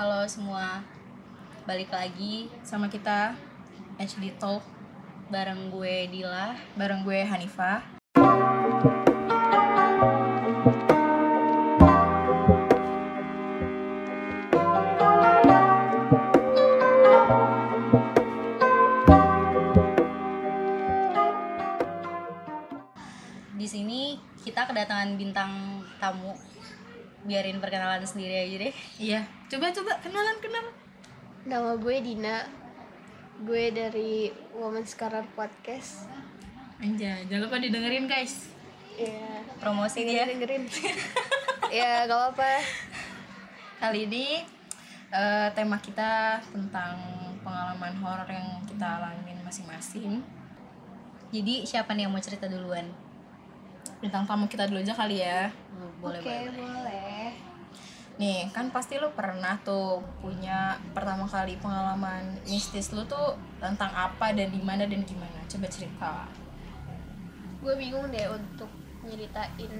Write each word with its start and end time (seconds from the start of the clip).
Halo 0.00 0.24
semua, 0.24 0.80
balik 1.68 1.92
lagi 1.92 2.48
sama 2.64 2.88
kita 2.88 3.36
HD 4.00 4.32
Talk 4.40 4.64
bareng 5.28 5.68
gue 5.68 6.08
Dila, 6.08 6.56
bareng 6.72 7.04
gue 7.04 7.20
Hanifah. 7.20 7.84
Di 23.52 23.68
sini 23.68 24.16
kita 24.48 24.64
kedatangan 24.64 25.12
bintang 25.20 25.84
tamu. 26.00 26.32
Biarin 27.28 27.60
perkenalan 27.60 28.00
sendiri 28.08 28.48
aja 28.48 28.56
deh. 28.64 28.74
Iya, 28.96 29.28
coba-coba 29.50 29.98
kenalan 29.98 30.38
kenalan. 30.38 30.74
Nama 31.42 31.74
gue 31.74 31.96
Dina. 31.98 32.46
Gue 33.42 33.74
dari 33.74 34.30
Woman 34.54 34.86
Scholar 34.86 35.26
Podcast. 35.34 36.06
Anjay, 36.78 37.26
jangan 37.26 37.50
lupa 37.50 37.58
didengerin 37.58 38.06
guys. 38.06 38.54
Iya. 38.94 39.42
Promosi 39.58 40.06
dia. 40.06 40.30
Dengerin. 40.30 40.70
ya, 41.74 42.04
gak 42.08 42.14
apa-apa. 42.14 42.62
Kali 43.82 44.06
ini 44.06 44.46
eh, 45.10 45.48
tema 45.58 45.82
kita 45.82 46.38
tentang 46.54 46.94
pengalaman 47.42 47.98
horor 47.98 48.30
yang 48.30 48.62
kita 48.70 48.86
alamin 49.02 49.42
masing-masing. 49.42 50.22
Jadi 51.34 51.66
siapa 51.66 51.90
nih 51.98 52.06
yang 52.06 52.14
mau 52.14 52.22
cerita 52.22 52.46
duluan? 52.46 52.86
Bintang 53.98 54.30
tamu 54.30 54.46
kita 54.46 54.70
dulu 54.70 54.78
aja 54.78 54.94
kali 54.94 55.26
ya. 55.26 55.50
Boleh 55.98 56.22
Oke, 56.22 56.30
boleh. 56.30 56.54
boleh. 56.54 57.49
Nih, 58.20 58.52
kan 58.52 58.68
pasti 58.68 59.00
lo 59.00 59.08
pernah 59.16 59.56
tuh 59.64 60.04
punya 60.20 60.76
pertama 60.92 61.24
kali 61.24 61.56
pengalaman 61.56 62.36
mistis 62.44 62.92
lo 62.92 63.08
tuh 63.08 63.32
tentang 63.56 63.88
apa 63.96 64.36
dan 64.36 64.52
di 64.52 64.60
mana 64.60 64.84
dan 64.84 65.00
gimana. 65.08 65.40
Coba 65.48 65.64
cerita. 65.72 66.28
Gue 67.64 67.80
bingung 67.80 68.12
deh 68.12 68.28
untuk 68.28 68.68
nyeritain 69.08 69.72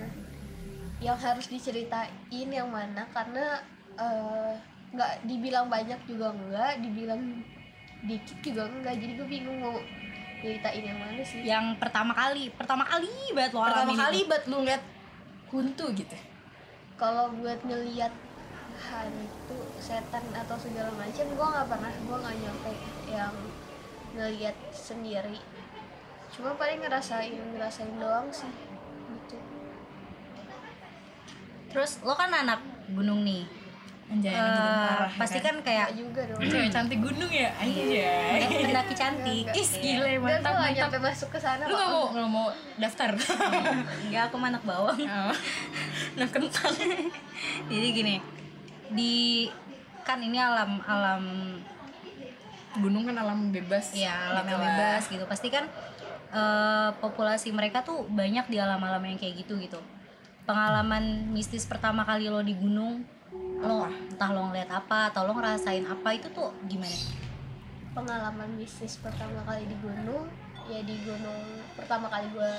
yang 1.05 1.20
harus 1.20 1.52
diceritain 1.52 2.48
yang 2.48 2.72
mana 2.72 3.05
karena 3.12 3.60
eh, 4.00 4.52
nggak 4.97 5.28
dibilang 5.28 5.69
banyak 5.69 6.00
juga 6.08 6.32
enggak, 6.32 6.80
dibilang 6.80 7.20
dikit 8.08 8.41
juga 8.41 8.64
enggak. 8.72 8.97
Jadi 8.97 9.12
gue 9.20 9.28
bingung 9.28 9.60
mau 9.60 9.77
nyeritain 10.41 10.80
yang 10.80 10.97
mana 10.97 11.20
sih. 11.20 11.44
Yang 11.44 11.77
pertama 11.77 12.16
kali, 12.16 12.48
pertama 12.56 12.88
kali 12.88 13.12
banget 13.36 13.52
lo 13.52 13.60
Pertama 13.69 13.92
kali 14.00 14.19
buat 14.25 14.44
lo 14.48 14.56
ngeliat 14.64 14.82
kuntu 15.52 15.84
gitu. 15.92 16.16
kalau 17.00 17.32
buat 17.32 17.56
ngeliat 17.64 18.12
hantu 18.80 19.58
setan 19.76 20.24
atau 20.32 20.56
segala 20.56 20.88
macam 20.96 21.26
gue 21.28 21.46
nggak 21.52 21.68
pernah 21.68 21.92
gue 21.92 22.16
nggak 22.16 22.36
nyampe 22.40 22.72
yang 23.06 23.34
ngeliat 24.10 24.56
sendiri 24.72 25.38
cuma 26.30 26.54
paling 26.54 26.80
ngerasain 26.80 27.34
ngerasain 27.54 27.94
doang 27.98 28.28
sih 28.30 28.50
gitu 29.10 29.38
Terus 31.70 32.02
lo 32.02 32.18
kan 32.18 32.34
anak 32.34 32.58
gunung 32.90 33.22
nih. 33.22 33.46
Anjay, 34.10 34.34
gunung 34.34 34.74
parah, 34.90 35.06
ya 35.06 35.18
pasti 35.22 35.38
kan 35.38 35.54
kayak 35.62 35.86
Nggak 35.94 35.98
juga 36.02 36.20
dong 36.26 36.40
cewek 36.42 36.70
cantik 36.74 36.98
gunung 36.98 37.30
ya 37.30 37.46
anjay 37.54 38.42
eh, 38.42 38.66
pendaki 38.66 38.94
cantik. 38.98 39.44
Enggak, 39.46 39.54
Iya. 39.78 39.94
Dan 40.02 40.02
gue 40.02 40.12
mantap 40.18 40.52
mantap 40.58 40.74
nyampe 40.74 40.98
masuk 40.98 41.28
ke 41.30 41.38
sana 41.38 41.62
lu 41.62 41.70
kok. 41.70 41.78
nggak 41.78 41.90
mau 41.94 42.04
nggak 42.10 42.26
mau 42.26 42.46
daftar 42.74 43.10
Enggak, 44.02 44.22
aku 44.26 44.36
anak 44.42 44.62
bawang. 44.66 44.98
oh. 44.98 45.34
nah 46.18 46.26
kentang 46.26 46.74
Jadi 47.70 47.88
gini, 47.94 48.14
di 48.92 49.46
kan 50.02 50.19
ini 50.19 50.38
alam 50.41 50.80
alam 50.84 51.22
gunung 52.78 53.02
kan 53.06 53.16
alam 53.19 53.50
bebas 53.50 53.94
ya 53.94 54.30
alam 54.30 54.47
gitu 54.47 54.52
yang 54.55 54.62
bebas 54.62 55.02
gitu. 55.10 55.24
Pasti 55.27 55.48
kan 55.50 55.64
eh, 56.30 56.91
populasi 56.98 57.50
mereka 57.50 57.82
tuh 57.82 58.06
banyak 58.06 58.47
di 58.50 58.56
alam-alam 58.59 59.03
yang 59.06 59.19
kayak 59.19 59.47
gitu 59.47 59.59
gitu. 59.59 59.81
Pengalaman 60.47 61.31
mistis 61.31 61.66
pertama 61.66 62.03
kali 62.03 62.26
lo 62.26 62.42
di 62.42 62.59
gunung, 62.59 63.06
lo 63.62 63.87
entah 63.87 64.31
lo 64.34 64.50
ngeliat 64.50 64.70
apa 64.72 65.14
atau 65.14 65.22
lo 65.22 65.38
ngerasain 65.38 65.87
apa 65.87 66.09
itu 66.16 66.26
tuh 66.34 66.50
gimana? 66.66 67.20
pengalaman 67.91 68.54
bisnis 68.54 69.03
pertama 69.03 69.43
kali 69.43 69.66
di 69.66 69.76
gunung 69.82 70.31
ya 70.70 70.81
di 70.87 70.94
gunung 71.03 71.43
pertama 71.75 72.06
kali 72.06 72.31
gue 72.31 72.54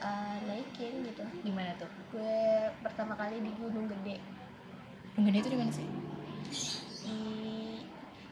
uh, 0.00 0.36
naikin 0.48 1.04
gitu 1.04 1.24
Gimana 1.44 1.76
tuh? 1.76 1.90
gue 2.16 2.36
pertama 2.80 3.12
kali 3.20 3.44
di 3.44 3.52
gunung 3.60 3.84
gede 3.84 4.16
Gede 5.18 5.38
itu 5.42 5.50
di 5.50 5.58
mana 5.58 5.72
sih? 5.72 5.86
Di 7.02 7.18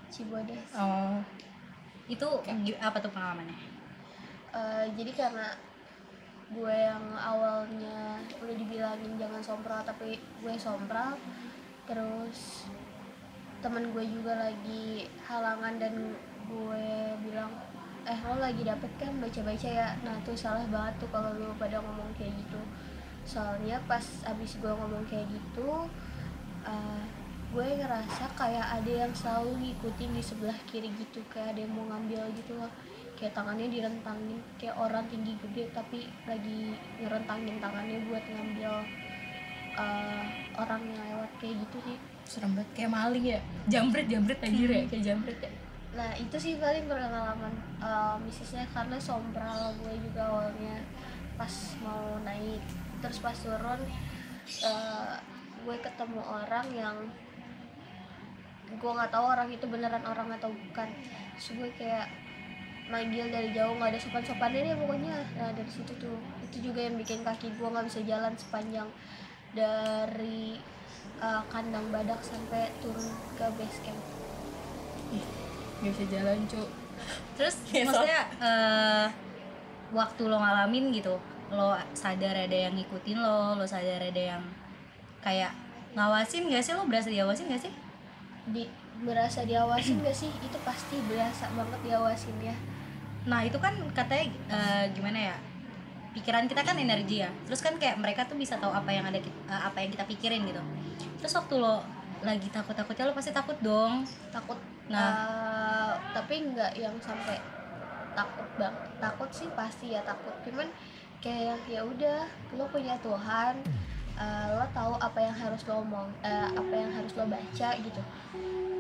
Cibodas. 0.09 0.69
Oh. 0.75 1.19
Itu 2.09 2.27
gi- 2.65 2.79
apa 2.81 2.97
tuh 2.99 3.13
pengalamannya? 3.13 3.59
Eh, 4.49 4.87
jadi 4.97 5.13
karena 5.13 5.47
gue 6.49 6.73
yang 6.73 7.05
awalnya 7.13 8.17
udah 8.41 8.57
dibilangin 8.57 9.21
jangan 9.21 9.45
sompral 9.45 9.85
tapi 9.85 10.17
gue 10.17 10.55
sompral 10.57 11.13
terus 11.85 12.65
temen 13.61 13.93
gue 13.93 14.01
juga 14.09 14.49
lagi 14.49 15.05
halangan 15.29 15.77
dan 15.77 16.17
gue 16.49 16.89
bilang 17.21 17.53
eh 18.09 18.17
lo 18.25 18.41
lagi 18.41 18.65
dapet 18.65 18.89
kan 18.97 19.13
baca-baca 19.21 19.69
ya? 19.69 19.93
Nah 20.01 20.17
tuh 20.25 20.33
salah 20.33 20.65
banget 20.73 20.97
tuh 20.97 21.11
kalau 21.13 21.37
lu 21.37 21.53
pada 21.61 21.77
ngomong 21.85 22.09
kayak 22.17 22.33
gitu. 22.41 22.61
Soalnya 23.29 23.77
pas 23.85 24.01
abis 24.25 24.57
gue 24.57 24.73
ngomong 24.73 25.05
kayak 25.05 25.29
gitu 25.29 25.85
eh, 26.69 27.03
gue 27.49 27.67
ngerasa 27.81 28.25
kayak 28.37 28.67
ada 28.81 28.93
yang 29.09 29.13
selalu 29.17 29.57
ngikutin 29.57 30.11
di 30.13 30.23
sebelah 30.23 30.59
kiri 30.69 30.93
gitu 31.01 31.25
kayak 31.33 31.57
ada 31.57 31.61
yang 31.65 31.73
mau 31.73 31.89
ngambil 31.89 32.29
gitu 32.37 32.61
loh. 32.61 32.69
Kayak 33.19 33.35
tangannya 33.35 33.67
direntangin 33.67 34.39
kayak 34.61 34.77
orang 34.79 35.03
tinggi 35.11 35.35
gede 35.43 35.75
tapi 35.75 36.07
lagi 36.29 36.77
ngerentangin 37.03 37.57
tangannya 37.59 37.99
buat 38.07 38.25
ngambil 38.29 38.73
eh, 39.81 40.25
orang 40.61 40.81
yang 40.87 41.01
lewat 41.17 41.31
kayak 41.41 41.57
gitu 41.67 41.77
sih. 41.89 41.97
Serem 42.29 42.53
banget 42.53 42.71
kayak 42.77 42.93
maling 42.93 43.25
ya. 43.25 43.41
Jambret 43.73 44.07
jambret 44.07 44.39
anjir 44.45 44.69
ya 44.69 44.85
kayak 44.85 45.05
jambret 45.09 45.39
ya. 45.41 45.51
Nah 45.97 46.15
itu 46.15 46.37
sih 46.37 46.55
paling 46.61 46.85
pengalaman 46.87 47.55
uh, 47.81 48.15
misisnya 48.23 48.63
karena 48.71 49.01
sompral 49.01 49.75
gue 49.83 49.95
juga 49.99 50.29
awalnya 50.29 50.85
pas 51.35 51.51
mau 51.81 52.21
naik. 52.23 52.63
Terus 53.01 53.19
pas 53.19 53.35
turun 53.35 53.81
uh, 54.63 55.17
gue 55.69 55.77
ketemu 55.85 56.25
orang 56.25 56.67
yang 56.73 56.97
gue 58.73 58.91
nggak 58.97 59.13
tahu 59.13 59.25
orang 59.29 59.53
itu 59.53 59.69
beneran 59.69 60.01
orang 60.09 60.33
atau 60.33 60.49
bukan. 60.49 60.89
Terus 61.37 61.49
gue 61.61 61.69
kayak 61.77 62.09
manggil 62.89 63.29
dari 63.29 63.53
jauh 63.53 63.77
nggak 63.77 63.93
ada 63.93 64.01
sopan 64.01 64.25
sopannya 64.25 64.65
deh 64.65 64.77
pokoknya. 64.81 65.17
Nah 65.37 65.53
dari 65.53 65.69
situ 65.69 65.93
tuh 66.01 66.17
itu 66.49 66.73
juga 66.73 66.89
yang 66.89 66.97
bikin 66.97 67.21
kaki 67.21 67.53
gue 67.53 67.69
nggak 67.69 67.85
bisa 67.85 68.01
jalan 68.09 68.33
sepanjang 68.41 68.89
dari 69.53 70.57
uh, 71.21 71.45
kandang 71.53 71.85
badak 71.93 72.25
sampai 72.25 72.73
turun 72.81 73.13
ke 73.37 73.45
base 73.61 73.79
camp. 73.85 74.01
Ih 75.13 75.25
gak 75.85 75.93
bisa 75.93 76.05
jalan 76.09 76.39
cuk. 76.49 76.69
Terus 77.37 77.57
Ya, 77.77 77.85
maksudnya 77.85 78.21
eh, 78.41 79.07
waktu 79.95 80.23
lo 80.27 80.41
ngalamin 80.41 80.91
gitu, 80.97 81.15
lo 81.53 81.77
sadar 81.95 82.35
ada 82.35 82.57
yang 82.57 82.75
ngikutin 82.75 83.19
lo, 83.21 83.55
lo 83.55 83.65
sadar 83.69 84.03
ada 84.03 84.23
yang 84.37 84.43
kayak 85.29 85.53
ngawasin 85.93 86.49
gak 86.49 86.65
sih 86.65 86.73
lo 86.73 86.89
berasa 86.89 87.13
diawasin 87.13 87.53
gak 87.53 87.69
sih? 87.69 87.73
di 88.49 88.65
berasa 89.05 89.45
diawasin 89.45 90.01
gak 90.01 90.17
sih 90.17 90.33
itu 90.41 90.59
pasti 90.65 90.97
berasa 91.05 91.53
banget 91.53 91.81
diawasin 91.85 92.37
ya 92.41 92.57
Nah 93.29 93.45
itu 93.45 93.61
kan 93.61 93.77
katanya 93.93 94.25
eh, 94.49 94.85
gimana 94.97 95.19
ya? 95.33 95.37
Pikiran 96.17 96.49
kita 96.49 96.65
kan 96.65 96.81
energi 96.81 97.21
ya. 97.21 97.31
Terus 97.45 97.61
kan 97.61 97.77
kayak 97.77 98.01
mereka 98.01 98.25
tuh 98.25 98.41
bisa 98.41 98.57
tahu 98.57 98.73
apa 98.73 98.89
yang 98.89 99.05
ada 99.05 99.21
eh, 99.21 99.29
apa 99.53 99.85
yang 99.85 99.93
kita 99.93 100.09
pikirin 100.09 100.49
gitu. 100.49 100.63
Terus 101.21 101.33
waktu 101.37 101.55
lo 101.61 101.85
lagi 102.25 102.49
takut-takutnya 102.49 103.13
lo 103.13 103.15
pasti 103.15 103.31
takut 103.37 103.61
dong. 103.61 104.09
takut 104.33 104.57
Nah. 104.89 104.97
eh, 104.97 105.93
tapi 106.17 106.49
nggak 106.49 106.73
yang 106.81 106.97
sampai 107.05 107.37
takut 108.17 108.49
bang 108.57 108.73
takut 108.99 109.29
sih 109.31 109.47
pasti 109.53 109.93
ya 109.93 110.01
takut 110.01 110.33
cuman 110.43 110.65
kayak 111.21 111.61
ya 111.69 111.85
udah 111.85 112.25
lo 112.57 112.67
punya 112.73 112.97
Tuhan 113.05 113.63
eh, 114.19 114.47
lo 114.59 114.67
tahu 114.75 114.93
apa 114.99 115.19
yang 115.23 115.37
harus 115.37 115.63
lo 115.69 115.75
omong 115.85 116.09
eh, 116.23 116.49
apa 116.61 116.75
yang 116.75 116.91
harus 116.93 117.13
lo 117.19 117.25
baca 117.27 117.71
gitu. 117.79 118.03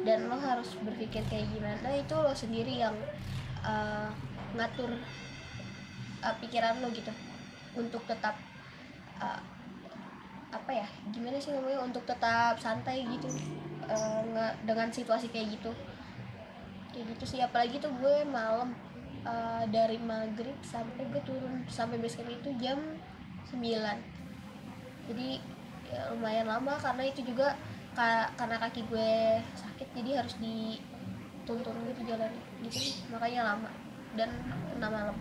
Dan 0.06 0.18
lo 0.30 0.36
harus 0.38 0.68
berpikir 0.86 1.22
kayak 1.30 1.46
gimana 1.54 1.88
itu 1.94 2.14
lo 2.14 2.32
sendiri 2.34 2.74
yang 2.84 2.94
eh, 3.64 4.08
ngatur 4.56 4.90
eh, 6.24 6.34
pikiran 6.42 6.80
lo 6.82 6.88
gitu. 6.92 7.12
Untuk 7.78 8.02
tetap 8.06 8.34
eh, 9.22 9.40
apa 10.48 10.70
ya 10.72 10.88
gimana 11.12 11.36
sih 11.36 11.52
namanya 11.52 11.84
untuk 11.84 12.00
tetap 12.08 12.56
santai 12.56 13.04
gitu 13.04 13.28
nge- 14.32 14.56
dengan 14.64 14.88
situasi 14.92 15.28
kayak 15.32 15.48
gitu. 15.58 15.72
Kayak 16.92 17.04
gitu 17.16 17.24
sih 17.36 17.40
apalagi 17.44 17.76
tuh 17.78 17.92
gue 18.00 18.16
malam 18.28 18.72
eh, 19.26 19.64
dari 19.70 19.98
maghrib 20.00 20.56
sampai 20.64 21.04
gue 21.12 21.22
turun 21.24 21.62
sampai 21.68 21.96
base 22.00 22.16
camp 22.18 22.30
itu 22.32 22.50
jam 22.58 22.78
9 23.52 24.17
jadi 25.08 25.28
ya 25.88 26.12
lumayan 26.12 26.46
lama 26.46 26.76
karena 26.76 27.02
itu 27.02 27.24
juga 27.24 27.56
ka- 27.96 28.28
karena 28.36 28.60
kaki 28.60 28.84
gue 28.86 29.10
sakit 29.56 29.88
jadi 29.96 30.20
harus 30.20 30.36
dituntun 30.36 31.74
gitu 31.88 32.00
jalan 32.06 32.30
gitu. 32.60 32.78
Makanya 33.08 33.40
lama 33.54 33.68
dan 34.14 34.30
kena 34.70 34.88
malam. 34.88 35.16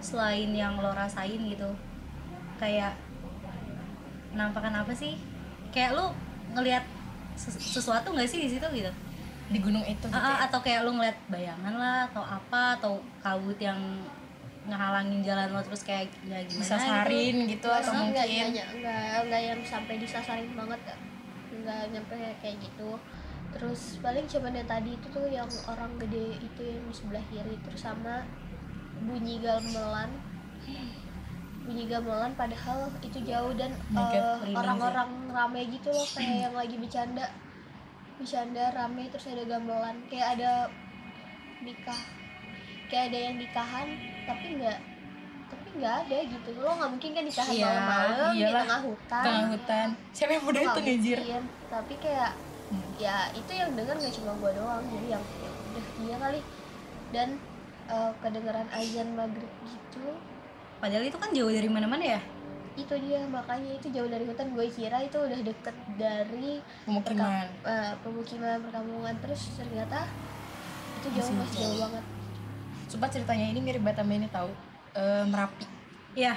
Selain 0.00 0.48
yang 0.52 0.76
lo 0.76 0.92
rasain 0.92 1.40
gitu 1.40 1.68
kayak 2.56 2.92
nampakan 4.32 4.84
apa 4.84 4.92
sih? 4.92 5.16
Kayak 5.72 5.96
lo 5.96 6.06
ngelihat 6.54 6.84
ses- 7.34 7.60
sesuatu 7.60 8.12
nggak 8.12 8.28
sih 8.28 8.40
di 8.44 8.48
situ 8.52 8.66
gitu? 8.70 8.90
Di 9.50 9.58
gunung 9.58 9.82
itu 9.82 10.06
gitu 10.06 10.14
ya. 10.14 10.46
atau 10.46 10.60
kayak 10.62 10.86
lo 10.86 10.94
ngeliat 10.94 11.18
bayangan 11.26 11.74
lah 11.74 11.98
atau 12.12 12.22
apa 12.22 12.78
atau 12.78 12.92
kabut 13.18 13.58
yang 13.58 13.78
ngehalangin 14.68 15.24
jalan 15.24 15.48
lo 15.56 15.60
terus 15.64 15.82
kayak 15.88 16.12
ya 16.28 16.44
gimana 16.44 16.60
disasarin 16.60 17.36
gitu, 17.48 17.68
atau 17.72 17.92
Masih 17.96 18.04
enggak, 18.12 18.26
mungkin? 18.28 18.46
enggak, 18.52 18.68
enggak, 18.76 19.20
enggak 19.24 19.42
yang 19.48 19.60
sampai 19.64 19.94
disasarin 19.96 20.52
banget 20.52 20.80
enggak. 21.48 21.82
nyampe 21.96 22.14
kayak 22.44 22.56
gitu. 22.60 22.90
Terus 23.50 23.80
paling 23.98 24.26
cuma 24.30 24.48
dari 24.52 24.68
tadi 24.68 24.90
itu 24.94 25.06
tuh 25.10 25.26
yang 25.26 25.48
orang 25.66 25.92
gede 25.98 26.38
itu 26.38 26.62
yang 26.62 26.84
di 26.86 26.94
sebelah 26.94 27.24
kiri 27.32 27.56
terus 27.64 27.80
sama 27.82 28.22
bunyi 29.00 29.40
gamelan. 29.40 30.10
Bunyi 31.64 31.84
gamelan 31.88 32.32
padahal 32.36 32.92
itu 33.00 33.18
jauh 33.24 33.52
dan 33.56 33.72
eh, 33.72 33.80
merinding 33.90 34.44
sih. 34.44 34.54
orang-orang 34.54 35.10
rame 35.32 35.60
gitu 35.72 35.88
loh 35.90 36.06
kayak 36.14 36.36
yang 36.46 36.54
lagi 36.54 36.76
bercanda. 36.76 37.26
Bercanda 38.20 38.64
rame 38.76 39.08
terus 39.08 39.26
ada 39.32 39.44
gamelan. 39.48 39.96
Kayak 40.12 40.28
ada 40.38 40.52
nikah. 41.64 42.00
Kayak 42.92 43.04
ada 43.10 43.18
yang 43.18 43.36
nikahan 43.40 43.88
tapi 44.22 44.46
enggak 44.54 44.78
tapi 45.46 45.66
nggak 45.74 45.94
ada 46.00 46.16
gitu. 46.24 46.48
Lo 46.56 46.70
nggak 46.72 46.90
mungkin 46.90 47.10
kan 47.10 47.22
nikahan 47.24 47.52
Iya, 47.52 47.66
malam-malam 47.66 48.30
di 48.32 48.44
tengah 48.46 48.80
hutan. 48.82 49.22
Tengah 49.22 49.44
hutan. 49.50 49.86
Siapa 50.10 50.30
yang 50.30 50.42
Nggak 50.42 50.62
itu 50.62 50.80
mungkin. 50.80 51.42
tapi 51.66 51.94
kayak 51.98 52.32
Hmm. 52.70 52.86
ya 52.96 53.26
itu 53.34 53.50
yang 53.50 53.74
denger 53.74 53.98
nggak 53.98 54.14
cuma 54.14 54.30
gua 54.36 54.50
doang. 54.52 54.82
Jadi 54.86 55.06
yang 55.08 55.24
ya 55.36 55.50
udah 55.50 55.84
iya 55.98 56.16
kali. 56.16 56.40
Dan 57.10 57.28
eh, 57.88 58.12
kedengeran 58.16 58.68
azan 58.70 59.08
maghrib 59.12 59.50
gitu. 59.64 60.06
Padahal 60.78 61.02
itu 61.02 61.18
kan 61.18 61.30
jauh 61.30 61.50
dari 61.50 61.66
mana-mana 61.66 62.04
ya? 62.08 62.20
Itu 62.72 62.94
dia 62.96 63.26
makanya 63.26 63.74
itu 63.74 63.90
jauh 63.90 64.06
dari 64.06 64.22
hutan. 64.22 64.54
Gue 64.54 64.70
kira 64.70 65.02
itu 65.02 65.18
udah 65.18 65.40
deket 65.42 65.74
dari 65.98 66.62
pemukiman. 66.86 67.50
eh, 67.60 67.92
pemukiman 68.00 68.62
perkampungan. 68.62 69.14
Terus 69.18 69.58
ternyata 69.58 70.06
itu 70.96 71.08
jauh 71.12 71.34
Masih 71.34 71.66
jauh. 71.66 71.78
banget 71.82 72.04
Sumpah 72.90 73.06
ceritanya 73.06 73.46
ini 73.46 73.60
mirip 73.60 73.80
Batam 73.80 74.10
ini 74.10 74.26
tahu 74.26 74.50
Eh, 74.90 75.22
merapi. 75.24 75.62
Ya 76.12 76.34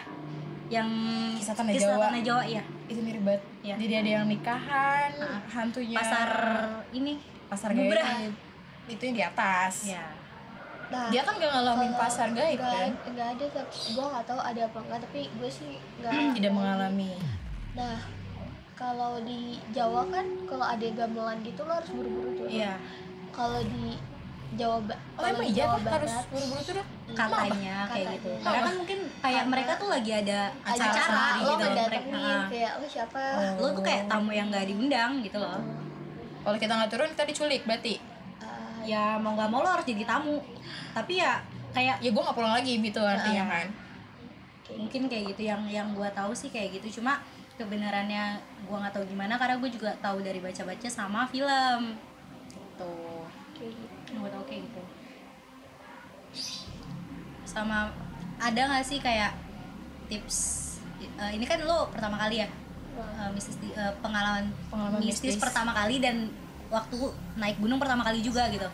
yang 0.69 0.85
Kisah 1.33 1.53
Tanah 1.53 1.73
Kisah 1.73 1.89
Jawa. 1.91 2.05
Tanah 2.07 2.21
Jawa 2.21 2.43
ya 2.45 2.61
itu 2.85 3.01
mirip 3.01 3.23
banget. 3.23 3.41
Iya. 3.59 3.75
jadi 3.75 3.93
ada 3.95 4.09
yang 4.11 4.25
nikahan 4.27 5.11
Ah. 5.17 5.41
hantunya. 5.49 5.97
pasar 5.97 6.29
ini 6.91 7.17
pasar 7.47 7.69
gaib. 7.71 8.33
Itu 8.85 9.01
yang 9.03 9.15
di 9.17 9.25
atas. 9.25 9.89
Ya 9.89 10.05
nah 10.83 11.09
dia 11.09 11.25
kan 11.25 11.33
gak 11.33 11.49
ngalamin 11.49 11.93
pasar 11.95 12.27
gaib 12.29 12.59
kan? 12.59 12.93
nggak 13.07 13.27
ada 13.33 13.45
tapi 13.51 13.73
gue 13.89 14.05
nggak 14.05 14.25
tahu 14.29 14.37
ada 14.37 14.61
apa 14.61 14.77
enggak 14.79 14.99
tapi 15.01 15.19
gue 15.31 15.49
sih 15.49 15.71
nggak 15.97 16.11
tidak 16.37 16.51
mengalami. 16.53 17.17
Nah, 17.73 17.97
kalau 18.73 19.17
di 19.19 19.57
Jawa 19.73 20.05
kan 20.05 20.21
kalau 20.45 20.65
ada 20.67 20.85
gamelan 20.85 21.41
gitu 21.41 21.65
lo 21.65 21.73
harus 21.73 21.89
buru-buru 21.89 22.29
tuh. 22.35 22.45
iya. 22.45 22.77
Kalau 23.31 23.65
di 23.65 23.97
Jawa 24.53 24.77
Ba- 24.85 24.93
oh 24.93 24.99
kalau 25.17 25.27
emang 25.33 25.47
iya 25.49 25.55
Jawa 25.65 25.77
harus 25.81 26.13
buru-buru 26.29 26.61
tuh 26.61 26.73
Dok? 26.77 26.87
katanya 27.13 27.75
kayak 27.85 27.89
Katanya. 27.89 28.13
gitu 28.17 28.29
karena 28.41 28.61
kan 28.65 28.73
mungkin 28.79 28.99
kayak 29.21 29.43
mereka 29.45 29.71
tuh 29.77 29.89
lagi 29.89 30.11
ada 30.13 30.39
Acara 30.65 30.91
acara, 30.93 31.25
lo 31.37 31.51
gitu 31.53 31.65
mereka 31.69 32.19
kayak 32.49 32.71
lo 32.81 32.85
siapa? 32.89 33.21
Oh. 33.37 33.53
lo 33.61 33.67
tuh 33.77 33.83
kayak 33.85 34.03
tamu 34.09 34.31
yang 34.33 34.47
nggak 34.49 34.65
diundang 34.69 35.11
gitu 35.21 35.37
loh. 35.37 35.61
Kalau 36.43 36.57
kita 36.59 36.73
nggak 36.75 36.91
turun 36.91 37.09
kita 37.15 37.23
diculik 37.23 37.61
berarti? 37.63 37.95
Ah, 38.43 38.83
ya 38.83 39.15
mau 39.15 39.31
nggak 39.31 39.47
mau 39.47 39.63
lo 39.63 39.69
harus 39.71 39.87
jadi 39.87 40.03
tamu. 40.03 40.43
Tapi 40.91 41.23
ya 41.23 41.39
kayak 41.71 42.03
ya 42.03 42.09
gue 42.11 42.21
nggak 42.21 42.35
pulang 42.35 42.53
lagi 42.53 42.73
gitu 42.83 42.99
artinya 42.99 43.43
kan. 43.47 43.67
Mungkin 44.75 45.07
kayak 45.07 45.23
gitu 45.35 45.47
yang 45.47 45.63
yang 45.71 45.87
gue 45.95 46.09
tahu 46.11 46.35
sih 46.35 46.51
kayak 46.51 46.81
gitu. 46.81 46.99
Cuma 46.99 47.23
kebenarannya 47.55 48.41
gue 48.65 48.75
nggak 48.75 48.91
tahu 48.91 49.05
gimana 49.07 49.39
karena 49.39 49.55
gue 49.61 49.69
juga 49.71 49.95
tahu 50.03 50.19
dari 50.19 50.43
baca-baca 50.43 50.87
sama 50.91 51.23
film. 51.31 51.95
Tuh 52.75 53.22
kayak 53.53 53.71
gitu. 53.71 54.17
tahu 54.23 54.43
kayak 54.45 54.61
gitu 54.63 54.81
sama 57.43 57.93
ada 58.39 58.61
nggak 58.65 58.83
sih 58.83 58.99
kayak 58.99 59.31
tips 60.07 60.37
eh, 60.99 61.31
ini 61.31 61.45
kan 61.45 61.61
lo 61.61 61.87
pertama 61.87 62.17
kali 62.17 62.41
ya 62.41 62.49
eh, 62.93 63.29
mistis 63.31 63.57
di- 63.57 63.71
eh, 63.71 63.93
pengalaman 63.99 64.49
Pengalaman 64.67 64.99
mistis, 64.99 65.33
mistis. 65.33 65.39
pertama 65.39 65.71
kali 65.71 65.97
dan 65.97 66.33
waktu 66.67 66.97
naik 67.35 67.61
gunung 67.61 67.77
pertama 67.77 68.01
kali 68.01 68.19
juga 68.19 68.49
gitu 68.49 68.65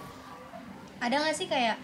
ada 0.98 1.16
nggak 1.16 1.36
sih 1.36 1.46
kayak 1.46 1.76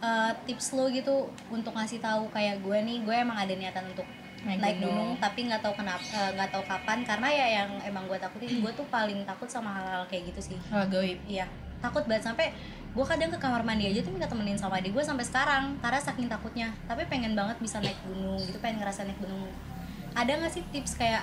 eh, 0.00 0.32
tips 0.44 0.72
lo 0.72 0.88
gitu 0.88 1.14
untuk 1.48 1.72
ngasih 1.72 1.98
tahu 1.98 2.28
kayak 2.28 2.60
gue 2.60 2.78
nih 2.78 2.98
gue 3.00 3.16
emang 3.16 3.38
ada 3.38 3.52
niatan 3.52 3.88
untuk 3.88 4.04
Naik 4.40 4.56
naik, 4.56 4.76
gunung. 4.78 4.88
gunung. 4.88 5.10
tapi 5.20 5.44
nggak 5.44 5.60
tahu 5.60 5.74
kenapa 5.76 6.00
nggak 6.32 6.48
tahu 6.48 6.64
kapan 6.64 6.98
karena 7.04 7.28
ya 7.28 7.46
yang 7.60 7.70
emang 7.84 8.08
gue 8.08 8.16
takutin 8.16 8.56
gue 8.58 8.72
tuh 8.72 8.88
paling 8.88 9.20
takut 9.22 9.44
sama 9.44 9.68
hal-hal 9.70 10.04
kayak 10.06 10.32
gitu 10.32 10.40
sih 10.52 10.58
hal 10.66 10.88
gaib 10.88 11.20
iya 11.28 11.44
takut 11.80 12.04
banget 12.04 12.24
sampai 12.24 12.46
gue 12.90 13.04
kadang 13.06 13.30
ke 13.30 13.38
kamar 13.38 13.62
mandi 13.62 13.86
aja 13.86 14.02
tuh 14.02 14.10
minta 14.10 14.26
temenin 14.26 14.58
sama 14.58 14.78
adik 14.78 14.90
gue 14.90 15.00
sampai 15.00 15.22
sekarang 15.22 15.78
karena 15.78 16.00
saking 16.00 16.26
takutnya 16.26 16.68
tapi 16.84 17.06
pengen 17.06 17.32
banget 17.32 17.56
bisa 17.58 17.78
naik 17.78 17.96
gunung 18.02 18.36
gitu 18.40 18.58
pengen 18.58 18.82
ngerasa 18.82 19.06
naik 19.06 19.16
gunung 19.16 19.46
ada 20.10 20.26
nggak 20.28 20.50
sih 20.50 20.62
tips 20.68 20.98
kayak 20.98 21.22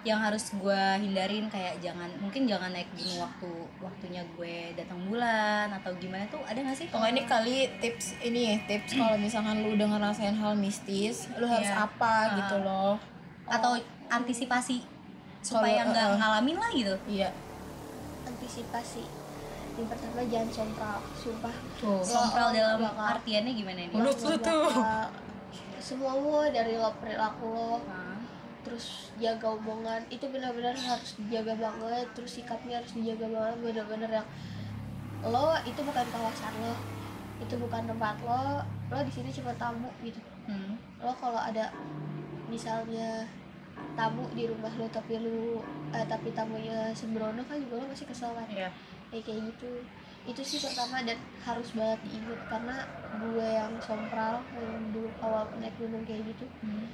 yang 0.00 0.16
harus 0.16 0.56
gue 0.56 0.82
hindarin 0.96 1.52
kayak 1.52 1.76
jangan 1.84 2.08
mungkin 2.16 2.48
jangan 2.48 2.72
naik 2.72 2.88
gunung 2.96 3.20
waktu 3.20 3.50
waktunya 3.84 4.22
gue 4.32 4.72
datang 4.72 4.96
bulan 5.04 5.68
atau 5.76 5.92
gimana 6.00 6.24
tuh 6.30 6.40
ada 6.48 6.56
nggak 6.56 6.72
sih 6.72 6.86
Oh 6.94 7.04
ini 7.04 7.28
kali 7.28 7.68
tips 7.84 8.16
ini 8.24 8.64
tips 8.64 8.96
kalau 8.96 9.20
misalkan 9.20 9.60
lu 9.60 9.76
udah 9.76 9.88
ngerasain 9.92 10.32
hal 10.32 10.56
mistis, 10.56 11.28
lu 11.36 11.44
harus 11.44 11.68
Iya. 11.68 11.84
apa 11.84 12.14
Ah. 12.16 12.26
gitu 12.40 12.56
loh. 12.64 12.94
atau 13.44 13.74
antisipasi 14.08 14.80
supaya 15.42 15.82
nggak 15.84 16.06
uh, 16.06 16.12
uh. 16.14 16.18
ngalamin 16.22 16.56
lah 16.56 16.70
gitu 16.70 16.94
Iya. 17.04 17.28
antisipasi. 18.24 19.04
Yang 19.80 19.88
pertama 19.88 20.20
jangan 20.28 20.50
sompral, 20.52 20.98
sumpah. 21.14 21.54
Tuh. 21.74 22.04
sompral 22.04 22.46
Lo 22.46 22.54
dalam 22.54 22.78
bakal- 22.78 23.08
artiannya 23.16 23.52
gimana 23.54 23.80
nih 23.80 23.88
Mulut 23.90 24.18
lu 24.20 24.34
tuh. 24.38 24.68
Semua 25.80 26.44
dari 26.52 26.76
lo 26.76 26.92
perilaku 26.94 27.48
lo, 27.48 27.74
Ah, 27.82 28.20
terus 28.60 29.08
jaga 29.16 29.48
omongan 29.50 30.04
itu 30.06 30.28
benar-benar 30.28 30.76
harus 30.76 31.16
dijaga 31.16 31.56
banget 31.56 32.06
terus 32.12 32.36
sikapnya 32.36 32.76
harus 32.76 32.92
dijaga 32.92 33.24
banget 33.26 33.56
benar-benar 33.58 34.10
yang 34.12 34.28
lo 35.22 35.56
itu 35.64 35.80
bukan 35.80 36.04
kawasan 36.06 36.52
lo 36.60 36.76
itu 37.40 37.56
bukan 37.56 37.88
tempat 37.88 38.20
lo 38.20 38.60
lo 38.86 38.98
di 39.00 39.08
sini 39.08 39.32
cuma 39.32 39.56
tamu 39.56 39.88
gitu 40.04 40.20
hmm. 40.44 40.76
lo 41.00 41.12
kalau 41.16 41.40
ada 41.40 41.72
misalnya 42.46 43.24
tamu 43.96 44.28
di 44.30 44.44
rumah 44.44 44.72
lo 44.76 44.84
tapi 44.92 45.16
lu 45.16 45.64
eh, 45.90 46.04
tapi 46.04 46.28
tamunya 46.30 46.92
sembrono 46.92 47.40
kan 47.40 47.56
juga 47.56 47.80
lo 47.80 47.84
masih 47.88 48.04
kesel 48.06 48.30
kan 48.30 48.44
Iya. 48.46 48.68
Kayak 49.10 49.24
kayak 49.26 49.40
gitu. 49.52 49.72
Itu 50.24 50.40
sih 50.46 50.58
pertama 50.62 51.02
dan 51.02 51.18
harus 51.42 51.68
banget 51.74 52.00
diingat 52.06 52.40
karena 52.46 52.76
gue 53.18 53.48
yang 53.50 53.74
sompral 53.82 54.42
yang 54.54 54.94
dulu 54.94 55.10
awal 55.20 55.44
naik 55.58 55.74
gunung 55.76 56.06
kayak 56.06 56.24
gitu. 56.30 56.46
Hmm. 56.62 56.86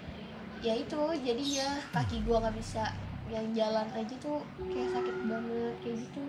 ya 0.64 0.72
itu 0.72 0.96
jadinya 1.20 1.68
kaki 1.92 2.24
gua 2.24 2.40
nggak 2.40 2.56
bisa 2.56 2.88
yang 3.28 3.44
jalan 3.52 3.84
aja 3.92 4.14
tuh 4.16 4.40
kayak 4.56 4.88
sakit 4.88 5.16
banget 5.28 5.74
kayak 5.84 5.96
gitu. 6.08 6.24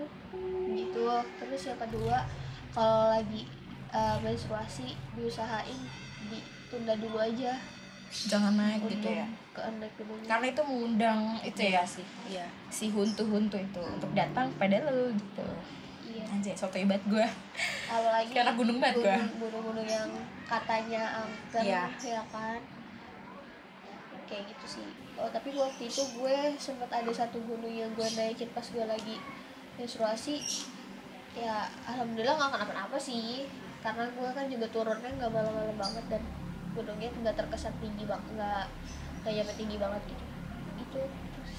Gitu. 0.76 1.06
Terus 1.40 1.62
yang 1.64 1.80
kedua 1.80 2.18
kalau 2.76 3.16
lagi 3.16 3.48
uh, 3.96 4.20
menstruasi 4.20 4.94
diusahain 5.16 5.80
ditunda 6.28 7.00
dulu 7.00 7.24
aja 7.24 7.56
Jangan 8.08 8.54
naik 8.56 8.82
gitu. 8.88 9.10
ya. 9.10 9.28
Karena 10.28 10.46
itu 10.48 10.62
mengundang 10.62 11.20
itu 11.42 11.62
ya 11.66 11.82
sih 11.82 12.06
iya. 12.30 12.46
si 12.70 12.94
huntu-huntu 12.94 13.58
itu 13.58 13.82
untuk 13.82 14.14
datang 14.14 14.54
pada 14.56 14.86
lu 14.86 15.10
gitu. 15.12 15.48
iya. 16.06 16.24
Anjay, 16.30 16.54
soto 16.54 16.78
ibat 16.78 17.02
gue. 17.04 17.26
apalagi 17.90 18.38
anak 18.38 18.54
gunung 18.54 18.78
banget 18.78 19.02
gunung- 19.02 19.36
gunung-gunung 19.42 19.88
yang 19.88 20.10
katanya 20.46 21.04
angker 21.20 21.64
Iya. 21.66 21.84
ya 21.98 22.22
kan? 22.30 22.62
Kayak 24.28 24.44
gitu 24.52 24.66
sih. 24.78 24.88
Oh 25.18 25.26
tapi 25.28 25.56
waktu 25.56 25.88
itu 25.88 26.04
gue 26.14 26.38
sempat 26.56 26.94
ada 26.94 27.10
satu 27.10 27.42
gunung 27.42 27.72
yang 27.72 27.90
gue 27.98 28.08
naikin 28.14 28.54
pas 28.54 28.64
gue 28.64 28.86
lagi 28.86 29.18
menstruasi. 29.76 30.38
Ya 31.34 31.66
alhamdulillah 31.84 32.38
nggak 32.38 32.52
kenapa-napa 32.54 32.98
sih. 32.98 33.50
Karena 33.82 34.06
gue 34.06 34.30
kan 34.30 34.46
juga 34.46 34.68
turunnya 34.70 35.10
nggak 35.10 35.32
malam-malam 35.32 35.78
banget 35.78 36.06
dan 36.12 36.24
gunungnya 36.78 37.10
nggak 37.10 37.36
terkesan 37.42 37.74
tinggi 37.82 38.06
banget 38.06 38.38
nggak 38.38 38.66
nggak 39.26 39.34
nyampe 39.34 39.54
tinggi 39.58 39.78
banget 39.82 40.02
gitu. 40.14 40.24
Itu 40.78 41.02
terus 41.34 41.54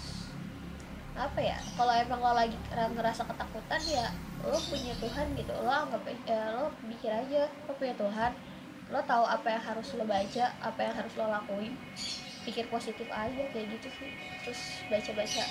apa 1.18 1.40
ya 1.42 1.58
kalau 1.74 1.90
emang 1.90 2.22
lo 2.22 2.30
lagi 2.38 2.54
ngerasa 2.70 3.26
ketakutan 3.26 3.82
ya 3.90 4.06
lo 4.46 4.54
punya 4.70 4.94
Tuhan 5.02 5.26
gitu. 5.34 5.50
Lo 5.58 5.66
anggap 5.70 6.02
ya, 6.22 6.54
lo 6.54 6.70
pikir 6.86 7.10
aja 7.10 7.50
lo 7.66 7.72
punya 7.74 7.94
Tuhan 7.98 8.32
lo 8.88 9.00
tahu 9.04 9.20
apa 9.26 9.52
yang 9.52 9.60
harus 9.60 9.92
lo 9.98 10.04
baca 10.08 10.44
apa 10.64 10.80
yang 10.80 10.94
harus 10.96 11.12
lo 11.18 11.28
lakuin 11.28 11.74
pikir 12.46 12.64
positif 12.72 13.04
aja 13.12 13.44
kayak 13.52 13.66
gitu 13.76 13.88
sih. 14.00 14.10
Terus 14.46 14.60
baca 14.88 15.10
baca 15.12 15.42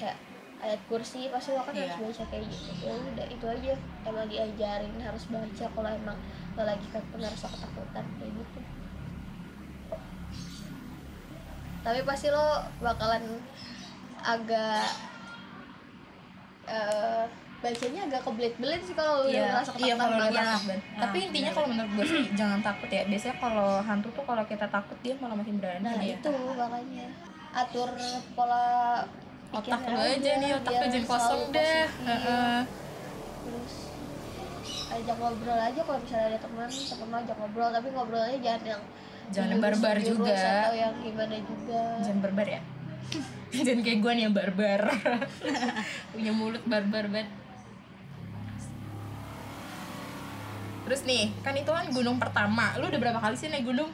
kayak 0.00 0.16
ayat 0.64 0.80
kursi 0.90 1.28
pasti 1.30 1.52
lo 1.54 1.62
kan 1.62 1.76
harus 1.76 1.94
Iya. 1.94 2.00
baca 2.10 2.24
kayak 2.32 2.44
gitu. 2.48 2.70
Ya 2.82 2.92
udah 2.96 3.26
itu 3.30 3.46
aja. 3.46 3.74
Emang 4.02 4.26
diajarin 4.26 4.96
harus 4.98 5.24
baca 5.30 5.64
kalau 5.70 5.90
emang 5.92 6.18
lo 6.56 6.62
lagi 6.64 6.86
kan 6.90 7.04
ngerasa 7.14 7.46
ketakutan 7.52 8.04
kayak 8.18 8.32
gitu 8.32 8.60
tapi 11.86 12.02
pasti 12.02 12.26
lo 12.28 12.46
bakalan 12.80 13.38
agak 14.18 14.82
eh 16.66 17.24
bacanya 17.56 18.00
agak 18.04 18.20
kebelit-belit 18.20 18.82
sih 18.82 18.92
kalau 18.92 19.22
lo 19.22 19.24
udah 19.24 19.32
Iya, 19.32 19.48
ngerasa 19.48 19.70
iya 19.72 19.72
ketakutan 19.72 19.96
kalau 19.96 20.12
udah 20.12 20.28
banget. 20.28 20.44
takut. 20.52 20.76
Nah, 20.76 21.00
tapi 21.00 21.16
intinya 21.24 21.50
kalau 21.50 21.66
menurut 21.66 21.90
gue 21.94 22.04
sih 22.04 22.22
jangan 22.38 22.60
takut 22.60 22.88
ya 22.90 23.02
biasanya 23.06 23.36
kalau 23.38 23.70
hantu 23.80 24.08
tuh 24.12 24.24
kalau 24.26 24.44
kita 24.44 24.66
takut 24.68 24.98
dia 25.00 25.14
malah 25.16 25.36
makin 25.36 25.56
berani 25.56 25.80
nah 25.80 25.94
dia 25.96 26.14
itu 26.16 26.30
makanya 26.52 27.06
atur 27.54 27.90
pola 28.34 28.66
otak 29.48 29.80
lu 29.80 29.96
aja 29.96 30.32
nih 30.36 30.50
otak 30.52 30.68
lu 30.68 30.76
biar 30.76 30.90
jangan 30.92 31.06
kosong 31.08 31.42
deh. 31.48 31.84
Heeh. 32.04 32.58
terus 33.40 33.74
ajak 34.88 35.16
ngobrol 35.16 35.60
aja 35.60 35.80
kalau 35.80 35.98
misalnya 35.98 36.26
ada 36.28 36.38
teman 36.42 36.68
teman 36.68 37.06
lo 37.08 37.16
ajak 37.16 37.36
ngobrol 37.38 37.70
tapi 37.72 37.88
ngobrolnya 37.88 38.38
jangan 38.38 38.62
yang 38.68 38.82
Jangan 39.30 39.48
yang 39.50 39.62
barbar 39.62 39.96
juga. 39.98 40.34
atau 40.34 40.74
yang 40.74 40.94
gimana 41.00 41.36
juga. 41.38 41.80
Jangan 42.00 42.20
barbar 42.20 42.46
ya. 42.46 42.60
Jangan 43.66 43.80
kayak 43.80 43.98
gue 44.00 44.12
nih 44.12 44.22
yang 44.24 44.34
barbar. 44.34 44.80
Punya 46.12 46.32
mulut 46.32 46.62
barbar 46.64 47.04
banget. 47.06 47.28
Terus 50.86 51.02
nih 51.02 51.34
kan 51.42 51.54
itu 51.54 51.66
kan 51.66 51.86
gunung 51.90 52.16
pertama. 52.16 52.78
Lu 52.78 52.86
udah 52.86 53.00
berapa 53.00 53.18
kali 53.18 53.34
sih 53.34 53.50
naik 53.50 53.66
gunung? 53.66 53.90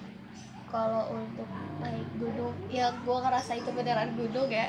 Kalau 0.68 1.08
untuk 1.10 1.48
naik 1.80 2.08
gunung 2.16 2.52
yang 2.68 2.92
gua 3.02 3.20
ngerasa 3.22 3.56
itu 3.56 3.72
beneran 3.72 4.12
gunung 4.12 4.48
ya. 4.48 4.68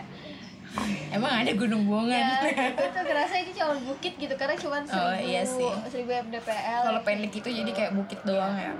Emang 1.15 1.29
ada 1.29 1.51
gunung 1.53 1.85
buangan 1.85 2.17
ya 2.17 2.33
gue 2.73 2.89
tuh 2.89 3.03
ngerasa 3.05 3.35
itu 3.37 3.51
cuma 3.53 3.77
bukit 3.85 4.17
gitu 4.17 4.33
karena 4.33 4.57
cuma 4.57 4.81
seribu 4.81 5.05
Oh, 5.05 5.13
iya 5.13 5.41
sih. 5.45 5.69
seribu 5.85 6.09
mdpl 6.25 6.81
kalau 6.81 7.01
pendek 7.05 7.29
itu 7.29 7.45
jadi 7.45 7.71
kayak 7.71 7.91
bukit 7.93 8.17
doang 8.25 8.57
ya 8.57 8.73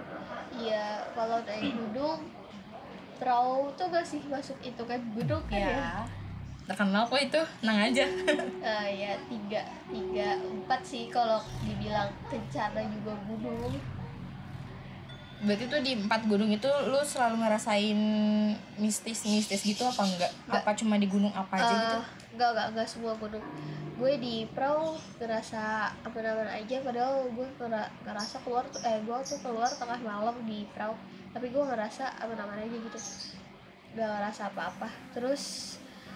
iya 0.59 1.01
kalau 1.13 1.41
naik 1.45 1.73
gunung 1.73 2.21
perahu 3.17 3.71
tuh 3.77 3.87
masih 3.89 4.21
masuk 4.27 4.57
itu 4.61 4.83
kan? 4.83 4.99
Gunung 5.13 5.43
kan 5.47 5.57
ya, 5.57 5.69
ya? 5.71 5.91
Terkenal 6.63 7.03
kok 7.07 7.19
itu 7.19 7.41
nang 7.63 7.77
aja. 7.79 8.05
Ah, 8.63 8.87
ya 8.87 9.19
tiga 9.27 9.59
tiga 9.91 10.39
empat 10.39 10.79
sih 10.87 11.11
kalau 11.11 11.43
dibilang 11.67 12.07
kencana 12.31 12.79
juga 12.87 13.11
gunung 13.27 13.75
berarti 15.43 15.67
tuh 15.67 15.79
di 15.79 15.91
empat 15.93 16.23
gunung 16.23 16.47
itu 16.47 16.65
lu 16.87 16.99
selalu 17.03 17.35
ngerasain 17.39 17.99
mistis 18.75 19.23
mistis 19.23 19.61
gitu 19.61 19.83
apa 19.83 20.01
enggak? 20.01 20.31
Apa 20.47 20.71
cuma 20.73 20.95
di 20.95 21.05
gunung 21.05 21.31
apa 21.31 21.53
aja 21.53 21.73
gitu? 21.73 21.97
Eh, 21.97 22.03
enggak 22.33 22.49
enggak 22.51 22.67
enggak 22.71 22.87
semua 22.87 23.13
gunung. 23.15 23.43
Gue 23.93 24.17
di 24.17 24.47
perahu 24.49 24.95
ngerasa 25.19 25.61
aman-aman 26.01 26.49
aja 26.49 26.81
padahal 26.81 27.29
gue 27.29 27.47
ngera- 27.57 27.91
ngerasa 28.01 28.41
keluar 28.41 28.65
tuh 28.67 28.81
eh 28.81 28.97
gue 28.99 29.17
tuh 29.21 29.39
keluar 29.39 29.69
tengah 29.69 29.99
malam 29.99 30.35
di 30.43 30.65
perahu 30.71 30.95
tapi 31.29 31.49
gue 31.49 31.63
ngerasa 31.63 32.03
aman-aman 32.19 32.57
aja 32.59 32.77
gitu. 32.79 32.99
Gak 33.93 34.07
ngerasa 34.09 34.41
apa-apa. 34.49 34.89
Terus 35.11 35.75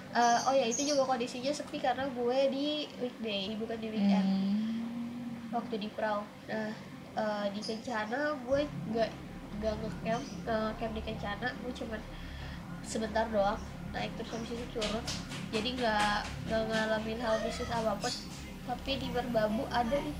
eh, 0.10 0.39
oh 0.48 0.55
ya 0.55 0.65
itu 0.65 0.88
juga 0.88 1.03
kondisinya 1.05 1.51
sepi 1.51 1.77
karena 1.77 2.07
gue 2.07 2.38
di 2.50 2.67
weekday 2.98 3.53
bukan 3.55 3.77
di 3.77 3.89
weekend. 3.91 4.27
Hmm. 4.27 4.55
waktu 5.48 5.79
di 5.79 5.88
perahu 5.88 6.27
nah 6.51 6.75
eh, 7.17 7.45
di 7.51 7.62
kencana 7.65 8.38
gue 8.45 8.62
gak 8.93 9.09
gak 9.57 9.74
ngecamp 9.81 10.24
ngecamp 10.45 10.93
di 10.93 11.01
kencana 11.01 11.47
gue 11.65 11.71
cuman 11.74 12.01
sebentar 12.86 13.25
doang 13.33 13.57
naik 13.91 14.13
terus 14.19 14.29
habis 14.36 14.51
itu 14.53 14.65
turun 14.77 15.03
jadi 15.50 15.69
nggak 15.79 16.17
nggak 16.51 16.62
ngalamin 16.69 17.19
hal 17.24 17.36
bisnis 17.41 17.71
apa 17.71 17.95
pun 17.97 18.13
tapi 18.67 19.00
di 19.00 19.07
merbabu 19.07 19.63
ada 19.71 19.95
nih. 19.95 20.17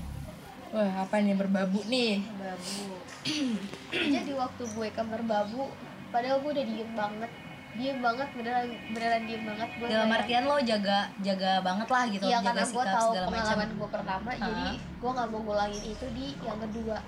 Wah 0.72 1.04
apa 1.04 1.20
nih 1.20 1.36
berbabu 1.36 1.84
nih? 1.84 2.24
Babu 2.40 2.96
jadi 4.16 4.32
waktu 4.32 4.62
gue 4.64 4.88
ke 4.88 5.02
merbabu 5.04 5.68
padahal 6.08 6.40
gue 6.40 6.56
udah 6.56 6.64
diem 6.64 6.90
banget 6.96 7.28
diem 7.74 7.98
banget 7.98 8.28
beneran 8.32 8.64
beneran 8.88 9.22
diem 9.22 9.42
banget 9.44 9.68
gue 9.74 9.86
dalam 9.86 10.06
kayak- 10.06 10.18
artian 10.18 10.44
lo 10.44 10.56
jaga 10.58 10.98
jaga 11.20 11.50
banget 11.60 11.88
lah 11.88 12.04
gitu 12.06 12.24
Iya 12.24 12.38
jaga 12.38 12.46
karena 12.48 12.64
gue 12.64 12.84
tahu 12.88 13.10
pengalaman 13.26 13.70
gue 13.70 13.88
pertama 13.88 14.30
jadi 14.32 14.66
Ah. 14.66 14.74
gue 14.74 15.10
nggak 15.12 15.28
mau 15.28 15.40
ngulangin 15.40 15.82
itu 15.86 16.06
di 16.10 16.26
yang 16.40 16.58
kedua. 16.58 16.98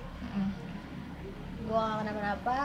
Gue 1.60 1.78
gak 1.78 1.98
kenapa-napa 2.00 2.58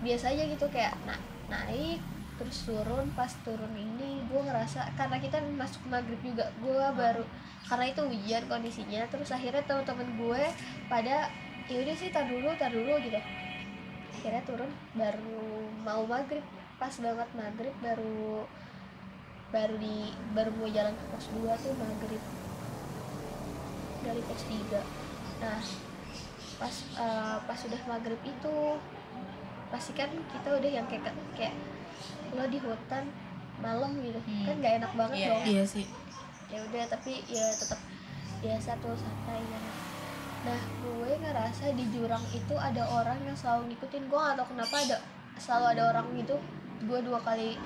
biasa 0.00 0.24
aja 0.28 0.42
gitu 0.46 0.66
kayak 0.68 0.94
na- 1.02 1.20
naik 1.48 2.00
terus 2.34 2.64
turun 2.64 3.04
pas 3.12 3.28
turun 3.42 3.68
ini 3.70 4.24
gue 4.24 4.40
ngerasa 4.40 4.96
karena 4.96 5.16
kita 5.16 5.36
masuk 5.54 5.84
maghrib 5.86 6.16
juga 6.22 6.48
gue 6.56 6.84
baru 6.94 7.24
karena 7.66 7.84
itu 7.86 8.00
hujan 8.02 8.42
kondisinya 8.46 9.04
terus 9.06 9.28
akhirnya 9.28 9.60
teman-teman 9.62 10.08
gue 10.16 10.42
pada 10.86 11.28
yaudah 11.68 11.92
sih 11.92 12.08
tar 12.08 12.24
dulu 12.24 12.48
tar 12.54 12.68
dulu 12.68 12.96
gitu. 12.98 13.20
Akhirnya 14.10 14.42
turun 14.42 14.68
baru 14.92 15.44
mau 15.78 16.02
maghrib 16.02 16.40
pas 16.80 16.94
banget 16.96 17.28
maghrib 17.36 17.76
baru 17.84 18.48
baru 19.52 19.74
di 19.76 20.08
baru 20.32 20.50
mau 20.56 20.70
jalan 20.70 20.94
ke 20.96 21.04
pos 21.12 21.26
2 21.30 21.44
tuh 21.60 21.74
maghrib. 21.76 22.22
Dari 24.00 24.22
pos 24.24 24.42
3 24.48 24.80
nah 25.40 25.60
pas 26.60 26.74
eh, 27.00 27.36
pas 27.44 27.56
sudah 27.56 27.80
maghrib 27.84 28.20
itu 28.20 28.54
pasti 29.72 29.92
kan 29.96 30.08
kita 30.28 30.48
udah 30.60 30.70
yang 30.70 30.84
kayak 30.88 31.08
kayak 31.32 31.56
lo 32.32 32.44
di 32.48 32.58
hutan 32.60 33.04
malam 33.60 33.92
gitu. 34.00 34.20
Hmm. 34.24 34.44
kan 34.48 34.54
gak 34.64 34.74
enak 34.80 34.92
banget 34.96 35.16
Iya, 35.20 35.28
dong. 35.28 35.44
iya 35.46 35.64
sih. 35.68 35.86
Ya 36.48 36.58
udah 36.64 36.84
tapi 36.88 37.20
ya 37.28 37.44
tetap 37.52 37.80
biasa 38.40 38.70
tuh 38.80 38.96
santai 38.96 39.40
ya. 39.40 39.60
Nah 40.48 40.60
gue 40.80 41.10
ngerasa 41.20 41.76
di 41.76 41.84
jurang 41.92 42.24
itu 42.32 42.54
ada 42.56 42.88
orang 42.88 43.20
yang 43.24 43.36
selalu 43.36 43.72
ngikutin. 43.76 44.08
Gue 44.08 44.16
gak 44.18 44.36
tau 44.40 44.48
kenapa 44.48 44.74
ada 44.80 44.96
selalu 45.36 45.66
ada 45.76 45.82
orang 45.92 46.06
gitu 46.16 46.36
gue 46.80 46.98
dua 47.04 47.20
kali 47.20 47.60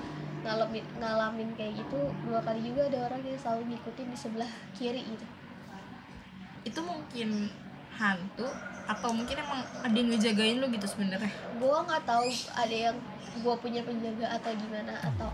ngalamin 0.45 0.85
ngalamin 1.01 1.49
kayak 1.57 1.73
gitu 1.81 2.13
dua 2.29 2.37
kali 2.45 2.61
juga 2.61 2.85
ada 2.85 3.09
orang 3.09 3.21
yang 3.25 3.39
selalu 3.41 3.61
ngikutin 3.73 4.07
di 4.13 4.17
sebelah 4.17 4.51
kiri 4.77 5.01
gitu. 5.01 5.25
Itu 6.65 6.79
mungkin 6.85 7.49
hantu 7.95 8.47
atau 8.85 9.09
mungkin 9.09 9.41
emang 9.41 9.61
ada 9.81 9.95
yang 9.95 10.09
ngejagain 10.13 10.61
lu 10.61 10.67
gitu 10.69 10.85
sebenarnya? 10.85 11.31
Gue 11.57 11.73
nggak 11.73 12.03
tahu 12.05 12.27
ada 12.53 12.75
yang 12.91 12.97
gue 13.35 13.55
punya 13.57 13.81
penjaga 13.81 14.37
atau 14.37 14.51
gimana 14.53 14.93
atau 15.01 15.29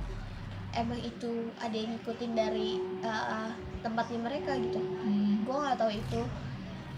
emang 0.72 1.00
itu 1.04 1.52
ada 1.60 1.76
yang 1.76 1.92
ngikutin 2.00 2.32
dari 2.32 2.80
uh, 3.04 3.52
tempatnya 3.84 4.20
mereka 4.24 4.56
gitu. 4.56 4.80
Hmm. 4.80 5.44
gue 5.44 5.56
nggak 5.56 5.78
tahu 5.78 5.92
itu. 5.92 6.22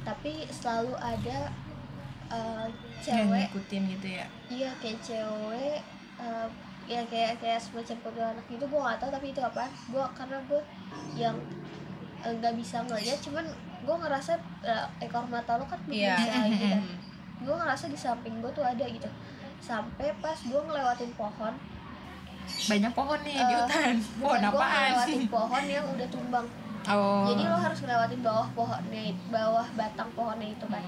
Tapi 0.03 0.31
selalu 0.51 0.93
ada 0.99 1.49
uh, 2.29 2.67
yang 3.07 3.25
cewek 3.25 3.49
ngikutin 3.49 3.81
gitu 3.97 4.07
ya? 4.21 4.25
Iya 4.51 4.69
kayak 4.77 4.99
cewek 5.01 5.81
uh, 6.21 6.47
ya 6.83 7.01
kayak 7.05 7.39
kayak 7.39 7.57
semacam 7.57 7.95
kuntilanak 8.01 8.45
gitu 8.45 8.63
gue 8.63 8.75
nggak 8.77 8.97
tahu 8.97 9.09
tapi 9.09 9.27
itu 9.29 9.39
apa 9.39 9.63
gue 9.87 10.05
karena 10.13 10.37
gue 10.43 10.61
yang 11.13 11.35
uh, 12.19 12.33
nggak 12.33 12.53
bisa 12.55 12.83
ngeliat 12.83 13.19
cuman 13.19 13.45
gue 13.83 13.95
ngerasa 13.97 14.33
uh, 14.61 14.87
ekor 14.97 15.23
mata 15.25 15.55
lo 15.55 15.65
kan 15.65 15.79
Iya. 15.85 16.15
bisa 16.15 16.31
gitu 16.47 16.65
kan. 16.69 16.83
Gue 17.43 17.51
ngerasa 17.51 17.85
di 17.85 17.99
samping 17.99 18.39
gue 18.39 18.47
tuh 18.51 18.63
ada 18.63 18.79
gitu. 18.79 19.03
Sampai 19.59 20.15
pas 20.17 20.39
gue 20.39 20.55
ngelewatin 20.55 21.11
pohon. 21.13 21.51
Banyak 22.71 22.91
pohon 22.93 23.19
nih 23.19 23.35
di 23.35 23.43
Eh, 23.43 23.59
hutan. 23.59 23.95
Pohon 24.23 24.39
gue 24.39 24.63
ngelewatin 24.63 25.23
pohon 25.27 25.63
yang 25.65 25.83
udah 25.85 26.07
tumbang. 26.07 26.47
Oh. 26.83 27.27
Jadi 27.27 27.43
lo 27.43 27.55
harus 27.57 27.79
ngelewatin 27.79 28.19
bawah 28.19 28.47
pohonnya 28.53 29.03
bawah 29.27 29.67
batang 29.75 30.07
pohonnya 30.11 30.47
itu 30.49 30.65
kan. 30.67 30.83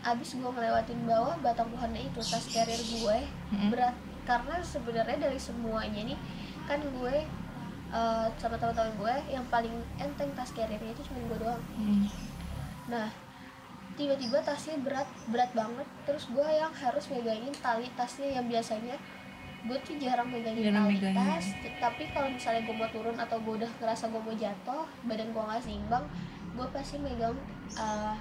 Abis 0.00 0.28
gue 0.34 0.50
ngelewatin 0.50 1.00
bawah 1.04 1.36
batang 1.40 1.68
pohonnya 1.68 2.00
itu 2.00 2.20
tas 2.20 2.44
carrier 2.46 2.80
gue 2.80 3.16
Mm-mm. 3.50 3.68
berat 3.68 3.92
karena 4.30 4.62
sebenarnya 4.62 5.18
dari 5.20 5.34
semuanya 5.36 6.02
nih 6.04 6.18
kan 6.64 6.78
gue 6.78 7.14
eh, 7.90 8.26
sama 8.32 8.54
teman-teman 8.54 8.94
gue 8.94 9.14
yang 9.28 9.42
paling 9.44 9.74
enteng 9.96 10.30
tas 10.32 10.50
carriernya 10.50 10.92
itu 10.92 11.02
cuma 11.04 11.18
gue 11.26 11.38
doang 11.40 11.62
Hmm. 11.72 12.06
nah 12.86 13.10
tiba-tiba 13.92 14.38
tasnya 14.40 14.78
berat 14.78 15.04
berat 15.26 15.50
banget 15.52 15.84
terus 16.00 16.24
gue 16.28 16.46
yang 16.46 16.70
harus 16.72 17.04
megangin 17.06 17.50
tali 17.56 17.90
tasnya 17.92 18.30
yang 18.32 18.46
biasanya 18.46 18.94
gue 19.60 19.76
tuh 19.80 19.98
jarang 19.98 20.30
megangin 20.30 20.64
Jarang 20.64 20.86
tali 20.86 20.94
megangin. 20.96 21.18
tas 21.18 21.46
tapi 21.82 22.02
kalau 22.08 22.30
misalnya 22.30 22.62
gue 22.62 22.72
mau 22.72 22.88
turun 22.88 23.12
atau 23.14 23.36
gue 23.36 23.54
udah 23.58 23.70
ngerasa 23.76 24.08
gue 24.08 24.22
mau 24.22 24.32
jatuh 24.32 24.86
badan 25.04 25.28
gue 25.28 25.42
nggak 25.42 25.60
seimbang 25.60 26.04
gue 26.50 26.66
pasti 26.70 26.96
megang 26.96 27.34
eh, 27.74 28.14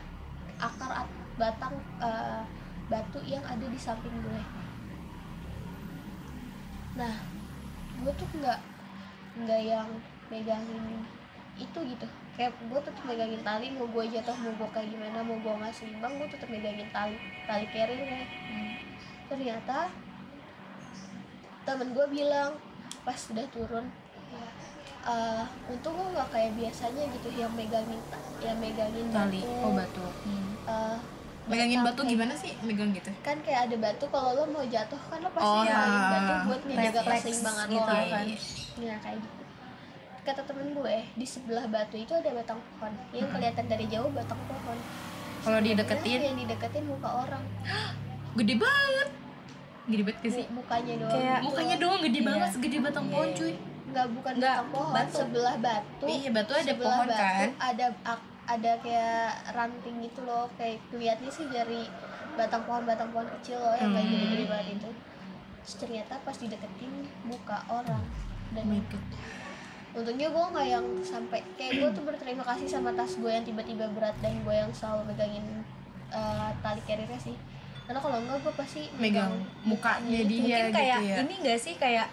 akar 0.60 0.92
at- 0.98 1.18
batang 1.38 1.72
eh, 2.00 2.42
batu 2.88 3.22
yang 3.24 3.46
ada 3.46 3.63
di 3.63 3.78
samping 3.78 4.12
gue 4.20 4.42
nah 7.00 7.15
gue 8.03 8.13
tuh 8.20 8.27
nggak 8.44 8.60
nggak 9.39 9.62
yang 9.63 9.88
megangin 10.27 11.08
itu 11.56 11.79
gitu. 11.96 12.08
Kayak 12.36 12.56
gue 12.60 12.79
tetap 12.84 13.03
megangin 13.03 13.44
tali 13.44 13.68
mau 13.75 13.88
gue 13.88 14.03
jatuh 14.12 14.36
mau 14.39 14.51
gue 14.56 14.70
kayak 14.75 14.88
gimana 14.91 15.24
mau 15.24 15.39
gue 15.39 15.53
nggak 15.60 15.75
seimbang 15.75 16.20
gue 16.20 16.27
tetap 16.27 16.48
megangin 16.51 16.88
tali 16.91 17.15
tali 17.48 17.65
carrier 17.72 18.27
ternyata 19.29 19.91
temen 21.68 21.94
gue 21.94 22.06
bilang 22.10 22.58
pas 23.06 23.13
sudah 23.13 23.46
turun 23.53 23.86
eh, 25.06 25.44
untung 25.70 25.94
gue 26.00 26.08
nggak 26.15 26.29
kayak 26.32 26.51
biasanya 26.58 27.03
gitu 27.13 27.29
yang 27.38 27.51
megangin 27.53 28.01
yang 28.39 28.58
megangin 28.58 29.08
tali 29.12 29.44
batu, 29.44 29.63
oh 29.63 29.72
batu. 29.75 30.06
Eh, 30.65 30.98
megangin 31.50 31.82
batu 31.82 32.01
gimana 32.03 32.34
sih 32.34 32.53
megang 32.62 32.94
gitu? 32.94 33.10
Kan 33.20 33.41
kayak 33.41 33.65
ada 33.65 33.75
batu 33.79 34.06
kalau 34.08 34.32
lo 34.32 34.44
mau 34.48 34.62
jatuh 34.63 35.01
kan 35.03 35.18
lo 35.18 35.29
pasti 35.29 35.50
Oh, 35.50 35.63
ya. 35.63 35.82
batu 36.08 36.34
buat 36.46 36.62
menjaga 36.63 37.01
keseimbangan 37.03 37.65
gitu 37.68 37.82
lo 37.82 37.98
Iya, 37.98 38.08
kan. 38.08 38.24
iya. 38.24 38.38
ya 38.79 38.96
kayak 39.00 39.18
gitu. 39.18 39.41
Kata 40.22 40.41
temen 40.46 40.68
gue 40.72 40.96
di 41.12 41.25
sebelah 41.25 41.65
batu 41.65 41.96
itu 41.96 42.13
ada 42.13 42.29
batang 42.32 42.60
pohon. 42.70 42.94
Yang 43.10 43.29
kelihatan 43.32 43.65
dari 43.65 43.86
jauh 43.88 44.10
batang 44.10 44.38
pohon. 44.46 44.77
Kalau 45.39 45.60
dideketin? 45.60 46.20
yang 46.22 46.38
dideketin 46.38 46.86
muka 46.86 47.10
orang? 47.20 47.44
Gede 48.38 48.56
banget. 48.56 49.10
Gede 49.86 50.03
banget 50.06 50.20
gak 50.22 50.32
sih? 50.32 50.46
Mu- 50.46 50.62
mukanya 50.62 50.94
doang 50.96 51.13
Kayak- 51.15 51.41
mukanya 51.41 51.75
doang 51.75 52.00
gede 52.00 52.13
Iya. 52.15 52.27
banget 52.29 52.50
segede 52.53 52.77
batang 52.79 53.06
Iya, 53.06 53.12
pohon 53.12 53.27
iya. 53.27 53.38
cuy. 53.39 53.53
Nggak 53.89 54.06
bukan 54.13 54.34
Nggak, 54.38 54.53
batang 54.53 54.70
pohon 54.70 54.94
batu. 54.94 55.18
sebelah 55.18 55.56
batu. 55.58 56.06
Iya 56.06 56.29
batu 56.29 56.51
ada 56.53 56.62
sebelah 56.63 56.94
pohon 56.94 57.08
batu 57.10 57.24
kan? 57.25 57.50
ada 57.58 57.86
ak- 58.06 58.27
ada 58.50 58.72
kayak 58.82 59.53
ranting 59.53 60.01
gitu 60.01 60.25
loh 60.25 60.50
kayak 60.58 60.82
kelihatannya 60.89 61.29
sih 61.29 61.46
dari 61.48 61.86
batang 62.34 62.65
pohon 62.65 62.84
batang 62.84 63.13
pohon 63.13 63.29
kecil 63.38 63.62
loh 63.62 63.75
yang 63.75 63.94
kayak 63.94 64.06
Hmm. 64.06 64.13
gede-gede 64.15 64.46
banget 64.46 64.68
itu 64.75 64.89
Terus 65.60 65.75
ternyata 65.77 66.13
pas 66.24 66.34
dideketin 66.34 66.94
muka 67.22 67.62
orang 67.70 68.01
dan 68.51 68.65
Oh 68.65 69.01
untungnya 69.96 70.29
gue 70.29 70.46
nggak 70.53 70.68
yang 70.68 70.86
sampai 71.01 71.41
kayak 71.58 71.77
gue 71.77 71.89
tuh 71.94 72.03
berterima 72.06 72.46
kasih 72.46 72.65
sama 72.65 72.89
tas 72.94 73.13
gue 73.13 73.27
yang 73.27 73.41
tiba-tiba 73.41 73.89
berat 73.89 74.13
dan 74.18 74.38
gue 74.39 74.56
yang 74.56 74.70
selalu 74.70 75.13
megangin 75.13 75.46
uh, 76.10 76.50
tali 76.62 76.82
carrier 76.86 77.10
sih 77.18 77.34
karena 77.86 77.98
kalau 77.98 78.18
enggak 78.18 78.38
gue 78.39 78.53
pasti 78.53 78.82
megang 78.96 79.34
mukanya 79.62 80.22
gitu. 80.22 80.29
dia 80.29 80.38
mungkin 80.39 80.62
gitu 80.63 80.77
kayak 80.77 81.00
ya 81.01 81.15
ini 81.20 81.36
gak 81.41 81.60
sih 81.60 81.74
kayak 81.75 82.08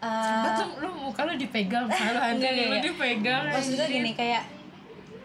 uh, 0.00 0.44
Betul, 0.44 0.68
lu 0.80 0.88
muka 1.02 1.20
lu 1.24 1.34
dipegang 1.34 1.86
enggak, 1.88 2.52
lu 2.68 2.78
dipegang 2.88 3.42
maksud 3.48 3.72
gue 3.72 3.80
anjing. 3.80 3.96
gini 4.00 4.12
kayak 4.12 4.42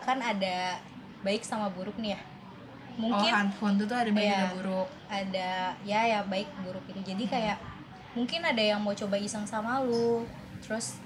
kan 0.07 0.17
ada 0.17 0.79
baik 1.19 1.43
sama 1.43 1.67
buruk 1.67 1.97
nih 1.97 2.15
ya 2.15 2.21
mungkin 2.95 3.27
oh 3.27 3.35
hantu 3.35 3.59
hantu 3.61 3.83
tuh 3.85 3.97
ada 3.97 4.09
baik 4.09 4.25
Iya. 4.25 4.37
ada 4.39 4.47
buruk 4.55 4.87
ada 5.07 5.49
ya 5.83 5.99
ya 6.07 6.19
baik 6.23 6.47
buruk 6.59 6.81
itu 6.87 7.01
jadi 7.05 7.23
kayak 7.27 7.57
mungkin 8.13 8.41
ada 8.41 8.63
yang 8.63 8.79
mau 8.79 8.95
coba 8.95 9.15
iseng 9.15 9.43
sama 9.43 9.77
lu 9.79 10.23
terus 10.57 10.97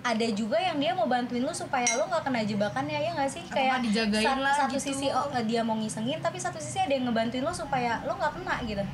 ada 0.00 0.22
juga 0.30 0.54
yang 0.56 0.78
dia 0.78 0.94
mau 0.94 1.04
bantuin 1.04 1.42
lu 1.42 1.50
supaya 1.50 1.84
lu 1.92 2.06
nggak 2.06 2.22
kena 2.22 2.40
jebakannya 2.40 2.94
ya 2.96 3.10
nggak 3.12 3.26
sih 3.28 3.42
Atau 3.42 3.58
kayak 3.58 3.82
dijagain 3.82 4.22
sat- 4.24 4.40
lah 4.40 4.54
satu 4.56 4.72
gitu. 4.72 4.86
sisi 4.88 5.06
oh, 5.10 5.26
dia 5.42 5.60
mau 5.60 5.74
ngisengin 5.74 6.18
tapi 6.18 6.38
satu 6.38 6.56
sisi 6.56 6.78
ada 6.78 6.94
yang 6.94 7.04
ngebantuin 7.04 7.42
lu 7.42 7.52
supaya 7.52 7.98
lu 8.00 8.14
nggak 8.14 8.32
kena 8.32 8.54
gitu 8.62 8.84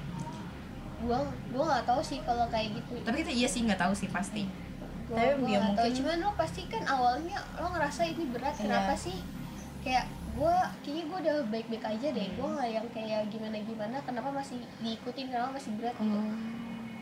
gue 1.03 1.19
gue 1.53 1.63
nggak 1.63 1.85
tahu 1.85 2.01
sih 2.01 2.19
kalau 2.23 2.49
kayak 2.49 2.73
gitu 2.73 2.95
tapi 3.03 3.17
kita 3.21 3.31
iya 3.31 3.47
sih 3.47 3.61
nggak 3.61 3.79
tahu 3.79 3.93
sih 3.93 4.09
pasti 4.09 4.49
Gua- 5.05 5.19
Tapi 5.21 5.35
gua 5.37 5.45
ya 5.45 5.59
nggak 5.61 5.63
tahu. 5.69 5.77
mungkin- 5.77 5.95
cuman 6.01 6.17
lo 6.19 6.31
pasti 6.33 6.63
kan 6.65 6.83
awalnya 6.89 7.39
lo 7.55 7.67
ngerasa 7.69 8.03
ini 8.05 8.25
berat 8.27 8.55
Iya. 8.55 8.63
kenapa 8.65 8.95
sih 8.97 9.19
kayak 9.83 10.05
gue 10.33 10.55
kayaknya 10.81 11.05
gue 11.05 11.19
udah 11.21 11.37
baik-baik 11.47 11.85
aja 11.87 12.09
deh 12.09 12.29
gue 12.31 12.49
nggak 12.49 12.71
yang 12.71 12.87
kayak 12.89 13.21
gimana 13.29 13.57
gimana 13.59 13.97
kenapa 14.01 14.31
masih 14.31 14.59
diikutin 14.79 15.29
kenapa 15.29 15.53
masih 15.53 15.71
berat 15.77 15.93
gitu 15.95 16.21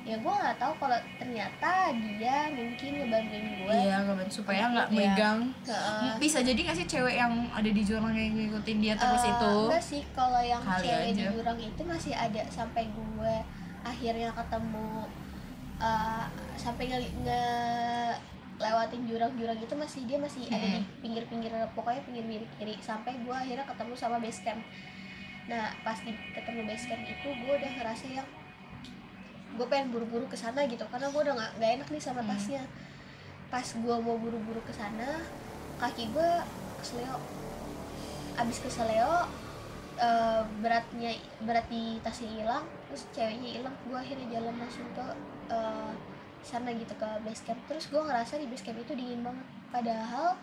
ya 0.01 0.17
gue 0.17 0.33
nggak 0.35 0.57
tahu 0.57 0.73
kalau 0.77 0.97
ternyata 1.15 1.71
dia 1.93 2.49
mungkin 2.51 2.91
ngebantuin 2.97 3.47
gue 3.55 3.75
iya 3.77 4.01
nggak 4.01 4.17
bantu 4.19 4.33
supaya 4.35 4.63
nggak 4.67 4.89
Iya. 4.89 4.97
megang 4.99 5.39
Heeh. 5.63 6.13
bisa 6.17 6.39
jadi 6.41 6.57
nggak 6.59 6.75
sih 6.75 6.89
cewek 6.89 7.15
yang 7.15 7.33
ada 7.51 7.69
di 7.69 7.83
jurang 7.85 8.11
yang 8.11 8.33
ngikutin 8.35 8.79
dia 8.81 8.95
terus 8.97 9.23
Eh, 9.23 9.31
itu 9.31 9.53
enggak 9.63 9.85
sih 9.85 10.03
kalau 10.11 10.41
yang 10.41 10.59
Kali 10.59 10.83
cewek 10.83 11.05
di 11.07 11.21
aja. 11.21 11.31
jurang 11.31 11.59
itu 11.61 11.83
masih 11.85 12.13
ada 12.13 12.43
sampai 12.49 12.89
gue 12.89 13.35
akhirnya 13.83 14.33
ketemu 14.33 14.89
eh, 15.79 16.25
sampai 16.57 16.85
nge, 16.87 16.99
nge- 17.21 18.17
lewatin 18.61 19.09
jurang-jurang 19.09 19.57
itu 19.57 19.75
masih 19.75 20.05
dia 20.05 20.21
masih 20.21 20.45
ada 20.53 20.69
di 20.77 20.85
pinggir-pinggir 21.01 21.49
pokoknya 21.73 22.05
pinggir 22.05 22.45
kiri. 22.61 22.77
Sampai 22.85 23.17
gue 23.25 23.33
akhirnya 23.33 23.65
ketemu 23.65 23.93
sama 23.97 24.21
base 24.21 24.45
camp. 24.45 24.61
Nah 25.49 25.73
pas 25.81 25.97
di 26.05 26.13
ketemu 26.37 26.69
base 26.69 26.85
camp 26.85 27.03
itu 27.09 27.29
gue 27.29 27.53
udah 27.57 27.71
ngerasa 27.81 28.07
yang 28.13 28.29
gue 29.57 29.67
pengen 29.67 29.91
buru-buru 29.91 30.29
ke 30.29 30.37
sana 30.39 30.63
gitu 30.69 30.85
karena 30.93 31.09
gue 31.11 31.21
udah 31.25 31.35
nggak 31.35 31.53
nggak 31.59 31.71
enak 31.81 31.89
nih 31.89 32.03
sama 32.05 32.21
tasnya. 32.23 32.63
Pas 33.49 33.65
gue 33.65 33.97
mau 34.05 34.21
buru-buru 34.21 34.61
ke 34.63 34.77
sana 34.77 35.25
kaki 35.81 36.13
gue 36.13 36.31
kesleo 36.85 37.17
abis 38.37 38.59
kesleo 38.61 39.25
eh, 39.97 40.43
beratnya 40.61 41.17
berat 41.45 41.67
di 41.73 41.97
tasnya 42.05 42.29
hilang 42.29 42.65
terus 42.89 43.09
ceweknya 43.17 43.61
hilang 43.61 43.77
gue 43.89 43.97
akhirnya 43.97 44.27
jalan 44.39 44.55
langsung 44.61 44.89
ke 44.93 45.07
eh, 45.49 45.93
sana 46.43 46.71
gitu 46.73 46.93
ke 46.93 47.09
base 47.23 47.43
camp. 47.45 47.61
Terus 47.67 47.89
gue 47.89 48.01
ngerasa 48.01 48.37
di 48.37 48.47
base 48.47 48.65
camp 48.65 48.79
itu 48.79 48.93
dingin 48.93 49.21
banget. 49.21 49.47
Padahal 49.69 50.35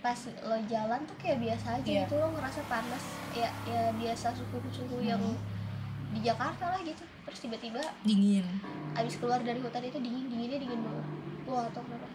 pas 0.00 0.16
lo 0.40 0.56
jalan 0.64 1.00
tuh 1.04 1.16
kayak 1.20 1.38
biasa 1.38 1.76
aja 1.76 1.84
Iya. 1.84 2.02
gitu 2.04 2.14
lo 2.16 2.28
ngerasa 2.32 2.60
panas. 2.66 3.04
Ya 3.32 3.48
ya 3.64 3.92
biasa 3.92 4.32
suhu 4.32 4.58
suhu 4.70 4.98
yang 5.00 5.20
di 6.10 6.20
Jakarta 6.20 6.72
lah 6.72 6.80
gitu. 6.80 7.04
Terus 7.28 7.38
tiba-tiba 7.40 7.80
dingin. 8.02 8.46
abis 8.90 9.22
keluar 9.22 9.38
dari 9.38 9.62
hutan 9.62 9.86
itu 9.86 9.98
dingin 9.98 10.26
dinginnya 10.26 10.58
dingin 10.58 10.80
banget. 10.82 11.06
Gue 11.46 11.54
gak 11.54 11.70
tau 11.70 11.82
kenapa. 11.86 12.08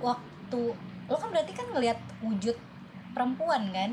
Waktu 0.00 0.62
lo 1.10 1.16
kan 1.16 1.28
berarti 1.28 1.52
kan 1.52 1.66
ngelihat 1.72 1.98
wujud 2.20 2.56
perempuan 3.12 3.72
kan? 3.72 3.90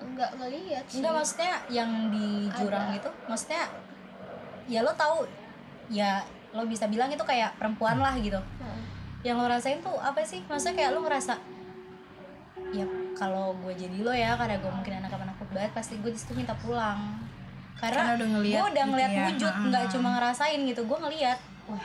Enggak 0.00 0.30
ngelihat 0.36 0.84
sih. 0.88 1.00
Enggak 1.00 1.14
maksudnya 1.20 1.52
yang 1.68 1.90
di 2.08 2.48
jurang 2.52 2.88
Ada. 2.92 2.98
itu 3.00 3.10
maksudnya 3.28 3.62
ya 4.64 4.80
lo 4.80 4.92
tahu 4.94 5.26
ya 5.90 6.22
lo 6.50 6.62
bisa 6.64 6.84
bilang 6.86 7.08
itu 7.08 7.22
kayak 7.22 7.54
perempuan 7.56 7.96
lah 7.96 8.14
gitu 8.14 8.36
Heeh. 8.36 8.80
yang 9.22 9.36
lo 9.36 9.46
rasain 9.46 9.78
tuh 9.78 9.94
apa 9.96 10.18
sih 10.22 10.42
maksudnya 10.44 10.74
kayak 10.76 10.90
lo 10.92 11.00
ngerasa 11.02 11.34
ya 12.70 12.86
kalau 13.14 13.52
gue 13.58 13.72
jadi 13.74 13.98
lo 14.00 14.12
ya 14.12 14.34
karena 14.34 14.58
gue 14.58 14.70
mungkin 14.70 14.94
anak 14.96 15.10
anak 15.10 15.36
banget 15.50 15.72
pasti 15.72 15.98
gue 15.98 16.10
di 16.10 16.18
situ 16.18 16.32
minta 16.34 16.54
pulang 16.56 17.18
Karena 17.74 18.12
karena, 18.12 18.12
udah 18.20 18.28
ngeliat 18.36 18.54
gue 18.54 18.64
udah 18.68 18.84
gitu 18.84 18.90
ngeliat 18.92 19.10
ya. 19.10 19.24
wujud 19.26 19.52
Ha-ha. 19.52 19.66
nggak 19.66 19.84
cuma 19.90 20.08
ngerasain 20.14 20.60
gitu 20.62 20.80
gue 20.86 20.98
ngeliat 21.00 21.38
wah 21.66 21.84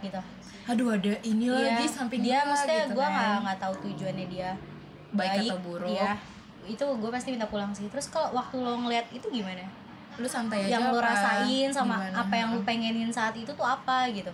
gitu 0.00 0.20
aduh 0.64 0.88
ada 0.96 1.12
ini 1.20 1.44
Iya, 1.44 1.76
lagi 1.76 1.86
samping 1.86 2.20
dia 2.24 2.38
maksudnya 2.42 2.82
gitu 2.82 2.96
gue 2.96 3.04
kan. 3.04 3.12
nggak 3.12 3.34
nggak 3.44 3.58
tahu 3.60 3.74
tujuannya 3.84 4.26
dia 4.26 4.50
baik, 5.14 5.46
atau 5.46 5.58
buruk 5.60 5.92
iya. 5.92 6.16
itu 6.64 6.82
gue 6.82 7.10
pasti 7.12 7.28
minta 7.30 7.46
pulang 7.46 7.70
sih 7.70 7.86
terus 7.86 8.08
kalau 8.08 8.32
waktu 8.32 8.56
lo 8.58 8.74
ngeliat 8.80 9.06
itu 9.12 9.26
gimana 9.28 9.62
lu 10.16 10.26
santai 10.26 10.60
aja 10.62 10.70
yang 10.72 10.84
lo 10.88 10.96
apa? 10.96 11.08
rasain 11.08 11.68
sama 11.68 11.96
Gimana? 11.98 12.16
apa 12.18 12.34
yang 12.34 12.48
lo 12.50 12.60
pengenin 12.62 13.10
saat 13.10 13.34
itu 13.34 13.50
tuh 13.50 13.66
apa 13.66 14.06
gitu 14.10 14.30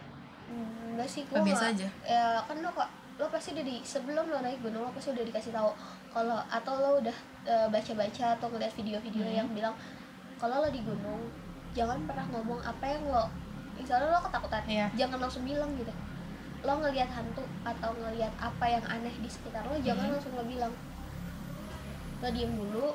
Hmm, 0.47 0.66
enggak 0.93 1.07
sih 1.07 1.23
gue 1.25 1.33
Apa 1.33 1.47
biasa 1.47 1.64
aja? 1.71 1.87
ya 2.05 2.43
kan 2.43 2.59
lo 2.59 2.69
kok 2.69 2.88
lo 3.16 3.27
pasti 3.29 3.53
udah 3.53 3.62
di 3.62 3.79
sebelum 3.81 4.27
lo 4.27 4.40
naik 4.40 4.59
gunung 4.59 4.83
lo 4.83 4.90
pasti 4.90 5.11
udah 5.11 5.23
dikasih 5.23 5.53
tahu 5.53 5.71
kalau 6.11 6.43
atau 6.45 6.75
lo 6.75 6.90
udah 6.99 7.16
eh, 7.45 7.66
baca-baca 7.69 8.35
atau 8.35 8.47
ngeliat 8.49 8.73
video-video 8.73 9.23
Hmm. 9.23 9.37
yang 9.37 9.49
bilang 9.49 9.75
kalau 10.37 10.59
lo 10.59 10.69
di 10.69 10.81
gunung 10.81 11.23
jangan 11.71 12.03
pernah 12.03 12.27
ngomong 12.29 12.59
apa 12.61 12.83
yang 12.85 13.05
lo 13.07 13.31
misalnya 13.73 14.11
lo 14.11 14.21
ketakutan 14.21 14.62
Iya. 14.66 14.87
jangan 14.97 15.19
langsung 15.21 15.45
bilang 15.45 15.71
gitu 15.75 15.93
lo 16.61 16.73
ngelihat 16.77 17.09
hantu 17.09 17.40
atau 17.62 17.90
ngelihat 17.95 18.33
apa 18.37 18.66
yang 18.66 18.85
aneh 18.85 19.14
di 19.14 19.29
sekitar 19.29 19.62
lo 19.62 19.79
jangan 19.79 20.03
Hmm. 20.03 20.14
langsung 20.14 20.35
lo 20.35 20.45
bilang 20.45 20.73
lo 22.19 22.29
diem 22.29 22.53
dulu 22.53 22.90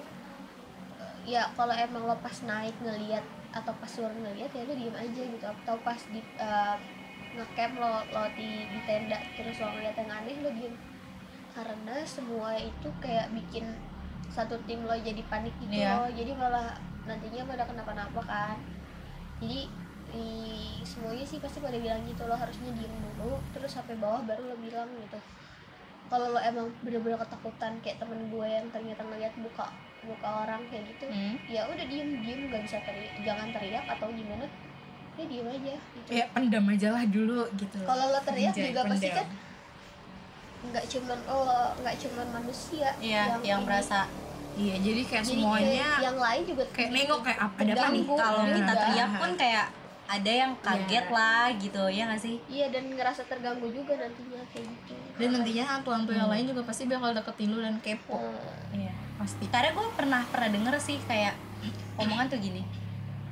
ya 1.25 1.49
kalau 1.57 1.73
emang 1.73 2.05
lo 2.05 2.15
pas 2.21 2.37
naik 2.45 2.77
ngelihat 2.81 3.25
atau 3.49 3.73
pas 3.81 3.89
turun 3.89 4.13
ngelihat 4.21 4.51
ya 4.53 4.63
lo 4.67 4.73
diem 4.77 4.95
aja 4.95 5.21
gitu. 5.25 5.45
Atau 5.45 5.75
pas 5.81 5.97
di 6.13 6.21
eh, 6.21 6.75
ngecamp 7.35 7.73
lo 7.81 8.05
lo 8.13 8.23
di, 8.37 8.63
di 8.69 8.79
tenda 8.87 9.19
terus 9.35 9.57
lo 9.59 9.67
ngeliat 9.73 9.95
yang 9.97 10.11
aneh 10.11 10.35
lo 10.45 10.51
diem. 10.53 10.75
Karena 11.55 11.95
semua 12.05 12.53
itu 12.55 12.87
kayak 13.01 13.31
bikin 13.33 13.65
satu 14.29 14.59
tim 14.67 14.83
lo 14.83 14.93
jadi 14.93 15.21
panik 15.31 15.55
gitu 15.63 15.73
Iya. 15.73 16.03
loh. 16.03 16.09
Jadi 16.11 16.31
malah 16.35 16.75
nantinya 17.09 17.41
pada 17.47 17.63
kenapa-napa 17.65 18.21
kan. 18.25 18.57
Jadi 19.41 19.67
di 20.15 20.29
semuanya 20.85 21.25
sih 21.27 21.41
pasti 21.43 21.59
pada 21.59 21.75
bilang 21.75 21.99
gitu 22.07 22.23
lo 22.23 22.37
harusnya 22.37 22.71
diem 22.71 22.93
dulu 23.17 23.35
terus 23.51 23.73
sampai 23.73 23.97
bawah 23.97 24.21
baru 24.23 24.53
lo 24.53 24.55
bilang 24.61 24.87
gitu. 25.01 25.19
Kalau 26.05 26.37
lo 26.37 26.39
emang 26.39 26.69
bener-bener 26.85 27.17
ketakutan 27.17 27.73
kayak 27.81 27.97
temen 27.97 28.29
gue 28.29 28.45
yang 28.47 28.67
ternyata 28.69 29.01
ngeliat 29.01 29.33
muka 29.41 29.65
muka 30.05 30.29
orang 30.39 30.61
kayak 30.67 30.83
gitu 30.87 31.05
Hmm. 31.05 31.35
ya 31.45 31.61
udah 31.65 31.85
diem 31.85 32.09
diem 32.19 32.41
nggak 32.45 32.61
bisa 32.61 32.77
teriak 32.79 33.13
jangan 33.19 33.47
teriak 33.49 33.85
atau 33.87 34.07
gimana 34.09 34.45
ya 35.15 35.25
diem 35.25 35.47
aja 35.47 35.73
gitu 35.95 36.09
ya 36.11 36.25
pendam 36.29 36.65
aja 36.67 36.87
lah 36.91 37.03
dulu 37.05 37.41
gitu 37.53 37.77
kalau 37.81 38.05
lo 38.07 38.19
teriak 38.21 38.51
Anjay, 38.51 38.69
juga 38.69 38.81
pasti 38.85 39.07
pendam. 39.07 39.17
kan 39.17 39.27
nggak 40.65 40.85
cuman 40.87 41.19
oh 41.27 41.45
nggak 41.77 41.95
cuman 41.99 42.27
manusia 42.33 42.89
iya 42.99 43.37
yang, 43.39 43.61
ini. 43.61 43.65
merasa 43.65 43.99
iya 44.55 44.75
jadi 44.77 45.01
kayak 45.03 45.23
Jadi 45.23 45.33
semuanya 45.35 45.67
kayak 45.83 45.97
yang 46.01 46.17
lain 46.17 46.41
juga 46.43 46.63
kayak 46.71 46.89
nengok 46.91 47.19
kayak 47.21 47.39
apa 47.39 47.57
ada 47.59 47.73
apa 47.75 47.85
nih 47.87 48.03
kalau 48.07 48.41
Iya. 48.41 48.55
kita 48.55 48.73
teriak 48.75 49.09
pun 49.15 49.31
kayak 49.35 49.65
ada 50.05 50.29
yang 50.29 50.53
kaget 50.59 51.05
Iya. 51.05 51.13
lah 51.13 51.45
gitu 51.55 51.81
ya 51.89 52.03
nggak 52.05 52.21
sih? 52.21 52.35
Iya 52.45 52.69
dan 52.69 52.93
ngerasa 52.93 53.25
terganggu 53.25 53.67
juga 53.67 53.97
nantinya 53.97 54.41
kayak 54.49 54.69
gitu. 54.85 54.93
Dan 55.17 55.29
nantinya 55.33 55.63
hantu-hantu 55.65 56.11
yang 56.11 56.29
lain 56.29 56.45
juga 56.45 56.61
pasti 56.61 56.85
bakal 56.85 57.09
deketin 57.11 57.49
lu 57.49 57.59
dan 57.59 57.81
kepo. 57.81 58.21
Eh, 58.21 58.85
iya. 58.85 58.93
Pasti. 59.15 59.49
Karena 59.49 59.73
gue 59.73 59.85
pernah 59.93 60.21
pernah 60.25 60.49
denger 60.49 60.75
sih 60.77 60.97
kayak 61.01 61.33
omongan 62.01 62.29
tuh 62.29 62.37
gini 62.37 62.61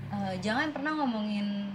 "Eh, 0.09 0.33
jangan 0.39 0.69
pernah 0.69 0.93
ngomongin 0.95 1.69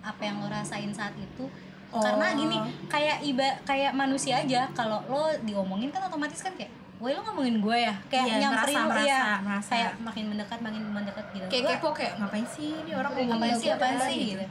apa 0.00 0.22
yang 0.22 0.38
lo 0.38 0.48
rasain 0.48 0.92
saat 0.92 1.16
itu. 1.16 1.48
Oh. 1.86 2.02
karena 2.02 2.34
gini 2.34 2.58
kayak 2.90 3.22
iba 3.22 3.46
kayak 3.62 3.94
manusia 3.94 4.42
aja 4.42 4.66
kalau 4.74 4.98
lo 5.06 5.30
diomongin 5.46 5.86
kan 5.88 6.02
otomatis 6.02 6.42
kan 6.42 6.50
kayak 6.52 6.68
Woi 6.96 7.12
lo 7.12 7.20
ngomongin 7.22 7.60
gue 7.60 7.76
ya? 7.78 7.94
Kayak 8.06 8.24
Iya, 8.26 8.36
nyamperin 8.40 8.72
merasa, 8.74 8.88
lo 8.88 9.04
ya 9.04 9.20
merasa, 9.20 9.44
merasa. 9.44 9.70
kayak 9.70 9.92
makin 10.00 10.24
mendekat 10.26 10.58
makin 10.58 10.82
mendekat 10.86 11.26
gitu. 11.30 11.46
Kayak 11.46 11.64
kepo 11.70 11.88
kayak 11.92 12.12
ngapain 12.16 12.46
sih 12.46 12.70
ini 12.74 12.92
orang 12.92 13.10
Ngapain 13.10 13.28
ngomongin 13.28 13.44
apaan 13.46 13.60
sih 13.60 13.66
gue 13.66 13.76
apaan 13.76 13.94
kan?" 13.94 14.08
sih? 14.08 14.20
gitu. 14.26 14.46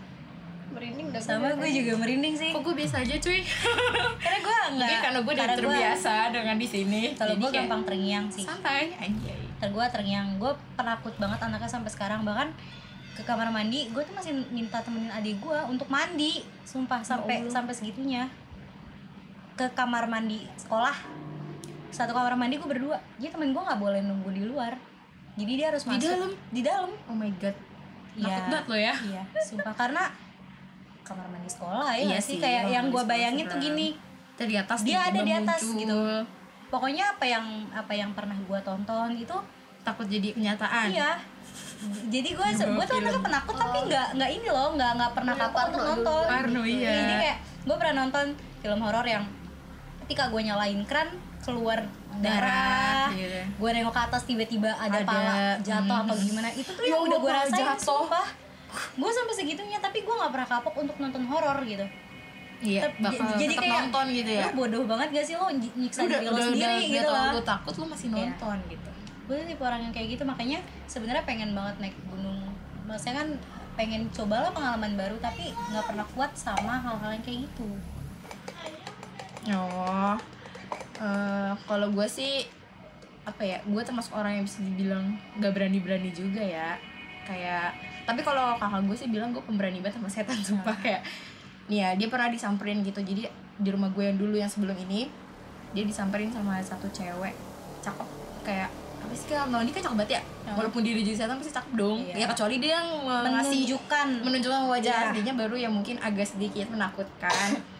Merinding 0.68 1.08
dah 1.10 1.22
sama 1.24 1.48
gue 1.56 1.70
juga 1.72 1.94
merinding 1.96 2.36
sih. 2.36 2.52
Kok 2.52 2.62
gue 2.62 2.76
biasa 2.76 2.96
aja 3.00 3.16
cuy? 3.18 3.40
Karena 4.24 4.38
gue 4.38 4.54
nggak 4.54 4.70
mungkin 4.76 4.98
karena 5.00 5.20
gue 5.20 5.32
udah 5.32 5.40
karena 5.40 5.56
gua- 5.56 5.60
terbiasa 5.72 6.14
dengan 6.30 6.56
di 6.56 6.68
sini. 6.68 7.02
Kalau 7.16 7.34
gue 7.36 7.50
gampang 7.50 7.82
terngiang 7.84 8.26
sih. 8.30 8.44
santai 8.44 8.94
anjay. 8.94 9.40
Ntar 9.56 9.70
gue 9.72 9.86
terngiang. 9.88 10.28
Gue 10.36 10.52
penakut 10.76 11.14
banget 11.16 11.40
anaknya 11.42 11.70
sampai 11.72 11.90
sekarang. 11.90 12.22
Bahkan 12.22 12.50
ke 13.16 13.24
kamar 13.24 13.48
mandi 13.48 13.88
gue 13.90 14.04
tuh 14.04 14.14
masih 14.14 14.36
minta 14.52 14.84
temenin 14.84 15.10
adik 15.10 15.40
gue 15.40 15.60
untuk 15.66 15.88
mandi. 15.88 16.44
Sumpah 16.62 17.02
sampai 17.02 17.48
sampai 17.48 17.72
segitunya. 17.72 18.30
Ke 19.56 19.72
kamar 19.72 20.06
mandi 20.06 20.44
sekolah 20.58 20.94
satu 21.96 22.12
kamar 22.12 22.36
mandi 22.36 22.56
gue 22.56 22.68
berdua 22.68 23.00
jadi 23.16 23.32
temen 23.32 23.50
gue 23.50 23.62
nggak 23.62 23.80
boleh 23.80 24.02
nunggu 24.02 24.30
di 24.30 24.44
luar 24.44 24.76
jadi 25.36 25.52
dia 25.54 25.66
harus 25.72 25.84
Di 25.84 25.90
masuk 25.92 26.04
dalam? 26.06 26.32
di 26.52 26.62
dalam 26.62 26.90
oh 27.08 27.16
my 27.16 27.32
god 27.40 27.56
Iya. 28.16 28.28
takut 28.30 28.46
banget 28.48 28.66
lo 28.66 28.78
ya 28.78 28.94
iya 29.02 29.24
sumpah 29.42 29.74
karena 29.74 30.04
kamar 31.04 31.28
mandi 31.28 31.48
sekolah 31.48 31.92
ya 31.94 32.04
Iya 32.06 32.18
sih 32.20 32.38
kayak 32.38 32.64
yang 32.70 32.86
gue 32.88 32.96
sekolah 32.96 33.08
bayangin 33.08 33.46
tuh 33.46 33.60
gini 33.60 33.88
di 34.38 34.56
atas 34.56 34.84
Dia 34.84 35.00
ada 35.06 35.20
di 35.20 35.32
atas 35.32 35.62
muncul. 35.64 35.80
gitu. 35.80 36.00
pokoknya 36.66 37.06
apa 37.10 37.24
yang 37.24 37.46
apa 37.72 37.94
yang 37.94 38.12
pernah 38.12 38.36
gue 38.36 38.60
tonton 38.62 39.10
itu 39.14 39.38
takut 39.82 40.08
jadi 40.08 40.32
kenyataan 40.32 40.92
Iya. 40.92 41.12
Jadi 42.10 42.30
gue 42.34 42.48
gue 42.56 42.86
tuh 42.86 42.98
anaknya 42.98 43.22
penakut 43.22 43.56
tapi 43.56 43.78
nggak 43.86 44.08
nggak 44.16 44.32
ini 44.34 44.48
loh 44.50 44.74
nggak 44.74 44.92
nggak 44.96 45.12
pernah 45.14 45.34
Iya, 45.36 45.44
kapok 45.46 45.62
untuk 45.70 45.84
nonton. 45.86 46.26
Parno, 46.26 46.62
iya. 46.66 46.92
Jadi 46.96 47.14
kayak 47.16 47.38
gue 47.64 47.76
pernah 47.76 47.96
nonton 48.02 48.26
film 48.60 48.80
horor 48.82 49.06
yang 49.06 49.24
ketika 50.04 50.24
gue 50.28 50.42
nyalain 50.42 50.82
kran 50.84 51.08
keluar 51.46 51.80
darah. 52.18 53.06
Darah, 53.06 53.06
iya. 53.14 53.46
Gue 53.52 53.70
nengok 53.70 53.92
ke 53.92 54.02
atas 54.04 54.22
tiba-tiba 54.24 54.72
ada, 54.72 54.98
Ada, 54.98 55.06
pala 55.06 55.36
jatuh 55.60 55.84
hmm. 55.96 56.04
apa 56.04 56.14
gimana. 56.18 56.48
Itu 56.50 56.72
tuh 56.72 56.82
Ya 56.82 56.90
yang 56.92 57.06
udah 57.06 57.18
gue 57.18 57.32
rasain 57.32 57.62
jatuh. 57.62 57.80
sumpah. 58.04 58.28
Gue 58.94 59.08
sampai 59.10 59.34
segitunya 59.34 59.78
tapi 59.78 60.02
gue 60.02 60.12
nggak 60.12 60.32
pernah 60.32 60.48
kapok 60.50 60.76
untuk 60.78 60.98
nonton 60.98 61.24
horor 61.26 61.60
gitu. 61.64 61.86
iya 62.58 62.82
Tep- 62.82 62.98
bakal 63.00 63.36
jadi 63.36 63.52
tetap 63.52 63.62
kayak 63.62 63.76
nonton 63.84 64.06
gitu 64.14 64.32
ya 64.32 64.46
Lu 64.48 64.56
bodoh 64.58 64.84
banget 64.86 65.08
gak 65.12 65.26
sih 65.28 65.36
lo 65.36 65.48
ny- 65.50 65.76
nyiksa 65.76 66.00
udah 66.02 66.18
diri 66.18 66.26
lo 66.26 66.32
udah 66.32 66.46
sendiri 66.48 66.64
udah, 66.66 66.88
gitu 66.88 67.12
loh. 67.12 67.28
lu 67.30 67.42
takut 67.44 67.74
lu 67.76 67.86
masih 67.86 68.08
Iya. 68.08 68.16
nonton 68.16 68.58
gitu 68.66 68.90
gue 69.28 69.36
tipe 69.44 69.60
orang 69.60 69.82
yang 69.82 69.94
kayak 69.94 70.08
gitu 70.08 70.24
makanya 70.24 70.60
sebenarnya 70.86 71.24
pengen 71.24 71.52
banget 71.52 71.76
naik 71.80 71.96
gunung 72.08 72.40
maksudnya 72.86 73.16
kan 73.20 73.28
pengen 73.76 74.02
cobalah 74.08 74.50
pengalaman 74.50 74.94
baru 74.96 75.20
tapi 75.20 75.52
nggak 75.52 75.84
pernah 75.84 76.08
kuat 76.16 76.32
sama 76.34 76.80
hal-hal 76.80 77.12
yang 77.12 77.24
kayak 77.24 77.40
gitu 77.44 77.68
oh 79.52 80.16
eh, 80.98 81.52
kalau 81.64 81.88
gue 81.90 82.08
sih 82.08 82.46
apa 83.26 83.42
ya 83.42 83.58
gue 83.66 83.82
termasuk 83.82 84.14
orang 84.14 84.38
yang 84.38 84.46
bisa 84.46 84.62
dibilang 84.62 85.18
gak 85.38 85.52
berani 85.52 85.80
berani 85.82 86.10
juga 86.10 86.40
ya. 86.40 86.78
Kayak 87.26 87.74
tapi 88.06 88.22
kalau 88.22 88.54
kakak 88.56 88.86
gue 88.86 88.96
sih 88.96 89.10
bilang 89.10 89.34
gue 89.34 89.42
pemberani 89.42 89.82
banget 89.82 89.98
sama 89.98 90.10
setan 90.10 90.40
sumpah. 90.48 90.78
Kayak 90.78 91.02
nih 91.66 91.78
ya 91.82 91.90
dia 91.98 92.08
pernah 92.08 92.30
disamperin 92.30 92.86
gitu. 92.86 93.02
Jadi 93.02 93.26
di 93.56 93.70
rumah 93.72 93.90
gue 93.90 94.04
yang 94.04 94.18
dulu 94.20 94.36
yang 94.38 94.52
sebelum 94.52 94.78
ini 94.78 95.10
dia 95.74 95.84
disamperin 95.84 96.30
sama 96.30 96.62
satu 96.62 96.86
cewek. 96.94 97.34
Cakep. 97.82 98.08
Kayak 98.46 98.70
apa 99.06 99.14
sih 99.14 99.28
kan 99.30 99.46
dia 99.50 99.74
kan 99.74 99.84
cakep 99.86 99.98
banget 99.98 100.12
ya? 100.18 100.22
Walaupun 100.54 100.82
dia 100.82 100.94
jadi 100.98 101.14
setan 101.18 101.38
pasti 101.42 101.54
cakep 101.54 101.74
dong. 101.74 102.00
Iya. 102.06 102.14
ya 102.16 102.26
kecuali 102.30 102.56
dia 102.62 102.72
yang 102.78 102.90
ngasih 103.06 103.62
menunjukkan. 103.66 104.08
menunjukkan 104.22 104.62
wajah 104.70 104.94
Iya. 104.94 105.10
aslinya 105.14 105.34
baru 105.34 105.56
yang 105.58 105.74
mungkin 105.74 105.98
agak 105.98 106.26
sedikit 106.30 106.70
menakutkan 106.70 107.50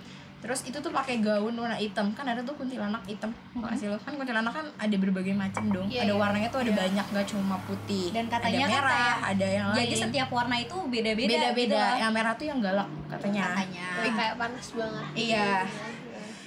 terus 0.46 0.62
itu 0.62 0.78
tuh 0.78 0.94
pakai 0.94 1.26
gaun 1.26 1.58
warna 1.58 1.74
hitam. 1.74 2.14
Kan 2.14 2.30
ada 2.30 2.46
tuh 2.46 2.54
kuntilanak 2.54 3.02
hitam 3.10 3.34
mm 3.58 3.66
sih 3.74 3.90
lo? 3.90 3.98
Kan 3.98 4.14
kuntilanak 4.14 4.54
kan 4.54 4.70
ada 4.78 4.96
berbagai 5.02 5.34
macam 5.34 5.74
dong. 5.74 5.90
Iya, 5.90 6.06
ada 6.06 6.14
iya. 6.14 6.22
warnanya 6.22 6.50
tuh 6.54 6.62
ada 6.62 6.70
Iya. 6.70 6.80
banyak 6.86 7.06
gak 7.18 7.28
cuma 7.34 7.58
putih. 7.66 8.14
Dan 8.14 8.30
katanya 8.30 8.62
ada 8.62 8.70
kan 8.70 8.78
merah 8.78 8.94
kayak 8.94 9.18
ada 9.26 9.48
yang 9.50 9.68
jadi 9.74 9.82
lain. 9.90 10.04
setiap 10.06 10.30
warna 10.30 10.56
itu 10.62 10.76
beda-beda 10.86 11.34
beda 11.34 11.50
gitu 11.50 11.58
beda 11.66 11.82
loh. 11.82 11.98
yang 11.98 12.12
merah 12.14 12.34
tuh 12.38 12.46
yang 12.46 12.60
galak 12.62 12.90
katanya. 13.10 13.44
Katanya. 13.50 13.88
Kayak 13.98 14.14
kayak 14.14 14.34
panas 14.38 14.68
banget. 14.78 15.06
Iya. 15.18 15.50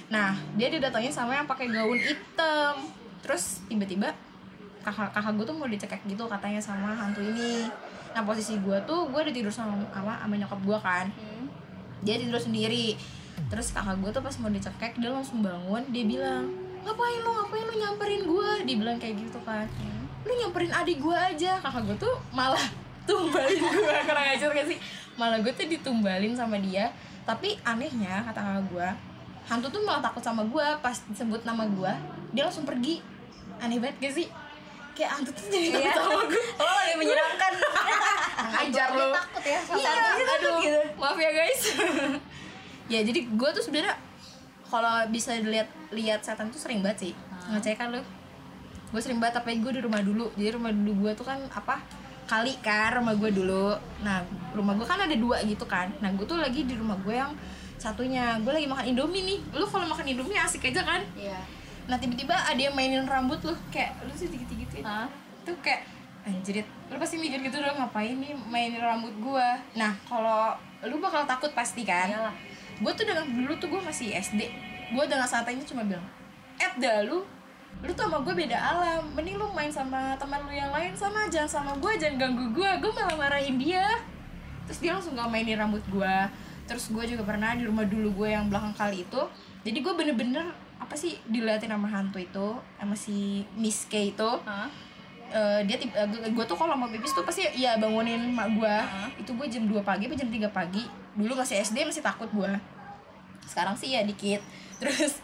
nah 0.09 0.31
dia 0.57 0.67
didatengin 0.71 1.13
sama 1.13 1.35
yang 1.35 1.45
pakai 1.45 1.67
gaun 1.67 1.99
hitam. 1.99 2.73
Terus 3.19 3.67
tiba-tiba 3.67 4.15
kakak 4.79 5.11
kakak 5.11 5.35
gue 5.35 5.45
tuh 5.45 5.55
mau 5.59 5.67
dicekek 5.67 6.01
gitu 6.07 6.23
katanya 6.23 6.63
sama 6.63 6.95
hantu 6.95 7.19
ini. 7.19 7.67
Nah 8.15 8.23
posisi 8.23 8.55
gue 8.63 8.79
tuh 8.87 9.11
gue 9.11 9.19
udah 9.27 9.35
tidur 9.35 9.51
sama 9.51 9.75
sama, 9.91 10.15
sama 10.23 10.33
nyokap 10.39 10.59
gue 10.63 10.79
kan. 10.79 11.07
Hmm. 11.11 11.51
dia 11.99 12.15
tidur 12.15 12.39
sendiri 12.39 12.95
terus 13.47 13.71
kakak 13.71 13.95
gue 13.97 14.09
tuh 14.09 14.19
pas 14.19 14.35
mau 14.37 14.47
dicekek 14.47 14.93
dia 14.95 15.09
langsung 15.09 15.39
bangun 15.39 15.83
dia 15.89 16.03
bilang 16.03 16.45
ngapain 16.79 17.19
lo 17.19 17.31
ngapain 17.35 17.63
lo 17.63 17.73
nyamperin 17.73 18.21
gue 18.23 18.49
dia 18.63 18.75
bilang 18.75 18.97
kayak 18.97 19.15
gitu 19.17 19.39
kan. 19.41 19.67
Lu 20.21 20.31
nyamperin 20.33 20.69
adik 20.69 20.97
gue 20.97 21.11
aja. 21.13 21.59
Kakak 21.59 21.83
gue 21.85 21.97
tuh 21.97 22.15
malah 22.29 22.59
tumbalin 23.07 23.57
gue 23.57 23.83
kurang 24.03 24.27
ajar 24.29 24.49
gak 24.49 24.67
sih? 24.67 24.79
Malah 25.15 25.39
gue 25.39 25.51
tuh 25.51 25.65
ditumbalin 25.65 26.33
sama 26.33 26.55
dia. 26.57 26.91
Tapi 27.23 27.59
anehnya 27.61 28.23
kata 28.23 28.39
kakak 28.39 28.65
gue 28.67 28.89
hantu 29.45 29.67
tuh 29.69 29.81
malah 29.81 29.99
takut 29.99 30.21
sama 30.21 30.45
gue 30.45 30.67
pas 30.79 30.93
disebut 31.09 31.41
nama 31.41 31.65
gue 31.65 31.91
dia 32.31 32.43
langsung 32.43 32.63
pergi. 32.63 33.03
Aneh 33.59 33.75
banget 33.77 33.97
gak 33.99 34.13
sih? 34.15 34.27
Kayak 34.93 35.09
hantu 35.15 35.31
tuh 35.31 35.45
jadi 35.47 35.67
Iya. 35.73 35.91
takut 35.91 36.03
sama 36.05 36.23
gue 36.27 36.43
oh 36.55 36.79
lebih 36.79 36.95
menyeramkan 36.97 37.53
ajar 38.63 38.87
lo 38.93 39.07
takut 39.11 39.43
ya. 39.43 39.59
Sama 39.63 39.77
iya 39.77 39.93
aduh 40.15 40.59
maaf 40.95 41.17
ya 41.17 41.31
guys 41.33 41.61
ya 42.89 42.99
jadi 43.05 43.19
gue 43.29 43.49
tuh 43.53 43.63
sebenarnya 43.63 43.95
kalau 44.69 45.05
bisa 45.09 45.33
dilihat 45.37 45.69
lihat 45.89 46.21
setan 46.21 46.53
tuh 46.53 46.61
sering 46.61 46.85
banget 46.85 47.09
sih. 47.09 47.13
Ngecek 47.49 47.77
kan 47.77 47.89
lo 47.89 48.01
gue 48.89 49.01
sering 49.01 49.21
banget 49.21 49.41
tapi 49.41 49.61
gue 49.61 49.71
di 49.73 49.81
rumah 49.81 50.01
dulu. 50.01 50.29
Jadi 50.37 50.49
rumah 50.57 50.73
dulu 50.73 51.05
gue 51.05 51.11
tuh 51.17 51.25
kan 51.25 51.37
apa? 51.49 51.81
Kali 52.29 52.57
kan 52.61 53.01
rumah 53.01 53.17
gue 53.17 53.29
dulu. 53.33 53.73
Nah 54.05 54.21
rumah 54.53 54.77
gue 54.77 54.85
kan 54.85 55.01
ada 55.01 55.15
dua 55.17 55.41
gitu 55.45 55.65
kan. 55.65 55.89
Nah 56.01 56.13
gue 56.13 56.25
tuh 56.25 56.37
lagi 56.37 56.65
di 56.65 56.77
rumah 56.77 56.97
gue 57.01 57.13
yang 57.17 57.33
satunya. 57.81 58.37
Gue 58.41 58.53
lagi 58.53 58.69
makan 58.69 58.85
indomie 58.85 59.25
nih. 59.25 59.39
Lu 59.57 59.65
kalau 59.65 59.89
makan 59.89 60.05
indomie 60.05 60.37
asik 60.37 60.69
aja 60.69 60.85
kan? 60.85 61.01
Iya. 61.17 61.37
Nah 61.89 61.97
tiba-tiba 61.97 62.37
ada 62.37 62.57
yang 62.57 62.77
mainin 62.77 63.05
rambut 63.09 63.41
lu. 63.41 63.53
Kayak 63.73 63.97
lu 64.05 64.13
sih 64.13 64.29
dikit-dikit 64.29 64.69
gitu 64.69 64.85
Hah? 64.85 65.09
tuh 65.49 65.57
kayak 65.65 65.81
anjrit 66.27 66.67
lu 66.91 66.99
pasti 66.99 67.15
mikir 67.15 67.39
gitu 67.41 67.57
dong 67.57 67.79
ngapain 67.79 68.13
nih 68.21 68.37
mainin 68.49 68.81
rambut 68.81 69.13
gua? 69.17 69.57
Nah 69.73 69.97
kalau 70.05 70.53
lu 70.85 71.01
bakal 71.01 71.25
takut 71.25 71.49
pasti 71.57 71.81
kan? 71.81 72.09
Iyalah. 72.09 72.35
Gue 72.79 72.91
tuh 72.95 73.05
dengan 73.05 73.27
dulu 73.27 73.53
tuh 73.59 73.67
gue 73.67 73.81
masih 73.83 74.15
SD 74.15 74.41
gue 74.89 75.03
dengan 75.05 75.27
santainya 75.27 75.63
cuma 75.67 75.85
bilang 75.85 76.05
eh 76.59 76.71
dah 76.79 77.05
lu 77.05 77.23
lu 77.79 77.91
tuh 77.95 78.11
sama 78.11 78.19
gue 78.25 78.33
beda 78.35 78.57
alam. 78.59 79.07
Mending 79.15 79.39
lu 79.39 79.47
main 79.55 79.71
sama 79.71 80.11
teman 80.19 80.43
lu 80.43 80.51
yang 80.51 80.67
lain 80.73 80.91
sana 80.91 81.31
jangan 81.31 81.47
sama 81.47 81.71
gue 81.79 81.91
jangan 81.95 82.15
ganggu 82.19 82.45
gue 82.51 82.69
gue 82.81 82.91
malah 82.91 83.15
marahin 83.15 83.55
dia. 83.55 83.87
Terus 84.67 84.79
dia 84.83 84.91
langsung 84.93 85.15
gak 85.15 85.29
mainin 85.31 85.57
rambut 85.57 85.83
gue 85.87 86.15
terus 86.69 86.93
gue 86.93 87.01
juga 87.01 87.25
pernah 87.25 87.57
di 87.57 87.65
rumah 87.65 87.81
dulu 87.81 88.25
gue 88.25 88.29
yang 88.35 88.51
belakang 88.51 88.75
kali 88.75 89.07
itu. 89.07 89.21
Jadi 89.63 89.77
gue 89.79 89.93
bener-bener 89.95 90.45
apa 90.79 90.95
sih 90.95 91.17
diliatin 91.27 91.71
sama 91.71 91.87
hantu 91.87 92.19
itu 92.19 92.47
sama 92.77 92.95
si 92.99 93.47
Miss 93.55 93.87
K 93.87 94.11
itu. 94.11 94.31
Hah? 94.43 94.67
Eh, 95.29 95.61
dia 95.69 95.77
tiba 95.77 96.09
gue 96.09 96.45
tuh 96.49 96.57
kalau 96.57 96.73
mau 96.73 96.89
pipis 96.89 97.13
tuh 97.13 97.21
pasti 97.21 97.45
ya 97.53 97.77
bangunin 97.77 98.33
mak 98.33 98.49
gue 98.57 98.75
itu 99.21 99.29
gue 99.29 99.45
jam 99.45 99.63
2 99.69 99.77
pagi 99.85 100.09
apa 100.09 100.17
jam 100.17 100.25
3 100.25 100.49
pagi 100.49 100.81
dulu 101.19 101.35
masih 101.35 101.59
SD 101.59 101.83
masih 101.83 101.99
takut 101.99 102.31
gue 102.31 102.51
sekarang 103.43 103.75
sih 103.75 103.91
ya 103.91 104.05
dikit. 104.05 104.39
Terus 104.81 105.19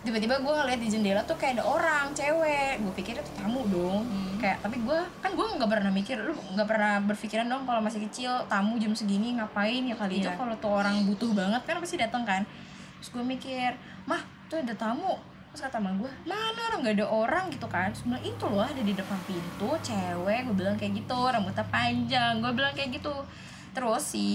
tiba-tiba 0.00 0.40
gue 0.40 0.48
ngeliat 0.50 0.80
di 0.80 0.88
jendela 0.88 1.20
tuh 1.22 1.36
kayak 1.36 1.60
ada 1.60 1.64
orang 1.64 2.10
cewek. 2.10 2.80
Gue 2.80 2.92
pikir 2.96 3.14
itu 3.16 3.32
tamu 3.32 3.64
dong. 3.70 4.04
Kayak 4.36 4.60
tapi 4.60 4.80
gue 4.80 4.98
kan 5.20 5.30
gue 5.32 5.46
nggak 5.56 5.70
pernah 5.70 5.92
mikir 5.92 6.16
lu 6.18 6.32
nggak 6.56 6.68
pernah 6.68 6.92
berpikiran 7.04 7.46
dong 7.46 7.62
kalau 7.64 7.80
masih 7.80 8.00
kecil 8.08 8.32
tamu 8.48 8.76
jam 8.76 8.92
segini 8.92 9.36
ngapain 9.38 9.84
ya 9.84 9.94
kali? 9.94 10.20
Itu 10.20 10.28
Iya. 10.28 10.36
kalau 10.36 10.54
tuh 10.58 10.72
orang 10.74 11.06
butuh 11.06 11.30
banget 11.32 11.62
kan 11.64 11.76
pasti 11.78 11.96
datang 11.96 12.24
kan. 12.26 12.42
Terus 13.00 13.08
gue 13.12 13.24
mikir 13.24 13.70
mah 14.04 14.20
tuh 14.48 14.60
ada 14.60 14.74
tamu. 14.74 15.16
Terus 15.50 15.66
kata 15.66 15.78
mama 15.78 16.02
gue 16.02 16.12
mana 16.26 16.60
orang 16.72 16.78
nggak 16.82 16.96
ada 16.98 17.06
orang 17.06 17.44
gitu 17.52 17.66
kan. 17.68 17.92
Terus 17.92 18.04
bilang 18.04 18.24
itu 18.24 18.44
loh 18.48 18.66
ada 18.66 18.82
di 18.82 18.92
depan 18.92 19.18
pintu 19.24 19.70
cewek. 19.80 20.40
Gue 20.50 20.56
bilang 20.56 20.74
kayak 20.74 20.92
gitu 20.98 21.18
rambutnya 21.20 21.64
panjang. 21.68 22.32
Gue 22.40 22.52
bilang 22.56 22.72
kayak 22.72 22.90
gitu 22.96 23.12
terus 23.70 24.02
si 24.02 24.26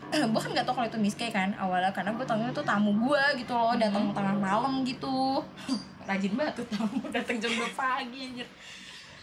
gue 0.32 0.40
kan 0.40 0.50
nggak 0.52 0.64
tahu 0.64 0.74
kalau 0.80 0.88
itu 0.88 0.98
miske 1.00 1.28
kan 1.28 1.52
awalnya 1.60 1.92
karena 1.92 2.16
gue 2.16 2.24
tahu 2.24 2.40
itu 2.40 2.64
tamu 2.64 2.90
gue 2.96 3.22
gitu 3.40 3.52
loh 3.52 3.76
datang 3.76 4.12
tengah 4.12 4.36
malam 4.36 4.84
gitu. 4.84 5.44
Rajin 6.08 6.32
banget 6.32 6.64
tuh 6.64 6.66
tamu 6.72 7.00
datang 7.16 7.36
jam 7.36 7.52
2 7.52 7.76
pagi 7.76 8.18
anjir. 8.32 8.48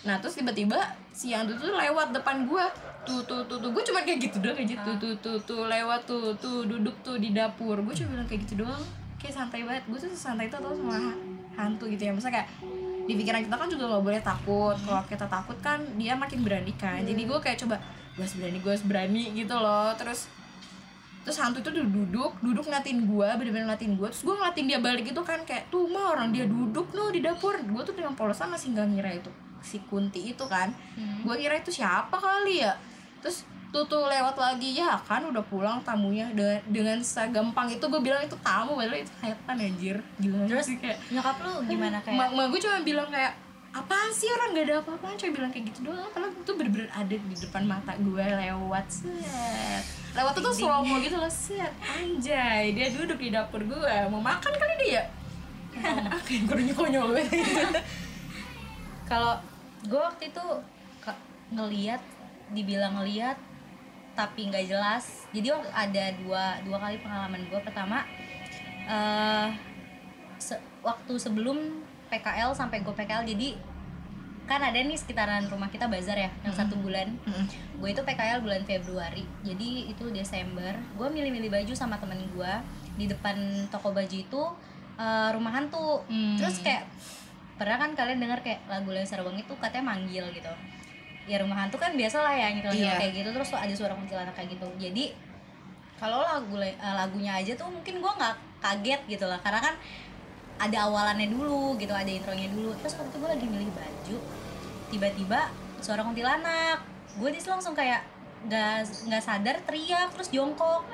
Nah 0.06 0.22
terus 0.22 0.38
tiba-tiba 0.38 0.78
si 1.10 1.34
yang 1.34 1.50
tuh 1.50 1.58
lewat 1.74 2.14
depan 2.14 2.46
gue 2.46 2.66
tuh 3.04 3.20
tuh 3.26 3.42
tuh 3.50 3.58
tuh. 3.58 3.70
Gue 3.74 3.84
cuma 3.84 4.06
kayak 4.06 4.22
gitu 4.22 4.38
doang 4.38 4.58
aja 4.62 4.76
tuh 4.86 4.96
tuh 5.02 5.14
tuh 5.18 5.38
tuh 5.42 5.62
lewat 5.66 6.06
tuh 6.06 6.30
tuh 6.38 6.70
duduk 6.70 6.94
tuh 7.02 7.18
di 7.18 7.34
dapur. 7.34 7.82
Gue 7.82 7.94
cuma 7.98 8.14
bilang 8.14 8.28
kayak 8.30 8.46
gitu 8.46 8.62
doang. 8.62 8.86
Kayak 9.18 9.34
santai 9.42 9.66
banget. 9.66 9.84
Gue 9.90 9.98
tuh 9.98 10.14
santai 10.14 10.46
itu 10.46 10.58
tau 10.62 10.78
sama 10.78 11.18
hantu 11.58 11.90
gitu 11.90 12.06
ya. 12.06 12.14
Masa 12.14 12.30
kayak 12.30 12.48
di 13.06 13.14
pikiran 13.18 13.42
kita 13.46 13.56
kan 13.58 13.70
juga 13.70 13.90
nggak 13.90 14.04
boleh 14.06 14.22
takut. 14.22 14.78
Kalau 14.78 15.02
kita 15.10 15.26
takut 15.26 15.58
kan 15.66 15.82
dia 15.98 16.14
makin 16.14 16.46
berani 16.46 16.74
kan. 16.78 17.02
Jadi 17.02 17.22
gue 17.26 17.40
kayak 17.42 17.58
coba 17.66 17.82
gue 18.16 18.26
berani 18.40 18.60
gue 18.64 18.74
berani 18.88 19.24
gitu 19.36 19.56
loh. 19.56 19.92
Terus 20.00 20.32
terus 21.26 21.42
hantu 21.42 21.58
itu 21.58 21.82
duduk 21.82 22.38
duduk 22.38 22.70
ngeliatin 22.70 23.10
gue 23.10 23.30
bener-bener 23.42 23.66
ngeliatin 23.66 23.98
gue 23.98 24.08
terus 24.14 24.22
gue 24.22 24.36
ngeliatin 24.38 24.66
dia 24.70 24.78
balik 24.78 25.10
gitu 25.10 25.26
kan 25.26 25.42
kayak 25.42 25.74
tuh 25.74 25.90
mah 25.90 26.14
orang 26.14 26.30
dia 26.30 26.46
duduk 26.46 26.94
no 26.94 27.10
di 27.10 27.20
dapur. 27.20 27.58
Gue 27.66 27.82
tuh 27.82 27.98
dengan 27.98 28.14
polosan 28.14 28.54
masih 28.54 28.72
nggak 28.78 28.88
ngira 28.94 29.12
itu 29.20 29.32
si 29.66 29.82
kunti 29.90 30.22
itu 30.32 30.46
kan. 30.46 30.70
Hmm. 30.96 31.26
gue 31.26 31.36
kira 31.42 31.58
itu 31.58 31.74
siapa 31.74 32.14
kali 32.14 32.62
ya? 32.62 32.78
Terus 33.26 33.44
tuh 33.76 33.84
tuh 33.92 34.08
lewat 34.08 34.40
lagi 34.40 34.80
ya 34.80 34.96
kan 35.04 35.20
udah 35.28 35.44
pulang 35.52 35.84
tamunya 35.84 36.32
dengan 36.32 36.64
dengan 36.72 36.98
segampang 37.04 37.68
itu 37.68 37.84
gue 37.84 38.00
bilang 38.00 38.24
itu 38.24 38.38
tamu 38.40 38.80
padahal 38.80 39.04
itu 39.04 39.12
setan 39.20 39.58
anjir. 39.60 39.98
Gila 40.16 40.48
Terus 40.48 40.66
sih 40.72 40.78
kayak 40.80 40.96
nyokap 41.12 41.44
lu 41.44 41.54
gimana 41.68 42.00
kayak? 42.00 42.16
mak 42.16 42.48
gue 42.54 42.60
cuma 42.64 42.80
bilang 42.88 43.10
kayak 43.12 43.36
apaan 43.76 44.10
sih 44.10 44.32
orang? 44.32 44.56
Gak 44.56 44.66
ada 44.66 44.76
apa-apaan. 44.80 45.16
Cuma 45.16 45.32
bilang 45.36 45.52
kayak 45.52 45.66
gitu 45.70 45.80
doang. 45.86 46.08
Padahal 46.10 46.32
itu 46.32 46.52
bener-bener 46.56 46.90
ada 46.90 47.12
di 47.12 47.36
depan 47.36 47.64
mata 47.68 47.92
gue 47.94 48.24
lewat 48.24 48.86
set. 48.88 49.84
Lewat 50.16 50.32
tuh 50.32 50.44
tuh 50.48 50.54
slow 50.56 50.82
mo 50.82 50.96
gitu 50.98 51.20
loh 51.20 51.28
set. 51.28 51.72
Anjay 51.84 52.72
dia 52.72 52.88
duduk 52.90 53.20
di 53.20 53.30
dapur 53.30 53.60
gue. 53.62 53.96
Mau 54.08 54.24
makan 54.24 54.54
kali 54.56 54.76
dia? 54.80 55.04
Kayak 55.76 56.08
konyol 56.48 56.72
konyol 56.74 57.08
gitu 57.20 57.36
kalau 59.12 59.36
gue 59.84 60.02
waktu 60.02 60.32
itu 60.32 60.46
ngeliat 61.52 62.02
dibilang 62.50 62.96
ngeliat 62.98 63.36
tapi 64.16 64.48
nggak 64.48 64.66
jelas. 64.66 65.28
Jadi 65.30 65.52
waktu 65.52 65.70
ada 65.70 66.06
dua 66.16 66.44
dua 66.64 66.78
kali 66.80 66.96
pengalaman 67.04 67.44
gue. 67.46 67.60
Pertama 67.60 68.08
eh 68.88 69.50
se- 70.40 70.64
waktu 70.80 71.20
sebelum 71.20 71.84
PKL 72.16 72.56
sampai 72.56 72.80
gue 72.80 72.96
PKL 72.96 73.28
jadi 73.28 73.60
kan 74.46 74.62
ada 74.62 74.78
nih 74.78 74.94
sekitaran 74.94 75.50
rumah 75.50 75.68
kita 75.68 75.90
bazar 75.90 76.14
ya 76.16 76.30
yang 76.46 76.54
satu 76.54 76.78
bulan. 76.78 77.18
Gue 77.76 77.90
itu 77.92 78.02
PKL 78.02 78.40
bulan 78.40 78.62
Februari 78.62 79.26
jadi 79.42 79.90
itu 79.90 80.06
Desember. 80.14 80.78
Gue 80.94 81.10
milih-milih 81.10 81.50
baju 81.50 81.74
sama 81.74 81.98
temen 81.98 82.22
gue 82.30 82.54
di 82.96 83.10
depan 83.10 83.36
toko 83.68 83.90
baju 83.90 84.16
itu 84.16 84.44
eh, 84.96 85.30
rumah 85.34 85.52
hantu. 85.52 86.06
Hmm. 86.08 86.38
terus 86.38 86.62
kayak 86.62 86.86
pernah 87.58 87.80
kan 87.80 87.92
kalian 87.98 88.20
dengar 88.22 88.40
kayak 88.46 88.62
lagu 88.70 88.92
Leng 88.94 89.08
Sarwang 89.08 89.36
itu 89.36 89.52
katanya 89.58 89.98
manggil 89.98 90.24
gitu. 90.30 90.54
Ya 91.26 91.42
rumah 91.42 91.66
hantu 91.66 91.82
kan 91.82 91.98
biasa 91.98 92.22
lah 92.22 92.38
ya 92.38 92.54
nyerang 92.54 92.70
Iya. 92.78 93.02
kayak 93.02 93.12
gitu 93.18 93.30
terus 93.34 93.50
ada 93.50 93.74
suara 93.74 93.98
kuntilanak 93.98 94.38
kayak 94.38 94.54
gitu. 94.54 94.70
Jadi 94.78 95.10
kalau 95.98 96.22
lagu 96.22 96.54
eh, 96.62 96.76
lagunya 96.78 97.34
aja 97.34 97.58
tuh 97.58 97.66
mungkin 97.66 97.98
gue 97.98 98.12
nggak 98.14 98.36
kaget 98.62 99.02
gitu 99.10 99.26
lah. 99.26 99.42
Karena 99.42 99.58
kan 99.58 99.76
ada 100.56 100.88
awalannya 100.88 101.28
dulu 101.28 101.76
gitu 101.76 101.92
ada 101.92 102.08
intronya 102.08 102.48
dulu. 102.52 102.72
Terus 102.80 102.96
waktu 102.96 103.12
itu 103.12 103.18
gue 103.20 103.30
lagi 103.30 103.46
milih 103.48 103.70
baju 103.76 104.18
tiba-tiba 104.94 105.40
suara 105.84 106.02
kuntilanak. 106.06 106.80
Gue 107.20 107.30
di 107.32 107.40
situ 107.40 107.52
langsung 107.52 107.76
kayak 107.76 108.04
nggak 108.46 108.86
nggak 109.10 109.24
sadar 109.24 109.56
teriak 109.68 110.10
terus 110.16 110.32
jongkok. 110.32 110.88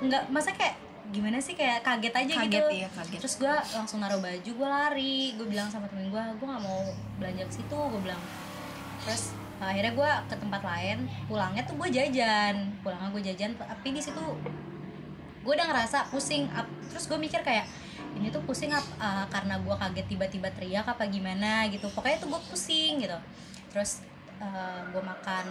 Nggak 0.00 0.22
masa 0.32 0.52
kayak 0.56 0.80
gimana 1.12 1.36
sih 1.36 1.52
kayak 1.52 1.84
kaget 1.84 2.14
aja 2.16 2.34
kaget 2.42 2.48
gitu 2.48 2.74
ya 2.80 2.88
kaget. 2.96 3.20
Terus 3.20 3.34
gue 3.36 3.54
langsung 3.76 4.00
naruh 4.00 4.20
baju 4.20 4.50
gue 4.50 4.68
lari. 4.68 5.36
Gue 5.36 5.46
bilang 5.52 5.68
sama 5.68 5.84
temen 5.92 6.08
gue 6.08 6.22
gue 6.40 6.46
nggak 6.48 6.64
mau 6.64 6.80
belanja 7.20 7.44
ke 7.44 7.52
situ. 7.60 7.78
Gue 7.78 8.00
bilang. 8.00 8.20
Terus 9.04 9.36
uh, 9.60 9.68
akhirnya 9.68 9.92
gue 9.92 10.10
ke 10.32 10.34
tempat 10.40 10.62
lain. 10.64 10.98
Pulangnya 11.28 11.62
tuh 11.68 11.76
gue 11.76 11.88
jajan. 11.92 12.72
Pulangnya 12.80 13.12
gue 13.12 13.22
jajan 13.32 13.50
tapi 13.60 13.88
di 13.92 14.00
situ 14.00 14.24
gue 15.44 15.52
udah 15.52 15.68
ngerasa 15.68 16.08
pusing. 16.08 16.48
Terus 16.88 17.04
gue 17.04 17.18
mikir 17.20 17.44
kayak 17.44 17.68
ini 18.18 18.30
tuh 18.30 18.42
pusing 18.46 18.70
ap, 18.70 18.86
uh, 18.98 19.26
karena 19.30 19.58
gue 19.58 19.74
kaget 19.74 20.06
tiba-tiba 20.06 20.48
teriak 20.54 20.86
apa 20.86 21.04
gimana 21.10 21.66
gitu. 21.70 21.86
Pokoknya 21.90 22.18
tuh 22.22 22.28
gue 22.30 22.40
pusing 22.50 23.02
gitu. 23.02 23.18
Terus 23.74 24.02
gue 24.92 25.00
makan 25.00 25.46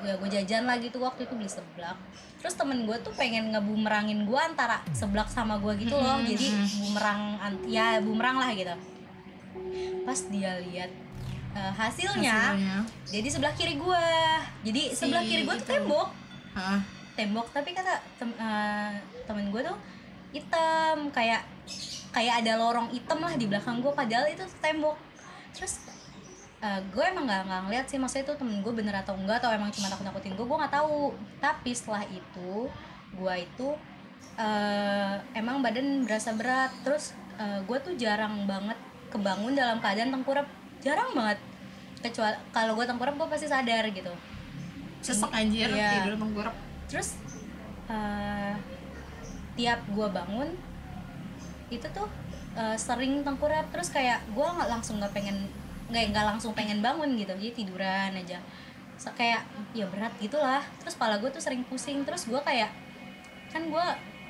ya 0.00 0.14
gue 0.16 0.28
jajan 0.30 0.64
lagi 0.64 0.88
tuh 0.88 1.02
waktu 1.04 1.28
itu 1.28 1.34
beli 1.36 1.50
seblak. 1.50 1.98
Terus 2.40 2.54
temen 2.54 2.86
gue 2.86 2.96
tuh 3.02 3.12
pengen 3.12 3.50
ngebumerangin 3.52 4.24
gue 4.24 4.40
antara 4.40 4.80
seblak 4.96 5.28
sama 5.28 5.58
gue 5.60 5.76
gitu 5.82 5.92
loh. 5.92 6.16
Mm-mm, 6.22 6.30
jadi 6.30 6.46
bumerang 6.86 7.22
an- 7.42 7.66
ya 7.68 7.98
bumerang 8.00 8.40
lah 8.40 8.48
gitu. 8.54 8.72
Pas 10.06 10.20
dia 10.32 10.56
lihat 10.62 10.88
uh, 11.52 11.72
hasilnya, 11.74 12.54
Hasilnya. 12.54 12.76
jadi 13.10 13.28
sebelah 13.28 13.52
kiri 13.58 13.74
gue 13.76 14.04
jadi 14.64 14.82
Si 14.94 15.04
sebelah 15.04 15.24
kiri 15.26 15.42
gue 15.44 15.56
tuh 15.60 15.68
tembok. 15.68 16.08
Hah. 16.56 16.80
tembok 17.18 17.50
tapi 17.50 17.74
kata 17.74 17.98
tem, 18.14 18.30
eh, 18.38 18.94
temen 19.26 19.50
gue 19.50 19.60
tuh 19.66 19.74
hitam 20.28 21.08
kayak 21.08 21.42
kayak 22.12 22.44
ada 22.44 22.56
lorong 22.60 22.88
hitam 22.92 23.20
lah 23.20 23.32
di 23.36 23.48
belakang 23.48 23.80
gue 23.80 23.92
padahal 23.92 24.26
itu 24.28 24.44
tembok. 24.60 24.96
Terus 25.56 25.80
eh, 26.60 26.80
gue 26.90 27.04
emang 27.04 27.24
nggak 27.28 27.42
nggak 27.48 27.60
ngeliat 27.68 27.86
sih 27.86 27.98
maksudnya 28.00 28.24
itu 28.28 28.34
temen 28.36 28.60
gue 28.60 28.72
bener 28.74 28.94
atau 28.98 29.14
enggak 29.14 29.40
atau 29.40 29.50
emang 29.54 29.70
cuma 29.70 29.88
takut 29.88 30.04
nakutin 30.04 30.34
gue 30.34 30.46
gue 30.46 30.58
nggak 30.58 30.74
tahu. 30.74 31.14
Tapi 31.40 31.70
setelah 31.72 32.04
itu 32.08 32.52
gue 33.14 33.34
itu 33.38 33.68
eh, 34.36 35.14
emang 35.32 35.64
badan 35.64 36.04
berasa 36.04 36.32
berat. 36.36 36.72
Terus 36.84 37.12
eh, 37.38 37.60
gue 37.64 37.78
tuh 37.80 37.94
jarang 37.96 38.44
banget 38.44 38.76
kebangun 39.08 39.56
dalam 39.56 39.80
keadaan 39.80 40.12
tengkurap. 40.12 40.46
Jarang 40.84 41.12
banget. 41.16 41.38
Kecuali 41.98 42.36
kalau 42.52 42.76
gue 42.78 42.86
tengkurap 42.86 43.14
gue 43.16 43.28
pasti 43.30 43.46
sadar 43.48 43.84
gitu. 43.90 44.12
Sesek 44.98 45.30
anjir 45.30 45.70
Iya. 45.70 46.02
tidur 46.02 46.18
tengkurap. 46.18 46.54
Terus 46.90 47.16
eh, 47.88 48.52
tiap 49.58 49.82
gue 49.90 50.06
bangun 50.06 50.54
itu 51.68 51.84
tuh 51.90 52.06
eh, 52.54 52.78
sering 52.78 53.26
tengkurap. 53.26 53.66
Terus 53.74 53.90
kayak 53.90 54.22
gue 54.30 54.46
nggak 54.46 54.70
langsung 54.70 55.02
nggak 55.02 55.10
pengen 55.10 55.50
nggak 55.90 56.14
nggak 56.14 56.26
langsung 56.30 56.54
pengen 56.54 56.78
bangun 56.78 57.18
gitu. 57.18 57.34
Jadi 57.34 57.52
tiduran 57.66 58.14
aja. 58.14 58.38
So, 58.98 59.14
kayak 59.14 59.46
ya 59.74 59.86
berat 59.90 60.14
gitulah. 60.22 60.62
Terus 60.82 60.94
pala 60.94 61.18
gue 61.18 61.30
tuh 61.30 61.42
sering 61.42 61.66
pusing. 61.66 62.06
Terus 62.06 62.30
gue 62.30 62.38
kayak 62.38 62.70
kan 63.50 63.66
gue 63.66 63.86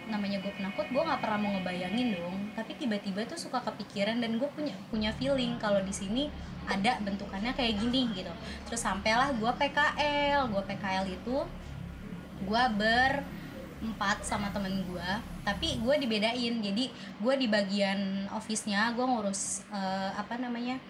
namanya 0.08 0.40
gue 0.40 0.52
penakut 0.56 0.88
gue 0.88 1.02
nggak 1.04 1.20
pernah 1.20 1.38
mau 1.40 1.50
ngebayangin 1.60 2.08
dong. 2.16 2.36
Tapi 2.56 2.72
tiba-tiba 2.80 3.28
tuh 3.28 3.36
suka 3.36 3.60
kepikiran 3.60 4.24
dan 4.24 4.40
gue 4.40 4.48
punya 4.56 4.72
punya 4.88 5.12
feeling 5.20 5.60
kalau 5.60 5.84
di 5.84 5.92
sini 5.92 6.32
ada 6.68 7.00
bentukannya 7.04 7.52
kayak 7.52 7.80
gini 7.80 8.12
gitu. 8.16 8.32
Terus 8.68 8.80
sampailah 8.80 9.36
gue 9.36 9.52
PKL 9.52 10.48
gue 10.48 10.62
PKL 10.68 11.04
itu 11.08 11.36
gue 12.38 12.64
berempat 13.78 14.26
sama 14.26 14.50
temen 14.50 14.82
gue 14.90 15.08
tapi 15.46 15.78
gue 15.78 15.94
dibedain. 16.02 16.54
Jadi 16.58 16.90
gue 17.22 17.34
di 17.38 17.46
bagian 17.46 18.26
office-nya 18.34 18.90
gue 18.92 19.06
ngurus 19.06 19.62
eh, 19.70 20.10
apa 20.18 20.34
namanya 20.36 20.82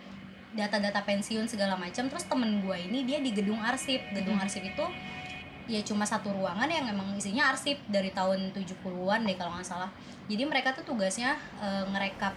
data-data 0.57 1.05
pensiun 1.05 1.47
segala 1.47 1.77
macam. 1.77 2.09
Terus 2.09 2.25
temen 2.25 2.65
gue 2.65 2.77
ini 2.81 3.05
dia 3.05 3.21
di 3.21 3.31
gedung 3.31 3.61
arsip. 3.61 4.01
Gedung 4.17 4.41
arsip 4.41 4.65
itu 4.65 4.85
ya 5.69 5.85
cuma 5.85 6.09
satu 6.09 6.33
ruangan 6.33 6.65
yang 6.65 6.89
emang 6.89 7.13
isinya 7.21 7.53
arsip 7.53 7.77
dari 7.93 8.09
tahun 8.09 8.57
70-an 8.57 9.21
deh 9.29 9.37
kalau 9.37 9.53
nggak 9.53 9.69
salah. 9.69 9.93
Jadi 10.27 10.43
mereka 10.49 10.73
tuh 10.73 10.89
tugasnya 10.89 11.37
eh, 11.61 11.85
ngerekap 11.93 12.33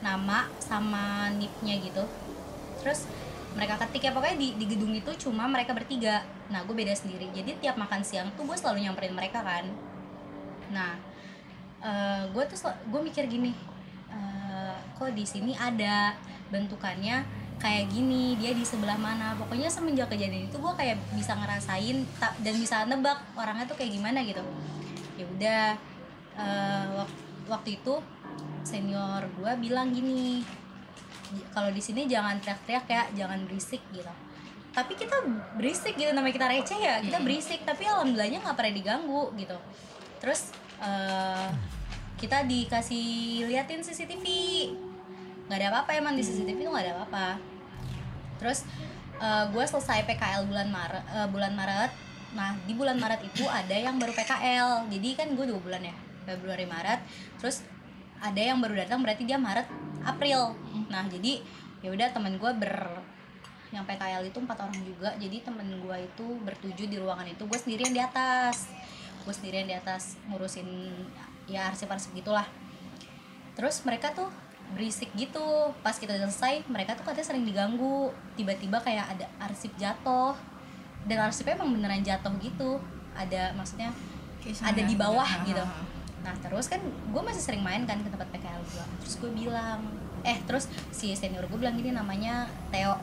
nama 0.00 0.46
sama 0.62 1.34
nipnya 1.34 1.76
gitu. 1.82 2.06
Terus 2.80 3.10
mereka 3.58 3.74
ketik 3.82 4.06
ya. 4.06 4.14
Pokoknya 4.14 4.38
di, 4.38 4.48
di 4.54 4.66
gedung 4.70 4.94
itu 4.94 5.10
cuma 5.26 5.50
mereka 5.50 5.74
bertiga 5.74 6.22
nah 6.50 6.66
gue 6.66 6.74
beda 6.74 6.92
sendiri. 6.92 7.30
Jadi 7.30 7.62
tiap 7.62 7.78
makan 7.78 8.02
siang 8.02 8.28
tuh 8.34 8.42
gue 8.42 8.58
selalu 8.58 8.84
nyamperin 8.84 9.14
mereka 9.14 9.40
kan. 9.40 9.64
Nah 10.74 10.98
gue 12.30 12.44
tuh 12.50 12.68
gue 12.68 13.00
mikir 13.00 13.24
gini 13.30 13.54
eh, 14.12 14.74
kok 14.98 15.14
di 15.16 15.24
sini 15.24 15.56
ada 15.56 16.12
bentukannya 16.52 17.24
kayak 17.62 17.88
gini 17.88 18.34
dia 18.36 18.50
di 18.52 18.66
sebelah 18.66 18.98
mana. 18.98 19.38
Pokoknya 19.38 19.70
semenjak 19.70 20.10
kejadian 20.10 20.50
itu 20.50 20.58
gue 20.58 20.72
kayak 20.76 20.98
bisa 21.14 21.38
ngerasain 21.38 22.02
dan 22.18 22.54
bisa 22.58 22.84
nebak 22.84 23.18
orangnya 23.38 23.64
tuh 23.70 23.78
kayak 23.78 23.94
gimana 23.94 24.20
gitu. 24.26 24.42
Ya 25.16 25.24
udah 25.24 25.64
eh, 26.36 26.84
wak- 26.98 27.18
waktu 27.48 27.78
itu 27.78 27.94
senior 28.62 29.24
gue 29.40 29.52
bilang 29.58 29.88
gini 29.90 30.44
kalau 31.54 31.70
di 31.70 31.78
sini 31.78 32.10
jangan 32.10 32.42
teriak-teriak 32.42 32.86
ya 32.90 33.02
jangan 33.24 33.46
berisik 33.46 33.80
gitu 33.94 34.10
tapi 34.70 34.94
kita 34.94 35.18
berisik 35.58 35.98
gitu 35.98 36.14
namanya 36.14 36.34
kita 36.38 36.46
receh 36.46 36.78
ya 36.78 37.02
kita 37.02 37.18
berisik 37.26 37.66
tapi 37.66 37.90
alhamdulillahnya 37.90 38.38
nggak 38.38 38.56
pernah 38.56 38.74
diganggu 38.74 39.34
gitu. 39.34 39.58
Terus 40.22 40.54
eh, 40.78 41.48
kita 42.20 42.44
dikasih 42.46 43.48
liatin 43.50 43.82
CCTV 43.82 44.24
nggak 45.50 45.58
ada 45.58 45.68
apa-apa 45.74 45.90
emang 45.98 46.14
di 46.14 46.22
CCTV 46.22 46.62
itu 46.62 46.70
nggak 46.70 46.84
ada 46.86 46.94
apa-apa. 47.02 47.28
Terus 48.38 48.62
gue 49.52 49.64
selesai 49.68 50.08
PKL 50.08 50.48
bulan 50.48 50.68
Maret 50.72 51.04
eh, 51.12 51.28
bulan 51.28 51.52
Maret. 51.52 51.92
Nah 52.38 52.54
di 52.62 52.72
bulan 52.78 52.96
Maret 52.96 53.20
itu 53.26 53.44
ada 53.50 53.74
yang 53.74 53.98
baru 53.98 54.14
PKL 54.14 54.86
jadi 54.86 55.08
kan 55.18 55.28
gue 55.34 55.44
dua 55.50 55.58
bulan 55.58 55.82
ya 55.82 55.96
Februari 56.30 56.64
Maret. 56.64 57.02
Terus 57.42 57.66
ada 58.22 58.38
yang 58.38 58.62
baru 58.62 58.78
datang 58.86 59.02
berarti 59.02 59.26
dia 59.26 59.36
Maret 59.36 59.66
April. 60.06 60.54
Nah 60.86 61.10
jadi 61.10 61.42
ya 61.82 61.90
udah 61.90 62.08
temen 62.14 62.38
gue 62.38 62.52
ber 62.54 63.02
yang 63.70 63.86
PKL 63.86 64.26
itu 64.26 64.38
empat 64.42 64.58
orang 64.66 64.78
juga 64.82 65.14
jadi 65.14 65.46
temen 65.46 65.66
gue 65.78 65.96
itu 66.02 66.26
bertujuh 66.42 66.86
di 66.90 66.96
ruangan 66.98 67.26
itu. 67.26 67.42
Gue 67.46 67.58
sendirian 67.58 67.94
di 67.94 68.02
atas. 68.02 68.70
Gue 69.22 69.34
sendirian 69.34 69.66
di 69.66 69.74
atas 69.74 70.18
ngurusin 70.26 70.66
ya 71.46 71.70
arsip-arsip 71.70 72.10
gitulah. 72.14 72.46
Terus 73.54 73.82
mereka 73.86 74.10
tuh 74.10 74.30
berisik 74.74 75.10
gitu. 75.14 75.70
Pas 75.82 75.94
kita 75.94 76.18
selesai 76.18 76.66
mereka 76.66 76.98
tuh 76.98 77.06
katanya 77.06 77.26
sering 77.26 77.46
diganggu. 77.46 78.10
Tiba-tiba 78.34 78.82
kayak 78.82 79.18
ada 79.18 79.26
arsip 79.38 79.70
jatuh. 79.78 80.34
Dan 81.06 81.22
arsipnya 81.22 81.56
emang 81.58 81.74
beneran 81.74 82.02
jatuh 82.02 82.34
gitu. 82.42 82.82
Ada 83.14 83.54
maksudnya 83.54 83.94
ada 84.40 84.82
di 84.82 84.94
sana. 84.96 85.02
bawah 85.04 85.28
Ha, 85.28 85.44
gitu. 85.44 85.60
ha, 85.60 85.68
ha. 85.68 85.84
nah 86.20 86.34
terus 86.40 86.68
kan 86.68 86.80
gue 86.84 87.22
masih 87.24 87.42
sering 87.44 87.60
main 87.64 87.84
kan 87.84 88.00
ke 88.00 88.08
tempat 88.08 88.28
PKL 88.32 88.62
gue 88.64 88.84
terus 89.04 89.14
gue 89.20 89.30
bilang 89.32 89.80
eh 90.24 90.36
terus 90.44 90.68
si 90.92 91.12
senior 91.16 91.48
gue 91.48 91.58
bilang 91.60 91.76
gini 91.76 91.92
namanya 91.92 92.44
Theo 92.68 92.96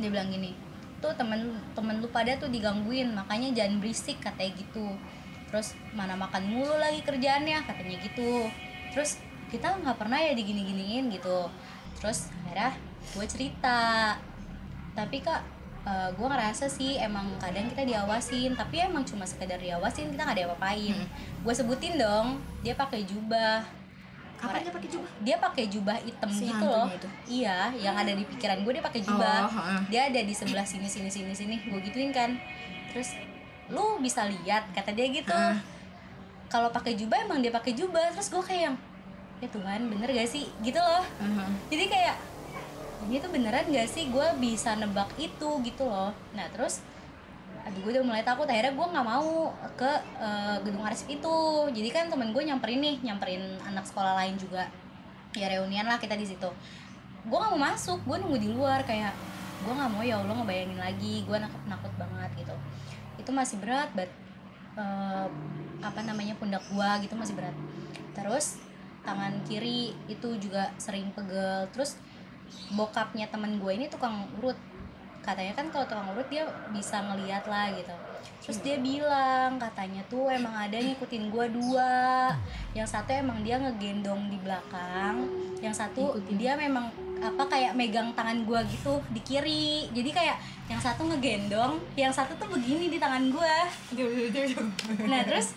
dia 0.00 0.10
bilang 0.10 0.32
gini 0.32 0.70
tuh 1.00 1.16
temen 1.16 1.56
temen 1.72 1.96
lu 1.98 2.08
pada 2.12 2.36
tuh 2.36 2.52
digangguin 2.52 3.16
makanya 3.16 3.50
jangan 3.56 3.80
berisik 3.80 4.20
katanya 4.20 4.52
gitu. 4.60 4.86
Terus 5.48 5.74
mana 5.96 6.14
makan 6.14 6.46
mulu 6.46 6.76
lagi 6.76 7.00
kerjaannya 7.02 7.64
katanya 7.64 7.96
gitu. 8.04 8.46
Terus 8.92 9.18
kita 9.50 9.80
nggak 9.80 9.96
pernah 9.96 10.20
ya 10.20 10.36
digini-giniin 10.36 11.10
gitu. 11.10 11.48
Terus 11.98 12.28
akhirnya 12.44 12.76
gue 13.16 13.26
cerita. 13.26 13.80
Tapi 14.94 15.24
kak 15.24 15.42
gue 15.90 16.26
ngerasa 16.28 16.68
sih 16.68 17.00
emang 17.00 17.40
kadang 17.40 17.72
kita 17.72 17.88
diawasin 17.88 18.52
tapi 18.52 18.84
emang 18.84 19.00
cuma 19.08 19.24
sekedar 19.24 19.56
diawasin 19.56 20.12
kita 20.12 20.22
nggak 20.28 20.36
ada 20.36 20.46
apa-apain. 20.52 20.92
Hmm. 20.92 21.08
gue 21.40 21.54
sebutin 21.56 21.96
dong 21.96 22.36
dia 22.60 22.76
pakai 22.76 23.08
jubah 23.08 23.64
Apa 24.40 24.56
dia 24.60 24.72
pakai 24.72 24.88
jubah? 24.88 25.10
dia 25.20 25.36
pakai 25.36 25.64
jubah 25.68 25.96
hitam 26.00 26.30
Si 26.32 26.48
gitu 26.48 26.64
loh. 26.64 26.88
itu? 26.88 27.08
iya 27.28 27.68
yang 27.76 27.92
ada 27.92 28.12
di 28.16 28.24
pikiran 28.24 28.64
gue 28.64 28.72
dia 28.80 28.84
pakai 28.84 29.00
jubah. 29.04 29.38
Oh, 29.44 29.52
ha. 29.52 29.76
dia 29.92 30.08
ada 30.08 30.20
di 30.24 30.32
sebelah 30.32 30.64
sini 30.64 30.88
sini 30.88 31.12
sini 31.12 31.32
sini. 31.36 31.56
Gue 31.68 31.80
gituin 31.84 32.10
kan. 32.10 32.40
Terus 32.90 33.14
lu 33.68 34.00
bisa 34.00 34.24
lihat 34.26 34.72
kata 34.72 34.96
dia 34.96 35.06
gitu. 35.12 35.32
Ah. 35.36 35.60
kalau 36.50 36.66
pakai 36.74 36.98
jubah 36.98 37.22
emang 37.22 37.44
dia 37.44 37.52
pakai 37.52 37.76
jubah. 37.76 38.10
Terus 38.16 38.28
gue 38.32 38.42
kayak 38.42 38.62
yang 38.72 38.76
ya 39.40 39.48
Tuhan 39.48 39.80
bener 39.88 40.08
gak 40.08 40.28
sih? 40.28 40.48
Gitu 40.64 40.80
loh. 40.80 41.04
Aha. 41.04 41.44
jadi 41.68 41.84
kayak 41.88 42.16
ini 43.08 43.16
tuh 43.20 43.30
beneran 43.32 43.64
gak 43.68 43.88
sih? 43.88 44.08
Gue 44.08 44.26
bisa 44.40 44.74
nebak 44.76 45.12
itu 45.20 45.48
gitu 45.62 45.84
loh. 45.84 46.10
Nah 46.32 46.48
terus 46.52 46.80
aduh 47.66 47.80
gue 47.84 47.92
udah 47.98 48.04
mulai 48.06 48.22
takut. 48.24 48.48
Akhirnya 48.48 48.72
gue 48.72 48.86
nggak 48.86 49.06
mau 49.06 49.52
ke 49.76 49.90
eh, 50.18 50.56
gedung 50.64 50.84
arsip 50.84 51.08
itu. 51.10 51.36
Jadi 51.70 51.88
kan 51.92 52.08
temen 52.08 52.32
gue 52.32 52.42
nyamperin 52.42 52.80
nih 52.80 52.96
nyamperin 53.04 53.42
anak 53.66 53.84
sekolah 53.86 54.16
lain 54.18 54.36
juga. 54.40 54.68
Ya 55.36 55.46
reunian 55.50 55.86
lah 55.86 56.00
kita 56.00 56.18
di 56.18 56.26
situ. 56.26 56.50
Gue 57.26 57.36
nggak 57.36 57.52
mau 57.54 57.62
masuk. 57.72 57.98
Gue 58.04 58.16
nunggu 58.18 58.38
di 58.40 58.50
luar. 58.50 58.82
Kayak 58.84 59.14
gue 59.60 59.72
nggak 59.72 59.90
mau 59.92 60.02
ya 60.02 60.20
allah 60.20 60.34
ngebayangin 60.40 60.80
lagi. 60.80 61.14
Gue 61.28 61.36
nakut 61.36 61.62
nakut 61.68 61.92
banget 61.96 62.30
gitu. 62.40 62.54
Itu 63.20 63.30
masih 63.30 63.56
berat 63.60 63.92
but 63.92 64.10
eh, 64.78 65.26
apa 65.80 66.00
namanya 66.04 66.36
pundak 66.36 66.64
gue 66.68 66.90
gitu 67.04 67.14
masih 67.16 67.36
berat. 67.36 67.56
Terus 68.16 68.60
tangan 69.04 69.40
kiri 69.48 69.96
itu 70.08 70.28
juga 70.40 70.72
sering 70.76 71.12
pegel. 71.12 71.68
Terus 71.72 71.96
bokapnya 72.74 73.30
temen 73.30 73.62
gue 73.62 73.72
ini 73.72 73.86
tukang 73.86 74.26
urut 74.38 74.58
katanya 75.20 75.52
kan 75.52 75.68
kalau 75.68 75.84
tukang 75.84 76.08
urut 76.16 76.28
dia 76.32 76.48
bisa 76.72 77.00
ngeliat 77.04 77.44
lah 77.44 77.68
gitu. 77.76 77.92
Terus 78.40 78.58
dia 78.64 78.76
bilang 78.80 79.60
katanya 79.60 80.00
tuh 80.08 80.32
emang 80.32 80.56
ada 80.56 80.80
yang 80.80 80.96
ngikutin 80.96 81.28
gue 81.28 81.46
dua. 81.60 82.32
Yang 82.72 82.88
satu 82.96 83.12
emang 83.12 83.44
dia 83.44 83.60
ngegendong 83.60 84.32
di 84.32 84.38
belakang 84.40 85.28
yang 85.60 85.76
satu 85.76 86.16
dia 86.40 86.56
memang 86.56 86.88
apa 87.20 87.44
kayak 87.52 87.76
megang 87.76 88.16
tangan 88.16 88.48
gue 88.48 88.60
gitu 88.72 89.04
di 89.12 89.20
kiri. 89.20 89.92
Jadi 89.92 90.10
kayak 90.10 90.40
yang 90.72 90.80
satu 90.80 91.04
ngegendong 91.04 91.76
yang 92.00 92.12
satu 92.12 92.32
tuh 92.40 92.48
begini 92.48 92.88
di 92.88 92.96
tangan 92.96 93.28
gue 93.28 93.56
nah 95.10 95.20
terus 95.26 95.52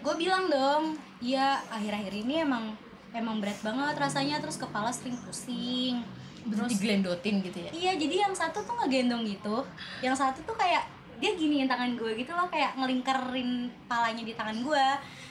gue 0.00 0.14
bilang 0.16 0.48
dong 0.48 0.96
iya 1.20 1.60
akhir-akhir 1.68 2.12
ini 2.24 2.42
emang 2.42 2.74
emang 3.14 3.38
berat 3.38 3.62
banget 3.62 3.94
rasanya. 3.94 4.42
Terus 4.42 4.58
kepala 4.58 4.90
sering 4.90 5.16
pusing 5.22 6.02
Terus 6.42 6.70
digelendotin 6.72 7.36
gitu 7.40 7.58
ya. 7.60 7.70
iya 7.70 7.92
jadi 7.94 8.14
yang 8.24 8.34
satu 8.34 8.62
tuh 8.62 8.74
ngegendong 8.76 9.22
gitu. 9.24 9.60
Yang 10.00 10.16
satu 10.18 10.38
tuh 10.42 10.56
kayak 10.56 10.88
dia 11.20 11.36
giniin 11.36 11.68
tangan 11.68 11.92
gue 11.94 12.16
gitu 12.16 12.32
loh 12.32 12.48
kayak 12.48 12.72
ngelingkerin 12.74 13.68
palanya 13.84 14.22
di 14.22 14.32
tangan 14.32 14.56
gue. 14.58 14.86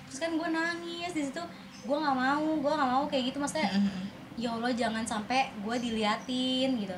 Terus 0.05 0.19
kan 0.19 0.31
gue 0.33 0.47
nangis 0.47 1.11
di 1.11 1.23
situ 1.25 1.41
gue 1.79 1.97
nggak 1.97 2.13
mau 2.13 2.45
gue 2.55 2.71
nggak 2.71 2.89
mau 2.89 3.03
kayak 3.05 3.33
gitu. 3.33 3.37
Maksudnya 3.37 3.69
ya 4.37 4.53
allah 4.53 4.71
jangan 4.71 5.03
sampai 5.03 5.49
gue 5.57 5.75
diliatin 5.75 6.77
gitu. 6.77 6.97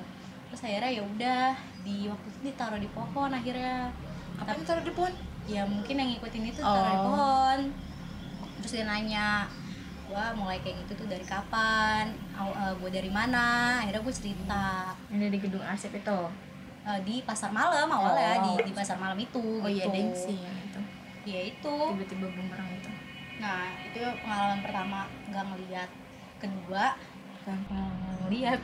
Terus 0.52 0.62
akhirnya 0.62 0.92
ya 0.92 1.04
udah 1.06 1.44
di 1.82 2.06
waktu 2.06 2.28
itu 2.28 2.40
ditaruh 2.48 2.78
di 2.78 2.90
pohon 2.92 3.32
akhirnya. 3.32 3.90
Apa 4.36 4.54
yang 4.54 4.66
taruh 4.66 4.84
di 4.84 4.92
pohon? 4.92 5.14
ya 5.42 5.66
mungkin 5.66 5.98
yang 5.98 6.10
ngikutin 6.14 6.54
itu 6.54 6.62
taruh 6.62 6.86
di 6.86 6.96
Oh. 6.96 7.06
pohon. 7.10 7.60
Terus 8.62 8.72
dia 8.78 8.86
nanya 8.86 9.50
gua 10.12 10.36
mulai 10.36 10.60
kayak 10.60 10.84
gitu 10.84 10.92
tuh 10.98 11.08
dari 11.08 11.24
kapan 11.24 12.12
gue 12.74 12.90
dari 12.90 13.08
mana 13.08 13.80
akhirnya 13.80 14.02
gue 14.02 14.12
cerita 14.14 14.64
ada 14.92 15.26
di 15.26 15.40
gedung 15.40 15.64
arsip 15.64 15.92
itu. 15.94 16.20
eh, 16.82 17.00
di 17.02 17.22
pasar 17.22 17.48
malam 17.50 17.88
awalnya 17.88 18.42
Oh. 18.42 18.58
di 18.58 18.68
di 18.68 18.74
pasar 18.74 18.98
malam 18.98 19.16
itu 19.16 19.38
Oh 19.38 19.70
iya, 19.70 19.86
gitu. 19.86 19.94
deng 19.94 20.12
sih 20.12 20.36
yang 20.36 20.58
itu. 20.60 20.80
Iya 21.24 21.42
itu 21.50 21.76
Tiba-tiba 21.94 22.28
bumerang 22.28 22.70
itu. 22.72 22.90
nah 23.38 23.62
itu 23.80 23.98
pengalaman 24.20 24.60
pertama 24.60 25.00
nggak 25.26 25.46
ngeliat 25.48 25.90
kedua 26.38 26.86
Gampang. 27.42 27.94
ngeliat 28.20 28.60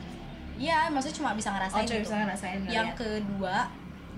iya 0.56 0.86
maksudnya 0.86 1.16
cuma 1.16 1.30
bisa 1.32 1.48
Oh, 1.48 1.54
ngerasain 1.54 1.82
cuma 1.82 1.96
gitu. 1.96 2.04
bisa 2.04 2.16
ngerasain 2.20 2.58
yang 2.66 2.90
ngeliat. 2.90 2.98
kedua 2.98 3.56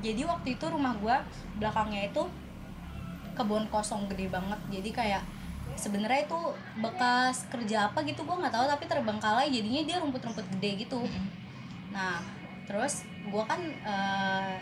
jadi 0.00 0.22
waktu 0.24 0.48
itu 0.50 0.64
rumah 0.66 0.92
gua 0.96 1.16
belakangnya 1.54 2.08
itu 2.08 2.22
kebun 3.32 3.64
kosong 3.68 4.04
gede 4.06 4.26
banget 4.26 4.58
jadi 4.68 4.90
kayak 4.90 5.22
sebenarnya 5.80 6.28
itu 6.28 6.40
bekas 6.84 7.48
kerja 7.48 7.88
apa 7.88 8.04
gitu 8.04 8.20
gua 8.28 8.36
nggak 8.44 8.52
tahu 8.52 8.64
tapi 8.68 8.84
terbengkalai 8.84 9.48
jadinya 9.48 9.82
dia 9.88 9.96
rumput-rumput 10.04 10.44
gede 10.56 10.84
gitu. 10.84 11.00
Nah 11.88 12.20
terus 12.68 13.08
gua 13.32 13.48
kan 13.48 13.60
eh, 13.64 14.52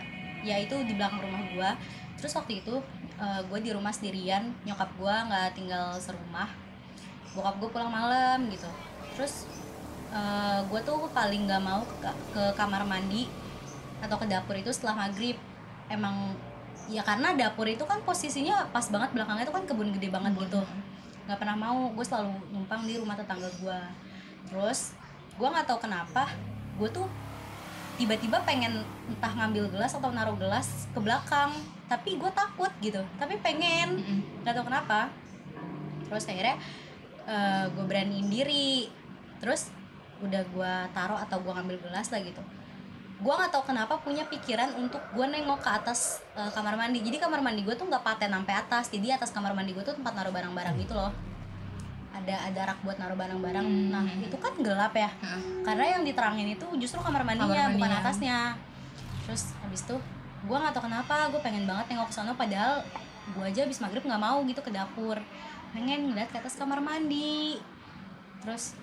ya 0.47 0.57
itu 0.63 0.79
di 0.87 0.95
belakang 0.95 1.27
rumah 1.27 1.43
gua. 1.51 1.71
Terus 2.15 2.33
waktu 2.39 2.63
itu 2.63 2.79
eh, 3.19 3.41
gua 3.51 3.59
di 3.59 3.71
rumah 3.75 3.91
sendirian 3.91 4.55
nyokap 4.63 4.95
gua 4.95 5.27
nggak 5.27 5.59
tinggal 5.59 5.99
serumah. 5.99 6.47
Bokap 7.35 7.61
gue 7.61 7.69
pulang 7.71 7.93
malam 7.93 8.47
gitu. 8.49 8.71
Terus 9.15 9.51
eh, 10.15 10.61
gue 10.65 10.81
tuh 10.87 11.11
paling 11.13 11.45
nggak 11.45 11.63
mau 11.63 11.85
ke, 11.85 12.11
ke 12.35 12.45
kamar 12.57 12.83
mandi 12.89 13.29
atau 14.01 14.17
ke 14.17 14.27
dapur 14.31 14.57
itu 14.57 14.73
setelah 14.73 15.07
maghrib. 15.07 15.37
Emang 15.93 16.35
ya 16.89 17.05
karena 17.05 17.37
dapur 17.37 17.69
itu 17.69 17.85
kan 17.85 18.01
posisinya 18.01 18.73
pas 18.73 18.89
banget 18.89 19.13
belakangnya 19.13 19.45
itu 19.45 19.53
kan 19.53 19.65
kebun 19.69 19.93
gede 19.93 20.09
banget 20.09 20.33
gitu 20.41 20.65
nggak 21.29 21.37
pernah 21.37 21.57
mau. 21.61 21.93
Gue 21.93 22.03
selalu 22.09 22.33
numpang 22.49 22.89
di 22.89 22.97
rumah 22.97 23.13
tetangga 23.13 23.53
gue 23.61 23.81
terus 24.49 24.97
gue 25.37 25.45
nggak 25.45 25.69
tahu 25.69 25.85
kenapa 25.85 26.33
gue 26.81 26.89
tuh 26.89 27.05
tiba-tiba 28.01 28.41
pengen 28.49 28.81
entah 29.11 29.37
ngambil 29.37 29.69
gelas 29.69 29.93
atau 29.93 30.09
naruh 30.09 30.41
gelas 30.41 30.89
ke 30.91 30.99
belakang. 30.99 31.53
Tapi 31.87 32.17
gue 32.17 32.31
takut 32.33 32.73
gitu. 32.81 33.05
Tapi 33.21 33.37
pengen. 33.45 34.01
Nggak 34.41 34.55
tahu 34.57 34.67
kenapa. 34.73 35.13
Terus 36.09 36.25
akhirnya 36.25 36.57
gue 37.77 37.85
beraniin 37.85 38.33
diri. 38.33 38.89
Terus 39.39 39.71
udah 40.19 40.43
gue 40.43 40.73
taruh 40.91 41.21
atau 41.21 41.39
gue 41.39 41.53
ngambil 41.55 41.79
gelas 41.79 42.11
lah 42.11 42.19
gitu 42.19 42.43
gue 43.19 43.35
nggak 43.35 43.51
tahu 43.51 43.65
kenapa 43.67 43.99
punya 43.99 44.23
pikiran 44.25 44.79
untuk 44.79 45.03
gue 45.11 45.27
nengok 45.27 45.59
ke 45.59 45.71
atas 45.71 46.23
eh, 46.39 46.51
kamar 46.55 46.79
mandi. 46.79 47.03
Jadi 47.03 47.19
kamar 47.19 47.43
mandi 47.43 47.67
gue 47.67 47.75
tuh 47.75 47.91
nggak 47.91 48.03
paten 48.07 48.31
sampai 48.31 48.55
atas. 48.55 48.85
Jadi 48.89 49.11
atas 49.11 49.35
kamar 49.35 49.53
mandi 49.59 49.75
gue 49.75 49.83
tuh 49.83 49.99
tempat 49.99 50.15
naruh 50.15 50.31
barang-barang 50.31 50.75
gitu 50.79 50.95
loh. 50.95 51.11
Ada 52.15 52.51
ada 52.51 52.61
rak 52.75 52.79
buat 52.87 52.97
naruh 52.99 53.19
barang-barang. 53.19 53.65
Hmm. 53.67 53.91
nah 53.91 54.03
itu 54.07 54.39
kan 54.39 54.55
gelap 54.63 54.95
ya. 54.95 55.11
Hah. 55.11 55.43
karena 55.67 55.85
yang 55.99 56.03
diterangin 56.07 56.55
itu 56.55 56.67
justru 56.79 56.99
kamar 57.03 57.27
mandinya 57.27 57.51
Kamar 57.51 57.75
bukan 57.75 57.91
mandinya. 57.91 58.01
atasnya. 58.07 58.39
Terus 59.27 59.43
habis 59.61 59.83
itu 59.83 59.97
gue 60.39 60.57
nggak 60.57 60.71
tahu 60.71 60.87
kenapa 60.87 61.15
gue 61.35 61.41
pengen 61.43 61.67
banget 61.67 61.91
nengok 61.91 62.09
ke 62.09 62.15
sana 62.15 62.31
padahal 62.39 62.87
gue 63.29 63.45
aja 63.45 63.67
habis 63.67 63.83
maghrib 63.83 64.07
nggak 64.07 64.23
mau 64.23 64.39
gitu 64.47 64.63
ke 64.63 64.71
dapur. 64.71 65.19
Pengen 65.75 66.15
ngeliat 66.15 66.31
ke 66.31 66.39
atas 66.39 66.55
kamar 66.55 66.79
mandi. 66.79 67.59
Terus 68.47 68.79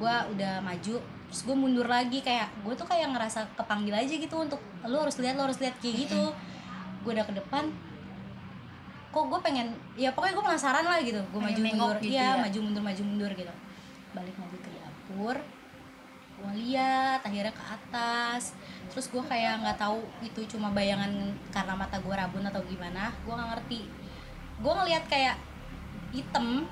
gue 0.00 0.14
udah 0.32 0.64
maju 0.64 0.96
terus 1.36 1.52
gue 1.52 1.56
mundur 1.68 1.84
lagi 1.84 2.24
kayak 2.24 2.48
gue 2.64 2.72
tuh 2.72 2.88
kayak 2.88 3.12
ngerasa 3.12 3.44
kepanggil 3.60 3.92
aja 3.92 4.08
gitu 4.08 4.40
untuk 4.40 4.56
lo 4.88 5.04
harus 5.04 5.20
lihat 5.20 5.36
lo 5.36 5.44
harus 5.44 5.60
lihat 5.60 5.76
kayak 5.84 6.08
gitu. 6.08 6.32
Gue 7.04 7.12
udah 7.12 7.28
ke 7.28 7.36
depan 7.36 7.68
kok 9.12 9.24
gue 9.28 9.40
pengen 9.44 9.68
ya 10.00 10.16
pokoknya 10.16 10.32
gue 10.32 10.44
penasaran 10.48 10.84
lah 10.88 10.96
gitu 11.04 11.20
gue 11.20 11.40
maju 11.40 11.60
mundur. 11.60 11.96
gitu 12.00 12.12
iya 12.16 12.36
ya. 12.36 12.40
maju 12.40 12.58
mundur 12.64 12.82
maju 12.88 13.02
mundur 13.04 13.30
gitu. 13.36 13.52
Balik 14.16 14.32
lagi 14.32 14.56
ke 14.64 14.70
dapur 14.80 15.36
gue 16.40 16.50
lihat 16.56 17.20
akhirnya 17.20 17.52
ke 17.52 17.64
atas. 17.68 18.56
Terus 18.88 19.12
gue 19.12 19.20
kayak 19.28 19.60
nggak 19.60 19.76
tahu 19.76 20.00
itu 20.24 20.40
cuma 20.56 20.72
bayangan 20.72 21.36
karena 21.52 21.76
mata 21.76 22.00
gue 22.00 22.14
rabun 22.16 22.48
atau 22.48 22.64
gimana 22.64 23.12
gue 23.28 23.32
nggak 23.36 23.50
ngerti. 23.60 23.80
Gue 24.64 24.72
ngelihat 24.72 25.04
kayak 25.04 25.36
hitam 26.16 26.64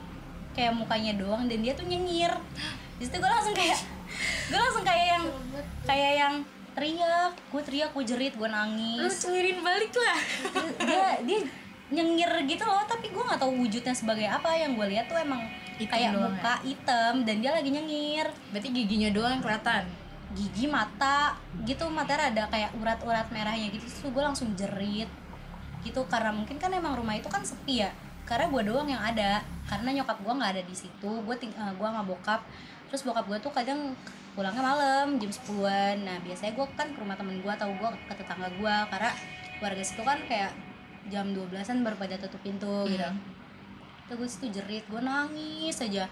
kayak 0.56 0.72
mukanya 0.72 1.20
doang 1.20 1.52
dan 1.52 1.60
dia 1.60 1.76
tuh 1.76 1.84
nyengir 1.84 2.32
di 2.96 3.04
situ 3.04 3.20
gue 3.20 3.28
langsung 3.28 3.52
kayak 3.52 3.76
gue 4.50 4.58
langsung 4.60 4.84
kayak 4.84 5.06
yang 5.16 5.24
kayak 5.84 6.12
yang 6.16 6.34
teriak 6.74 7.32
gue 7.54 7.62
teriak 7.62 7.90
gue 7.94 8.04
jerit 8.04 8.34
gue 8.34 8.48
Lu 8.50 8.52
nangis 8.52 9.14
cairin 9.22 9.58
balik 9.62 9.94
lah. 9.94 10.18
dia 10.82 11.06
dia 11.22 11.38
nyengir 11.94 12.30
gitu 12.50 12.64
loh 12.66 12.82
tapi 12.90 13.14
gue 13.14 13.22
nggak 13.22 13.38
tahu 13.38 13.52
wujudnya 13.62 13.94
sebagai 13.94 14.26
apa. 14.26 14.50
Yang 14.58 14.82
gue 14.82 14.86
lihat 14.90 15.06
tuh 15.06 15.18
emang 15.22 15.42
kayak 15.78 16.10
doang 16.14 16.34
muka 16.34 16.54
hitam 16.66 17.14
dan 17.22 17.36
dia 17.38 17.50
lagi 17.54 17.70
nyengir. 17.70 18.26
Berarti 18.50 18.68
giginya 18.74 19.10
doang 19.14 19.38
yang 19.38 19.44
kelihatan. 19.44 19.84
gigi 20.34 20.66
mata 20.66 21.38
gitu. 21.62 21.86
Matanya 21.86 22.34
ada 22.34 22.42
kayak 22.50 22.74
urat-urat 22.74 23.30
merahnya 23.30 23.70
gitu. 23.70 23.86
Terus 23.86 24.10
gue 24.10 24.22
langsung 24.24 24.50
jerit 24.58 25.06
gitu. 25.86 26.02
Karena 26.10 26.34
mungkin 26.34 26.58
kan 26.58 26.74
emang 26.74 26.98
rumah 26.98 27.14
itu 27.14 27.30
kan 27.30 27.46
sepi 27.46 27.86
ya. 27.86 27.94
Karena 28.26 28.50
gue 28.50 28.62
doang 28.66 28.90
yang 28.90 28.98
ada. 28.98 29.46
Karena 29.70 29.94
nyokap 30.02 30.18
gue 30.26 30.32
nggak 30.34 30.52
ada 30.58 30.62
di 30.66 30.74
situ. 30.74 31.10
Gue 31.22 31.38
ting 31.38 31.54
eh, 31.54 31.72
gue 31.78 31.86
nggak 31.86 32.06
bokap 32.10 32.42
terus 32.94 33.10
bokap 33.10 33.26
gue 33.26 33.38
tuh 33.42 33.50
kadang 33.50 33.90
pulangnya 34.38 34.62
malam 34.62 35.18
jam 35.18 35.26
10-an 35.26 36.06
nah 36.06 36.14
biasanya 36.22 36.54
gue 36.54 36.66
kan 36.78 36.86
ke 36.94 36.98
rumah 37.02 37.18
temen 37.18 37.42
gue 37.42 37.50
atau 37.50 37.74
gue 37.74 37.88
ke 38.06 38.14
tetangga 38.14 38.46
gue 38.54 38.74
karena 38.86 39.10
warga 39.58 39.82
situ 39.82 40.06
kan 40.06 40.22
kayak 40.30 40.54
jam 41.10 41.34
12-an 41.34 41.82
baru 41.82 41.98
pada 41.98 42.14
tutup 42.22 42.38
pintu 42.46 42.86
gitu. 42.86 43.02
Mhm. 43.02 43.18
terus 44.06 44.14
gue 44.14 44.28
situ 44.30 44.46
jerit 44.54 44.86
gue 44.86 45.02
nangis 45.02 45.74
aja. 45.82 46.06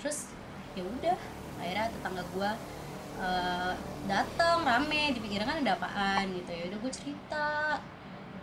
Terus 0.00 0.32
ya 0.72 0.80
udah 0.80 1.18
akhirnya 1.60 1.92
tetangga 1.92 2.22
gue 2.32 2.50
eh, 3.20 3.72
datang 4.08 4.64
rame. 4.64 5.12
Dipikirnya 5.12 5.44
kan 5.44 5.58
ada 5.60 5.76
apaan 5.76 6.24
gitu. 6.40 6.50
Ya 6.56 6.64
udah 6.72 6.78
gue 6.80 6.92
cerita. 6.94 7.48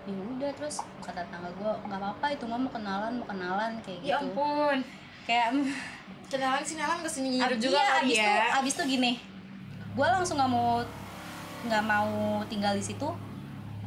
Ya 0.05 0.15
udah 0.21 0.51
terus 0.53 0.85
kata 1.01 1.25
tetangga 1.25 1.49
gue 1.49 1.71
nggak 1.89 1.97
apa-apa 1.97 2.25
itu 2.29 2.45
mah 2.45 2.61
mau 2.61 2.71
kenalan 2.71 3.11
mau 3.17 3.25
kenalan 3.25 3.71
kayak 3.81 3.99
ya 4.05 4.21
gitu. 4.21 4.37
ampun 4.37 4.77
kayak 5.25 5.47
kenalan 6.31 6.63
sih 6.63 6.75
kenalan 6.79 7.03
ke 7.03 7.09
sini 7.11 7.27
nyiru 7.35 7.55
Ab- 7.55 7.61
juga 7.61 7.79
iya, 7.79 7.99
abis 8.01 8.17
ya? 8.17 8.23
tuh 8.23 8.39
abis 8.63 8.73
tuh 8.79 8.85
gini. 8.87 9.11
Gue 9.91 10.07
langsung 10.07 10.39
nggak 10.39 10.51
mau 10.51 10.79
nggak 11.67 11.83
mau 11.83 12.11
tinggal 12.47 12.73
di 12.73 12.83
situ. 12.83 13.07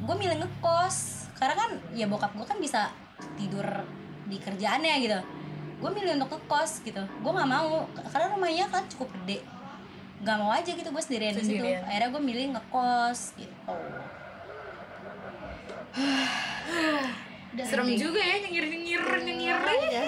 Gue 0.05 0.15
milih 0.15 0.37
ngekos. 0.45 1.27
Karena 1.35 1.55
kan 1.57 1.71
ya 1.97 2.07
bokap 2.07 2.37
gue 2.37 2.47
kan 2.47 2.61
bisa 2.61 2.93
tidur 3.35 3.65
di 4.29 4.37
kerjaannya 4.37 4.95
gitu. 5.01 5.19
Gue 5.81 5.91
milih 5.91 6.21
untuk 6.21 6.37
ngekos 6.37 6.85
gitu. 6.85 7.01
Gue 7.01 7.33
nggak 7.33 7.49
mau 7.49 7.89
karena 8.13 8.27
rumahnya 8.31 8.67
kan 8.69 8.85
cukup 8.93 9.09
gede. 9.25 9.41
Nggak 10.21 10.37
mau 10.37 10.53
aja 10.53 10.69
gitu 10.69 10.89
gue 10.89 11.03
sendirian 11.03 11.33
di 11.33 11.41
situ. 11.41 11.57
Sendirian. 11.65 11.83
akhirnya 11.89 12.09
gue 12.13 12.23
milih 12.23 12.45
ngekos 12.55 13.19
gitu. 13.41 13.57
Serem 17.65 17.87
juga 17.95 18.19
ya 18.19 18.43
nyengir 18.43 18.67
nyengir 18.67 19.03
nyengir 19.23 19.55
Iya. 19.89 20.05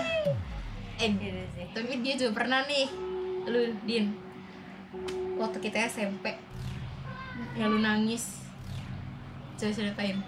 Eh 0.97 1.11
gitu 1.13 1.43
sih 1.53 1.67
tapi 1.71 2.01
dia 2.01 2.15
juga 2.15 2.33
pernah 2.35 2.65
nih 2.65 2.87
lu 3.47 3.61
din. 3.83 4.11
Waktu 5.37 5.59
kita 5.61 5.87
SMP 5.87 6.35
yang 7.55 7.69
lu 7.69 7.79
nangis. 7.79 8.43
Coba 9.55 9.71
ceritain. 9.71 10.19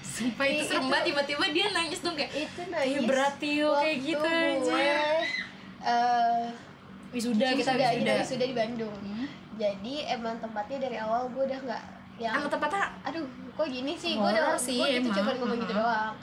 Sumpah 0.00 0.46
itu 0.46 0.62
serem 0.64 0.86
banget. 0.86 1.10
Tiba-tiba 1.10 1.44
dia 1.50 1.66
nangis 1.70 1.98
dong 1.98 2.14
kayak 2.14 2.30
itu 2.30 2.60
nangis 2.64 3.02
Tio, 3.34 3.72
kayak 3.74 3.98
gitu 3.98 4.22
aja. 4.22 4.76
eh, 5.82 6.44
wisuda 7.10 7.46
kita 7.50 7.74
wisuda, 7.74 7.74
kita 7.74 7.90
wisuda. 7.90 8.12
wisuda 8.20 8.44
di 8.44 8.56
Bandung. 8.56 8.94
Hmm. 8.94 9.26
jadi 9.54 9.94
emang 10.10 10.34
tempatnya 10.38 10.78
dari 10.80 10.96
awal 10.96 11.30
gue 11.30 11.42
udah 11.44 11.60
nggak 11.60 11.82
yang 12.16 12.34
sama 12.34 12.46
tempatnya 12.48 12.82
aduh 13.02 13.22
kok 13.52 13.66
gini 13.66 13.94
sih? 13.94 14.14
Gue 14.14 14.26
Horor 14.28 14.54
udah 14.54 14.58
sih, 14.60 14.76
gue 14.76 14.88
gitu 14.92 14.98
emang. 15.04 15.16
cuma 15.16 15.30
ngomong 15.32 15.58
gitu 15.58 15.70
Mhm. 15.70 15.80
doang. 15.80 16.14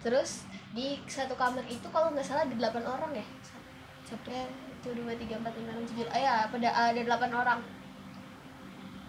Terus 0.00 0.30
di 0.70 0.94
satu 1.10 1.34
kamar 1.34 1.66
itu 1.66 1.86
kalau 1.90 2.14
nggak 2.14 2.22
salah 2.22 2.46
ada 2.46 2.54
delapan 2.54 2.84
orang 2.86 3.12
ya? 3.18 3.26
Satu 4.06 4.30
itu 4.30 4.88
dua 4.94 5.12
tiga 5.18 5.36
empat 5.36 5.52
lima 5.58 5.74
enam 5.74 5.84
tujuh 5.84 6.06
ah 6.08 6.20
ya 6.20 6.34
pada 6.46 6.68
ada 6.70 7.00
delapan 7.00 7.30
orang. 7.34 7.60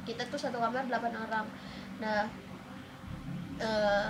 Kita 0.01 0.26
tuh 0.34 0.39
satu 0.41 0.57
kamar 0.57 0.89
delapan 0.89 1.14
orang. 1.22 1.45
Nah 2.01 2.26
eh, 3.62 4.05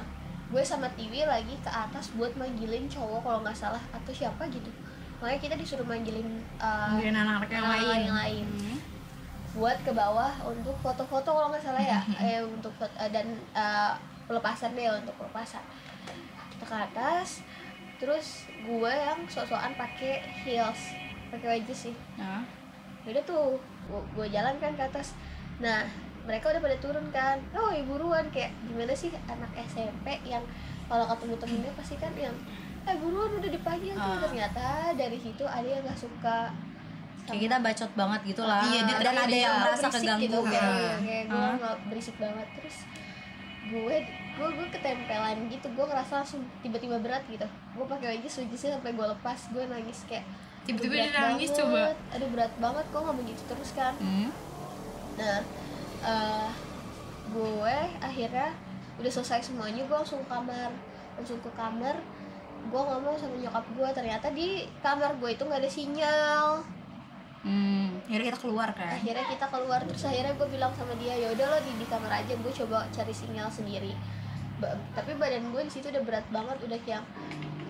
gue 0.52 0.64
sama 0.64 0.88
Tiwi 0.96 1.24
lagi 1.28 1.56
ke 1.64 1.72
atas 1.72 2.12
buat 2.16 2.32
manggilin 2.36 2.88
cowok 2.88 3.24
kalau 3.24 3.40
nggak 3.44 3.56
salah 3.56 3.84
atau 3.92 4.12
siapa 4.16 4.48
gitu. 4.48 4.72
Makanya 5.20 5.40
kita 5.44 5.56
disuruh 5.60 5.88
manggilin 5.88 6.40
eh, 6.56 6.90
Mungkin 6.96 7.16
anak-anak 7.16 7.50
yang 7.52 7.66
anak-anak 7.68 7.88
lain. 7.92 8.04
yang 8.08 8.16
lain. 8.16 8.48
Buat 9.52 9.84
ke 9.84 9.92
bawah 9.92 10.32
untuk 10.48 10.76
foto-foto 10.80 11.28
kalau 11.36 11.52
nggak 11.52 11.60
salah 11.60 11.84
ya. 11.84 12.00
Eh 12.16 12.40
untuk 12.40 12.72
foto, 12.80 12.96
eh, 12.96 13.12
dan 13.12 13.28
eh, 13.52 13.92
pelepasan 14.24 14.72
deh 14.72 14.88
untuk 14.88 15.12
pelepasan 15.20 15.60
ke 16.66 16.76
atas 16.76 17.42
terus 18.02 18.50
gue 18.66 18.94
yang 18.94 19.22
sok-sokan 19.30 19.78
pakai 19.78 20.26
heels 20.42 20.82
pakai 21.30 21.62
baju 21.62 21.74
sih. 21.74 21.96
Nah, 22.18 22.44
udah 23.06 23.24
tuh 23.24 23.62
gue 23.90 24.28
jalan 24.34 24.58
kan 24.58 24.74
ke 24.74 24.84
atas. 24.84 25.14
Nah 25.62 25.86
mereka 26.26 26.54
udah 26.54 26.62
pada 26.62 26.78
turun 26.82 27.06
kan. 27.14 27.38
Oh 27.54 27.70
ibu 27.74 27.98
buruan 27.98 28.26
kayak 28.34 28.54
gimana 28.66 28.94
sih 28.94 29.14
anak 29.30 29.50
SMP 29.58 30.18
yang 30.26 30.42
kalau 30.90 31.08
ketemu 31.08 31.36
temennya 31.40 31.72
pasti 31.78 31.96
kan 31.98 32.14
yang 32.18 32.36
eh 32.82 32.96
buruan 32.98 33.38
udah 33.38 33.52
dipanggil 33.54 33.94
tuh. 33.94 34.18
Ah. 34.18 34.22
ternyata 34.26 34.66
dari 34.98 35.18
situ 35.22 35.46
ada 35.46 35.68
yang 35.68 35.86
nggak 35.86 36.00
suka 36.02 36.50
kayak 37.22 37.42
kita 37.48 37.58
bacot 37.62 37.92
banget 37.94 38.22
gitu 38.34 38.44
lah. 38.44 38.66
Iya, 38.66 38.82
dia 38.90 38.98
dan 38.98 39.16
ada 39.18 39.38
yang 39.38 39.56
merasa 39.62 39.88
keganggu. 39.94 40.26
gitu, 40.26 40.40
gitu. 40.42 40.52
kayak, 40.58 40.96
kayak 41.06 41.26
gue 41.30 41.48
nggak 41.62 41.76
berisik 41.90 42.16
banget. 42.18 42.48
Terus 42.58 42.78
gue 43.70 43.96
gue 44.32 44.48
gue 44.48 44.68
ketempelan 44.72 45.38
gitu 45.52 45.68
gue 45.68 45.86
ngerasa 45.86 46.24
langsung 46.24 46.42
tiba-tiba 46.62 46.98
berat 47.00 47.24
gitu. 47.28 47.44
Gue 47.76 47.86
pakai 47.86 48.16
baju 48.18 48.28
sujisnya 48.28 48.80
sampai 48.80 48.92
gue 48.94 49.06
lepas 49.06 49.40
gue 49.52 49.64
nangis 49.68 50.06
kayak 50.08 50.26
Tiba-tiba 50.62 50.94
"Aduh, 50.94 51.02
dia 51.02 51.10
berat 51.12 51.26
nangis, 51.26 51.50
banget, 51.50 51.60
coba." 51.66 51.82
aduh 52.14 52.30
berat 52.30 52.54
banget 52.62 52.86
kok 52.94 53.00
nggak 53.02 53.18
begitu 53.18 53.42
terus 53.50 53.72
kan? 53.74 53.94
Hmm. 53.98 54.30
nah 55.20 55.40
eh, 56.02 56.50
gue 57.30 57.76
akhirnya 58.00 58.50
udah 58.98 59.12
selesai 59.12 59.42
semuanya 59.52 59.82
gue 59.86 59.96
langsung 59.98 60.22
ke 60.22 60.30
kamar. 60.30 60.72
Langsung 61.18 61.40
ke 61.42 61.52
kamar 61.54 61.96
gue 62.62 62.78
ngomong 62.82 63.18
sama 63.18 63.36
nyokap 63.42 63.66
gue 63.74 63.90
ternyata 63.90 64.28
di 64.30 64.70
kamar 64.86 65.18
gue 65.18 65.34
itu 65.34 65.42
nggak 65.42 65.62
ada 65.66 65.72
sinyal 65.72 66.62
Hmm. 67.42 67.98
akhirnya 68.06 68.28
kita 68.28 68.40
keluar 68.40 68.70
kan? 68.72 68.94
Akhirnya 68.94 69.26
kita 69.26 69.46
keluar 69.48 69.80
terus 69.82 70.04
akhirnya 70.04 70.34
gue 70.34 70.48
bilang 70.48 70.70
sama 70.72 70.94
dia 70.96 71.14
ya 71.16 71.28
udah 71.30 71.46
lo 71.48 71.58
di, 71.60 71.74
di 71.76 71.86
kamar 71.86 72.12
aja 72.16 72.34
gue 72.34 72.52
coba 72.56 72.86
cari 72.88 73.10
sinyal 73.12 73.50
sendiri. 73.50 73.98
Ba- 74.58 74.78
tapi 74.94 75.16
badan 75.16 75.50
gue 75.50 75.62
di 75.62 75.72
situ 75.72 75.90
udah 75.90 76.02
berat 76.02 76.28
banget 76.30 76.58
udah 76.62 76.80
kayak 76.82 77.02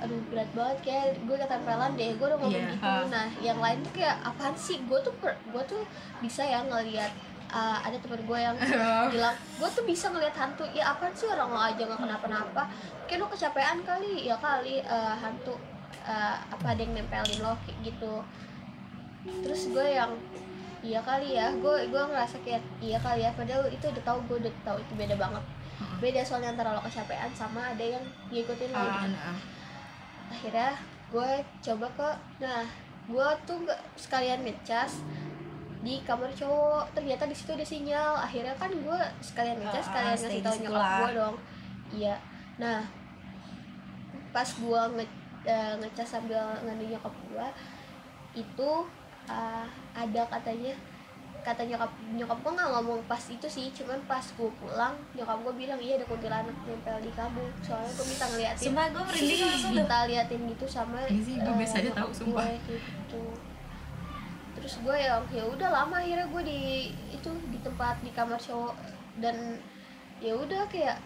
aduh 0.02 0.18
berat 0.28 0.50
banget 0.52 0.78
kayak 0.82 1.06
gue 1.24 1.38
ketempelan 1.38 1.94
deh 1.94 2.12
gue 2.12 2.26
udah 2.26 2.36
ngomong 2.36 2.58
Iya. 2.58 2.74
gitu 2.74 2.84
Ah. 2.84 3.06
nah 3.06 3.28
yang 3.40 3.60
lain 3.60 3.80
tuh 3.80 3.94
kayak 3.94 4.18
apaan 4.22 4.56
sih? 4.56 4.82
Gue 4.84 5.00
tuh 5.00 5.14
gue 5.22 5.64
tuh 5.64 5.82
bisa 6.20 6.42
ya 6.42 6.60
ngelihat 6.62 7.14
uh, 7.48 7.80
ada 7.80 7.96
teman 7.96 8.20
gue 8.20 8.40
yang 8.42 8.58
bilang 9.14 9.32
gue 9.56 9.70
tuh 9.72 9.86
bisa 9.86 10.12
ngelihat 10.12 10.36
hantu. 10.36 10.68
Ya 10.74 10.92
apaan 10.92 11.14
sih 11.14 11.26
orang 11.26 11.48
lo 11.48 11.62
aja 11.62 11.80
nggak 11.80 12.02
kenapa-napa? 12.02 12.68
Kayak 13.08 13.24
lo 13.24 13.28
kecapean 13.30 13.80
kali. 13.82 14.26
Ya 14.26 14.36
kali 14.36 14.84
uh, 14.84 15.16
hantu 15.16 15.56
uh, 16.04 16.36
apa 16.44 16.66
ada 16.68 16.82
yang 16.82 16.92
nempelin 16.92 17.40
lo 17.40 17.56
kayak 17.64 17.78
gitu 17.86 18.20
terus 19.22 19.70
gue 19.70 19.86
yang 19.86 20.12
iya 20.82 20.98
kali 21.02 21.38
ya 21.38 21.54
gue 21.54 21.76
gue 21.88 22.04
ngerasa 22.10 22.42
kayak 22.42 22.62
iya 22.82 22.98
kali 22.98 23.22
ya 23.22 23.30
padahal 23.38 23.70
itu 23.70 23.86
udah 23.86 24.02
tahu 24.02 24.18
gue 24.26 24.38
udah 24.42 24.54
tahu 24.66 24.78
itu 24.82 24.94
beda 24.98 25.14
banget. 25.14 25.44
Beda 26.02 26.22
soalnya 26.26 26.54
antara 26.54 26.74
lo 26.74 26.82
kecapean 26.82 27.30
sama 27.34 27.74
ada 27.74 27.86
yang 27.86 28.02
ngikutin 28.30 28.70
lo 28.70 28.78
Ah, 28.78 29.06
gitu. 29.06 29.08
nah. 29.14 29.38
akhirnya 30.32 30.70
gue 31.12 31.30
coba 31.62 31.88
ke 31.94 32.10
nah 32.40 32.64
gue 33.06 33.28
tuh 33.44 33.58
nggak 33.62 33.82
sekalian 34.00 34.42
ngecas 34.42 35.04
di 35.82 35.98
kamar 36.06 36.30
cowok 36.34 36.94
ternyata 36.94 37.26
di 37.26 37.34
situ 37.38 37.54
ada 37.54 37.66
sinyal. 37.66 38.14
Akhirnya 38.18 38.54
kan 38.58 38.70
gue 38.74 39.00
sekalian 39.22 39.58
ngecas 39.62 39.82
Ah, 39.82 39.86
sekalian 39.86 40.18
stay 40.18 40.42
ngasih 40.42 40.42
situ 40.42 40.66
nyokap 40.66 40.90
gue 40.98 41.10
dong. 41.18 41.36
Iya. 41.94 42.16
Nah 42.58 42.80
pas 44.32 44.48
gue 44.48 44.82
nge 44.98 45.06
eh, 45.46 45.74
ngecas 45.78 46.10
sambil 46.10 46.42
ngadu 46.66 46.86
nyokap 46.88 47.14
gue 47.30 47.48
itu 48.32 48.72
ah, 49.32 49.66
ada 49.96 50.22
katanya 50.28 50.76
kata 51.42 51.66
nyokap 51.66 51.90
nyokap 52.14 52.38
gue 52.38 52.52
nggak 52.54 52.70
ngomong 52.70 53.02
pas 53.10 53.24
itu 53.26 53.48
sih 53.50 53.74
cuman 53.74 53.98
pas 54.06 54.22
gue 54.22 54.46
pulang 54.62 54.94
nyokap 55.18 55.42
gue 55.42 55.54
bilang 55.58 55.82
iya 55.82 55.98
ada 55.98 56.06
kuntilanak 56.06 56.54
nempel 56.70 57.02
di 57.02 57.10
kamu 57.18 57.42
soalnya 57.66 57.90
gue 57.90 58.06
minta 58.06 58.26
ngeliatin 58.30 58.62
Sumpah 58.70 58.86
gue 58.94 59.04
merinding 59.10 59.42
langsung. 59.50 59.74
Minta 59.74 60.00
liatin 60.06 60.42
gitu 60.46 60.66
sama 60.70 61.02
Iya 61.10 61.22
sih, 61.26 61.36
gue 61.42 61.50
eh, 61.50 61.58
biasa 61.58 61.76
aja 61.76 61.84
nyokap 61.90 61.98
tahu, 61.98 62.12
sumpah. 62.14 62.46
gue, 62.46 62.78
gitu. 62.78 63.22
Terus 64.54 64.74
gue 64.86 64.96
yang 64.96 65.24
ya 65.34 65.44
udah 65.50 65.70
lama 65.74 65.96
akhirnya 65.98 66.28
gue 66.30 66.42
di 66.46 66.62
itu 67.10 67.30
di 67.50 67.60
tempat 67.66 67.96
di 68.06 68.12
kamar 68.14 68.38
cowok. 68.38 68.76
Dan 69.18 69.58
ya 70.22 70.38
udah 70.38 70.70
kayak 70.70 71.02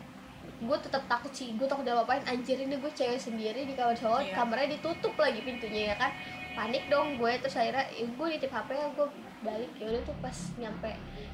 gue 0.55 0.78
tetap 0.78 1.03
takut 1.07 1.32
sih 1.32 1.55
gue 1.55 1.65
takut 1.65 1.82
ada 1.84 2.03
apain 2.03 2.21
anjir 2.28 2.55
ini 2.55 2.76
gue 2.76 2.91
cewek 2.91 3.17
sendiri 3.17 3.63
di 3.63 3.73
kamar 3.73 3.95
cowok 3.95 4.21
Iya. 4.23 4.34
kamarnya 4.36 4.78
ditutup 4.78 5.15
lagi 5.17 5.41
pintunya 5.41 5.91
ya 5.91 5.95
kan 5.97 6.11
panik 6.56 6.88
dong 6.88 7.20
gue 7.20 7.32
terus 7.43 7.60
akhirnya 7.60 7.84
ya 7.91 8.08
gue 8.08 8.28
nitip 8.32 8.49
hp 8.49 8.70
ya 8.72 8.88
gue 8.95 9.08
balik. 9.43 9.72
Ya 9.78 9.86
udah 9.91 10.01
tuh 10.08 10.16
pas 10.24 10.38
nyampe 10.56 10.91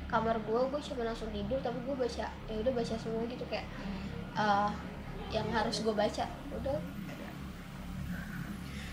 kamar 0.10 0.36
gue 0.42 0.60
gue 0.74 0.82
cuma 0.92 1.02
langsung 1.06 1.30
tidur 1.30 1.62
tapi 1.62 1.78
gue 1.86 1.96
baca 1.96 2.26
ya 2.28 2.56
udah 2.58 2.74
baca 2.74 2.94
semua 2.98 3.24
gitu 3.30 3.46
kayak 3.48 3.70
eh, 4.36 4.70
yang 5.32 5.48
harus 5.54 5.86
gue 5.86 5.94
baca. 5.94 6.26
Udah. 6.58 6.78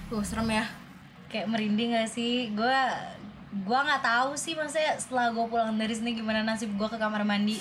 Wah, 0.08 0.24
serem 0.24 0.48
ya. 0.48 0.64
Kayak 1.28 1.52
merinding 1.52 1.92
gak 1.96 2.08
sih? 2.08 2.52
Gue 2.56 2.78
gue 3.48 3.78
nggak 3.80 4.04
tahu 4.04 4.36
sih 4.36 4.52
maksudnya 4.52 5.00
setelah 5.00 5.32
gue 5.32 5.44
pulang 5.48 5.80
dari 5.80 5.96
sini 5.96 6.12
gimana 6.12 6.44
nasib 6.44 6.68
gue 6.76 6.88
ke 6.88 7.00
kamar 7.00 7.24
mandi. 7.24 7.56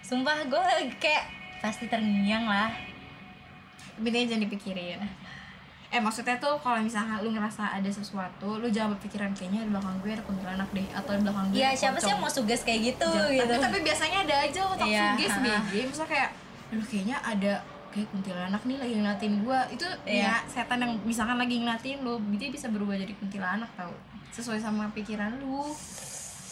Sumpah 0.00 0.48
gue 0.48 0.62
kayak 0.96 1.28
pasti 1.60 1.88
terngiang 1.88 2.48
lah. 2.48 2.72
Intinya 4.00 4.32
jangan 4.32 4.42
dipikirin 4.48 5.00
Eh 5.96 6.02
maksudnya 6.02 6.36
tuh 6.36 6.60
kalau 6.60 6.76
misalnya 6.78 7.16
lu 7.18 7.32
ngerasa 7.32 7.72
ada 7.72 7.88
sesuatu 7.88 8.60
Lu 8.60 8.68
jangan 8.68 8.92
berpikiran 8.92 9.32
kayaknya 9.32 9.64
di 9.64 9.70
belakang 9.70 9.96
gue 9.96 10.10
ada 10.10 10.20
kuntilanak 10.22 10.68
deh 10.70 10.84
Atau 10.92 11.12
di 11.14 11.22
belakang 11.24 11.46
gue 11.48 11.56
Iya 11.56 11.68
siapa 11.72 11.96
sih 11.96 12.04
pocong." 12.04 12.10
yang 12.10 12.20
mau 12.20 12.28
suges 12.28 12.60
kayak 12.60 12.80
gitu 12.86 13.08
Jangan- 13.08 13.32
gitu 13.32 13.52
tapi, 13.54 13.64
tapi 13.66 13.78
biasanya 13.82 14.18
ada 14.20 14.36
aja 14.38 14.60
otak 14.66 14.86
Iya, 14.86 15.06
suges. 15.10 15.32
BG 15.40 15.72
Misalnya 15.88 16.10
kayak 16.12 16.30
Aduh 16.66 16.84
kayaknya 16.84 17.16
ada 17.18 17.52
kayak 17.88 18.08
kuntilanak 18.12 18.60
nih 18.60 18.76
lagi 18.76 18.94
ngeliatin 18.94 19.34
gue 19.40 19.60
itu 19.72 19.86
Iya. 20.04 20.20
ya 20.20 20.34
setan 20.44 20.78
yang 20.78 20.92
misalkan 21.00 21.40
lagi 21.40 21.56
ngeliatin 21.56 22.04
lo 22.04 22.20
dia 22.30 22.52
bisa 22.52 22.68
berubah 22.68 22.92
jadi 22.92 23.16
kuntilanak 23.16 23.72
tau 23.72 23.88
sesuai 24.28 24.60
sama 24.60 24.84
pikiran 24.92 25.32
lu 25.40 25.64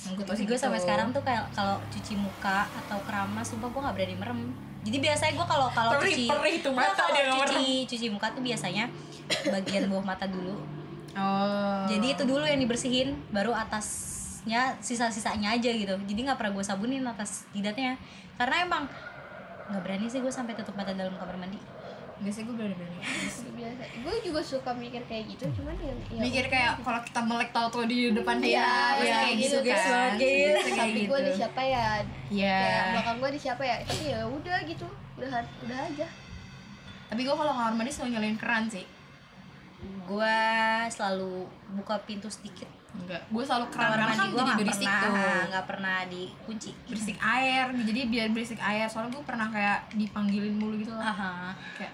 gue 0.06 0.24
gitu. 0.24 0.56
sampai 0.56 0.80
sekarang 0.80 1.12
tuh 1.12 1.20
kayak 1.20 1.44
kalau 1.52 1.80
cuci 1.88 2.16
muka 2.16 2.64
atau 2.70 2.96
keramas 3.02 3.44
sumpah 3.44 3.68
gue 3.68 3.80
nggak 3.82 3.92
berani 3.94 4.16
merem 4.16 4.40
jadi 4.84 4.96
biasanya 5.00 5.32
gue 5.32 5.46
kalau 5.48 5.68
kalau 5.72 5.90
cuci 5.96 6.28
perih 6.28 6.56
tuh 6.60 6.72
mata 6.76 7.04
dia 7.08 7.32
cuci 7.32 7.88
cuci 7.88 8.06
muka 8.12 8.28
tuh 8.36 8.44
biasanya 8.44 8.92
bagian 9.54 9.88
bawah 9.88 10.04
mata 10.04 10.28
dulu. 10.28 10.60
Oh. 11.14 11.86
Jadi 11.88 12.12
itu 12.12 12.22
dulu 12.26 12.44
yang 12.44 12.60
dibersihin 12.60 13.16
baru 13.32 13.56
atasnya 13.56 14.76
sisa-sisanya 14.84 15.56
aja 15.56 15.70
gitu. 15.72 15.94
Jadi 15.96 16.20
nggak 16.28 16.36
pernah 16.36 16.52
gue 16.52 16.64
sabunin 16.66 17.06
atas 17.08 17.48
jidatnya 17.56 17.96
karena 18.36 18.66
emang 18.68 18.84
nggak 19.72 19.80
berani 19.80 20.06
sih 20.12 20.20
gue 20.20 20.28
sampai 20.28 20.52
tutup 20.52 20.76
mata 20.76 20.92
dalam 20.92 21.16
kamar 21.16 21.40
mandi 21.40 21.56
biasanya 22.20 22.44
gue 22.46 22.56
berani 22.56 22.76
berani 22.76 22.96
biasa. 23.54 23.82
Gue 24.00 24.14
juga 24.22 24.40
suka 24.40 24.70
mikir 24.70 25.02
kayak 25.04 25.24
gitu 25.30 25.44
cuman 25.56 25.74
yang 25.78 25.98
ya 26.10 26.20
mikir 26.22 26.44
kayak 26.46 26.72
kalau 26.80 27.00
kita 27.00 27.20
melek 27.20 27.50
tau 27.50 27.66
tuh 27.68 27.84
di 27.84 28.10
depan 28.10 28.38
dia 28.38 28.54
Iya, 28.54 28.68
pasti 28.94 29.04
iya, 29.04 29.16
kayak 29.18 29.36
gitu 29.36 29.56
gitu 29.58 29.70
kan. 29.70 29.84
kan. 29.84 30.10
Gitu. 30.14 30.28
Kayak 30.54 30.76
samping 30.76 30.94
gitu. 30.96 31.10
gue 31.10 31.20
di 31.20 31.32
siapa 31.32 31.60
ya? 31.62 31.86
Iya. 32.30 32.58
kayak 32.60 32.84
belakang 32.92 33.16
gue 33.18 33.30
di 33.30 33.40
siapa 33.40 33.62
ya? 33.62 33.76
Tapi 33.82 34.02
ya 34.06 34.20
udah 34.22 34.58
gitu 34.62 34.86
udah 35.14 35.28
udah 35.64 35.78
aja. 35.80 36.06
Tapi 37.04 37.20
gue 37.22 37.34
kalau 37.34 37.52
kamar 37.52 37.72
mandi 37.72 37.90
selalu 37.90 38.10
nyalain 38.12 38.38
keran 38.38 38.64
sih. 38.66 38.84
Gue 40.04 40.36
selalu 40.88 41.46
buka 41.74 41.94
pintu 42.02 42.28
sedikit. 42.28 42.68
Enggak 42.94 43.22
gue 43.26 43.42
selalu 43.42 43.66
keran. 43.68 43.86
Kamar 43.86 43.98
karena 43.98 44.06
mandi 44.06 44.18
kan 44.18 44.26
gue 44.26 44.34
jadi 44.34 44.44
nggak 44.46 44.58
berisik 44.62 44.86
pernah 44.86 45.02
tuh. 45.02 45.42
nggak 45.50 45.66
pernah 45.66 45.96
dikunci. 46.06 46.70
Berisik 46.86 47.18
air 47.18 47.64
jadi 47.74 48.00
biar 48.06 48.26
berisik 48.30 48.60
air. 48.60 48.86
Soalnya 48.86 49.10
gue 49.14 49.24
pernah 49.24 49.48
kayak 49.48 49.78
dipanggilin 49.94 50.54
mulu 50.54 50.74
gitu 50.78 50.94
lah. 50.94 51.10
Aha. 51.10 51.32
kayak 51.74 51.92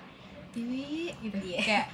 Tiwi 0.50 1.10
gitu 1.20 1.36
Iya. 1.36 1.60
kayak 1.60 1.86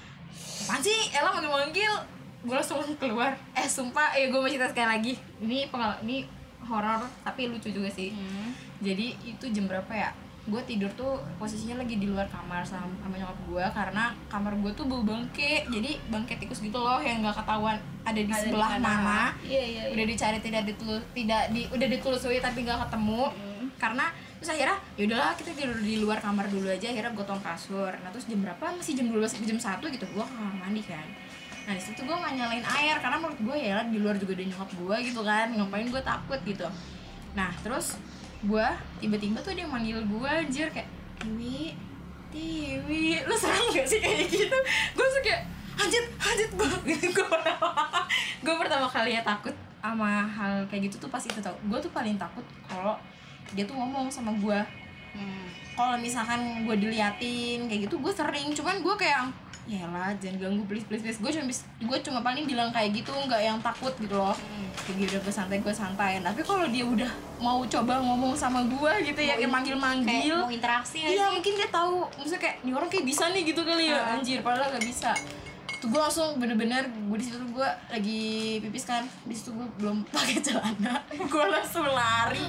apaan 0.62 0.80
sih 0.80 0.98
Ella 1.10 1.30
manggil 1.30 1.50
manggil 1.50 1.92
gue 2.40 2.54
langsung 2.54 2.78
keluar 2.96 3.32
eh 3.52 3.66
sumpah 3.66 4.12
ya 4.12 4.26
gue 4.26 4.36
mau 4.36 4.46
cerita 4.46 4.66
sekali 4.66 4.88
lagi 4.88 5.12
ini 5.38 5.66
pengal 5.66 5.96
ini 6.00 6.22
horor 6.60 7.02
tapi 7.20 7.46
lucu 7.46 7.68
juga 7.68 7.88
sih 7.88 8.10
Hmm. 8.10 8.50
jadi 8.78 9.14
itu 9.24 9.44
jam 9.48 9.64
berapa 9.64 9.88
ya 9.88 10.10
gue 10.44 10.62
tidur 10.62 10.86
tuh 10.92 11.10
posisinya 11.36 11.74
lagi 11.76 11.96
di 11.96 12.06
luar 12.06 12.22
kamar 12.24 12.62
sama, 12.62 12.86
sama 12.96 13.14
nyokap 13.14 13.34
gue 13.44 13.64
karena 13.72 14.04
kamar 14.26 14.54
gue 14.56 14.72
tuh 14.72 14.84
bau 14.84 15.02
bangke 15.02 15.66
jadi 15.66 15.98
bangke 16.06 16.36
tikus 16.36 16.60
gitu 16.60 16.76
loh 16.76 16.98
yang 16.98 17.18
nggak 17.18 17.34
ketahuan 17.34 17.74
ada 18.04 18.14
di 18.16 18.22
Ada 18.24 18.38
di 18.38 18.42
sebelah 18.46 18.70
mana. 18.72 18.86
mana 18.86 19.20
iya 19.42 19.58
iya 19.60 19.82
iya. 19.82 19.92
udah 19.92 20.04
dicari 20.06 20.38
tidak 20.38 20.62
ditulus 20.64 21.02
tidak 21.10 21.50
di 21.50 21.66
udah 21.66 21.88
ditelusuri 21.88 22.38
tapi 22.38 22.62
nggak 22.62 22.78
ketemu 22.80 23.22
Hmm. 23.26 23.66
karena 23.74 24.06
terus 24.36 24.52
akhirnya 24.52 24.76
yaudahlah 25.00 25.32
kita 25.32 25.50
tidur 25.56 25.78
di 25.80 25.96
luar 26.00 26.20
kamar 26.20 26.46
dulu 26.52 26.68
aja. 26.68 26.92
Akhirnya 26.92 27.12
gotong 27.16 27.40
kasur. 27.40 27.92
Nah 28.04 28.08
terus 28.12 28.28
jam 28.28 28.40
berapa? 28.44 28.64
Masih 28.76 28.92
jam 28.96 29.08
12 29.08 29.48
jam 29.48 29.58
satu 29.58 29.88
gitu. 29.88 30.04
Gue 30.12 30.24
kamar 30.24 30.54
mandi 30.60 30.84
kan. 30.84 31.06
Nah 31.66 31.72
di 31.74 31.82
situ 31.82 32.04
gue 32.04 32.16
nggak 32.16 32.34
nyalain 32.36 32.62
air 32.62 32.96
karena 33.00 33.16
menurut 33.18 33.40
gue 33.40 33.56
ya 33.58 33.82
di 33.88 33.98
luar 33.98 34.14
juga 34.20 34.36
ada 34.36 34.44
nyokap 34.44 34.70
gue 34.76 34.96
gitu 35.08 35.20
kan. 35.24 35.46
Ngapain 35.56 35.88
gue 35.88 36.02
takut 36.04 36.40
gitu. 36.44 36.66
Nah 37.32 37.50
terus 37.64 37.96
gue 38.44 38.66
tiba-tiba 39.00 39.40
tuh 39.40 39.56
dia 39.56 39.66
manggil 39.66 39.98
gue 40.04 40.30
anjir 40.30 40.68
kayak 40.68 40.88
Tiwi 41.18 41.72
Tiwi. 42.30 43.24
Lu 43.24 43.34
serem 43.34 43.66
gak 43.72 43.88
sih 43.88 43.98
kayak 44.04 44.28
gitu? 44.28 44.58
Gue 44.94 45.06
suka 45.16 45.36
anjir 45.80 46.02
anjir. 46.20 46.48
Gue 46.52 46.68
gue 46.92 47.26
pertama 47.26 47.72
gue 48.44 48.54
pertama 48.60 48.86
kali 48.86 49.16
ya 49.16 49.24
takut 49.24 49.56
sama 49.80 50.26
hal 50.26 50.66
kayak 50.66 50.90
gitu 50.90 51.06
tuh 51.06 51.10
pas 51.10 51.22
itu 51.24 51.40
tau. 51.40 51.56
Gue 51.66 51.78
tuh 51.80 51.90
paling 51.90 52.20
takut 52.20 52.42
kalau 52.68 52.98
dia 53.52 53.62
tuh 53.62 53.74
ngomong 53.74 54.08
sama 54.08 54.34
gue 54.34 54.60
Hmm. 55.12 55.48
kalau 55.72 55.96
misalkan 55.96 56.40
gue 56.62 56.76
diliatin 56.78 57.64
kayak 57.64 57.88
gitu 57.88 57.96
gue 57.96 58.12
sering. 58.12 58.52
Cuman 58.52 58.78
gue 58.78 58.94
kayak 58.96 59.32
ya 59.64 59.82
lah 59.82 60.12
jangan 60.14 60.36
ganggu 60.38 60.62
please 60.64 60.84
please 60.84 61.00
please. 61.00 61.16
Gue 61.16 61.32
cuma 61.32 61.48
gue 61.82 61.98
cuma 62.04 62.20
paling 62.20 62.44
bilang 62.44 62.68
kayak 62.68 62.92
gitu 62.92 63.16
nggak 63.16 63.40
yang 63.40 63.56
takut 63.58 63.96
gitu 63.96 64.12
loh. 64.12 64.36
Kayak 64.78 64.96
gitu 65.02 65.14
gue 65.18 65.32
santai 65.32 65.58
gue 65.58 65.72
santai. 65.72 66.20
Tapi 66.20 66.40
kalau 66.40 66.68
dia 66.68 66.84
udah 66.84 67.08
mau 67.36 67.64
coba 67.64 67.96
ngomong 67.98 68.36
sama 68.36 68.60
gue 68.62 68.92
gitu 69.08 69.20
ya 69.20 69.34
kayak 69.34 69.48
manggil 69.48 69.76
kayak 69.76 69.88
manggil 70.04 70.36
mau 70.38 70.52
interaksi 70.52 71.00
iya 71.00 71.32
mungkin 71.32 71.52
dia 71.54 71.68
tahu. 71.70 72.04
Maksudnya 72.14 72.40
kayak 72.42 72.56
ini 72.60 72.70
orang 72.70 72.88
kayak 72.88 73.04
bisa 73.06 73.24
nih 73.32 73.42
gitu 73.46 73.60
kali 73.62 73.84
ya 73.88 73.96
Ah. 73.96 74.14
anjir 74.14 74.38
padahal 74.40 74.68
nggak 74.70 74.84
bisa 74.84 75.16
tuh 75.76 75.88
gue 75.92 76.00
langsung 76.00 76.40
bener-bener 76.40 76.88
gue 76.88 77.18
di 77.20 77.24
situ 77.24 77.36
tuh 77.36 77.50
gue 77.52 77.68
lagi 77.92 78.24
pipis 78.64 78.84
kan 78.88 79.04
di 79.24 79.34
situ 79.36 79.52
gue 79.52 79.66
belum 79.80 80.04
pakai 80.14 80.38
celana. 80.40 81.04
Gue 81.12 81.44
langsung 81.48 81.86
lari 81.86 82.44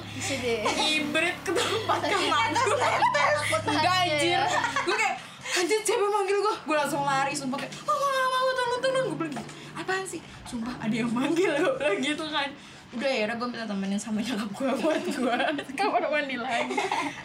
ibrit 0.88 1.36
ke 1.44 1.52
tempat 1.52 2.00
kamar 2.08 2.48
gue 2.56 3.94
anjir. 4.08 4.40
Ya. 4.40 4.46
Gue 4.84 4.96
kayak 4.96 5.18
Anjir 5.48 5.80
siapa 5.80 6.04
manggil 6.04 6.38
gue 6.44 6.56
Gue 6.68 6.76
langsung 6.76 7.02
lari 7.08 7.32
Sumpah 7.32 7.56
kayak 7.56 7.72
Oh 7.88 7.96
gue 7.96 8.10
gak 8.12 8.28
mau 8.30 8.50
tolong 8.52 8.82
tolong 8.84 9.06
Gue 9.08 9.18
bilang 9.26 9.32
gitu 9.32 9.54
Apaan 9.80 10.04
sih? 10.04 10.22
Sumpah 10.44 10.76
ada 10.84 10.92
yang 10.92 11.08
manggil 11.08 11.50
Gue 11.56 11.74
bilang 11.80 12.00
gitu 12.04 12.26
kan. 12.28 12.50
Udah 12.92 13.10
ya 13.10 13.24
udah 13.32 13.36
gue 13.40 13.48
minta 13.48 13.66
temenin 13.68 14.00
sama 14.00 14.20
nyokap 14.20 14.50
gue 14.52 14.72
Buat 14.84 15.04
gue 15.08 15.34
Kamar 15.74 16.04
mandi 16.14 16.36
lagi. 16.36 16.76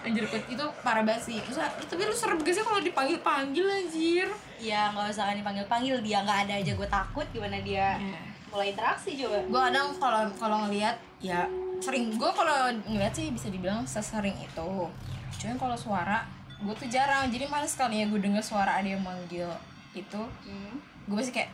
Anjir 0.06 0.24
itu 0.30 0.64
parah 0.86 1.02
banget 1.02 1.34
sih. 1.34 1.38
Terus, 1.42 1.58
Tapi 1.60 2.02
lu 2.06 2.14
serem 2.14 2.38
gak 2.38 2.54
sih 2.54 2.62
kalau 2.62 2.80
dipanggil-panggil 2.80 3.66
anjir 3.66 4.28
ya 4.62 4.94
nggak 4.94 5.10
usah 5.10 5.26
kan 5.26 5.34
dipanggil 5.34 5.66
panggil 5.66 5.98
dia 5.98 6.22
nggak 6.22 6.46
ada 6.46 6.54
aja 6.62 6.72
gue 6.72 6.88
takut 6.88 7.26
gimana 7.34 7.58
dia 7.60 7.98
Iya. 7.98 8.18
mulai 8.46 8.70
interaksi 8.70 9.18
coba. 9.18 9.42
Gue 9.42 9.60
kadang 9.60 9.88
kalau 9.98 10.22
kalau 10.38 10.56
ngelihat 10.68 10.94
Ya 11.18 11.42
sering 11.80 12.14
Gue 12.14 12.30
kalau 12.30 12.70
ngeliat 12.84 13.10
sih 13.10 13.32
bisa 13.32 13.50
dibilang 13.50 13.82
sesering 13.82 14.34
itu. 14.38 14.70
Cuman 15.38 15.56
kalau 15.58 15.74
suara 15.74 16.22
Gue 16.62 16.74
tuh 16.76 16.86
jarang 16.86 17.26
Jadi 17.26 17.50
males 17.50 17.74
sekali 17.74 18.02
ya 18.02 18.06
gue 18.06 18.20
denger 18.22 18.44
suara 18.44 18.78
ada 18.78 18.86
yang 18.86 19.02
manggil 19.02 19.50
Itu. 19.92 20.22
Hmm. 20.46 20.78
gue 21.02 21.16
pasti 21.18 21.34
kayak 21.34 21.50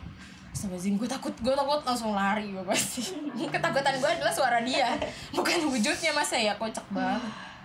Astagfirullahaladzim, 0.49 0.97
gue 0.97 1.09
takut, 1.09 1.33
gue 1.39 1.53
takut 1.53 1.81
langsung 1.85 2.11
lari 2.13 2.49
gue 2.49 2.65
pasti. 2.65 3.05
Ketakutan 3.53 3.95
gue 3.97 4.09
adalah 4.09 4.33
suara 4.33 4.57
dia 4.61 4.97
Bukan 5.29 5.69
wujudnya 5.69 6.09
masa 6.11 6.35
ya, 6.37 6.57
kocak 6.57 6.83
banget. 6.89 7.21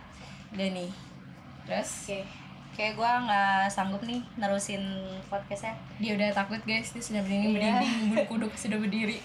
Udah 0.57 0.69
nih 0.73 0.91
Terus? 1.65 1.91
Oke 2.09 2.44
kayak 2.75 2.95
gue 2.95 3.07
nggak 3.07 3.63
sanggup 3.69 4.03
nih 4.03 4.21
nerusin 4.35 4.83
podcastnya. 5.25 5.75
Dia 5.97 6.13
udah 6.13 6.31
takut 6.33 6.61
guys, 6.61 6.91
dia 6.91 7.01
sudah 7.01 7.23
berdiri, 7.23 7.47
Iya. 7.53 7.79
berdiri, 7.79 7.89
bulu 8.05 8.23
kuduk 8.29 8.53
sudah 8.55 8.77
berdiri. 8.77 9.19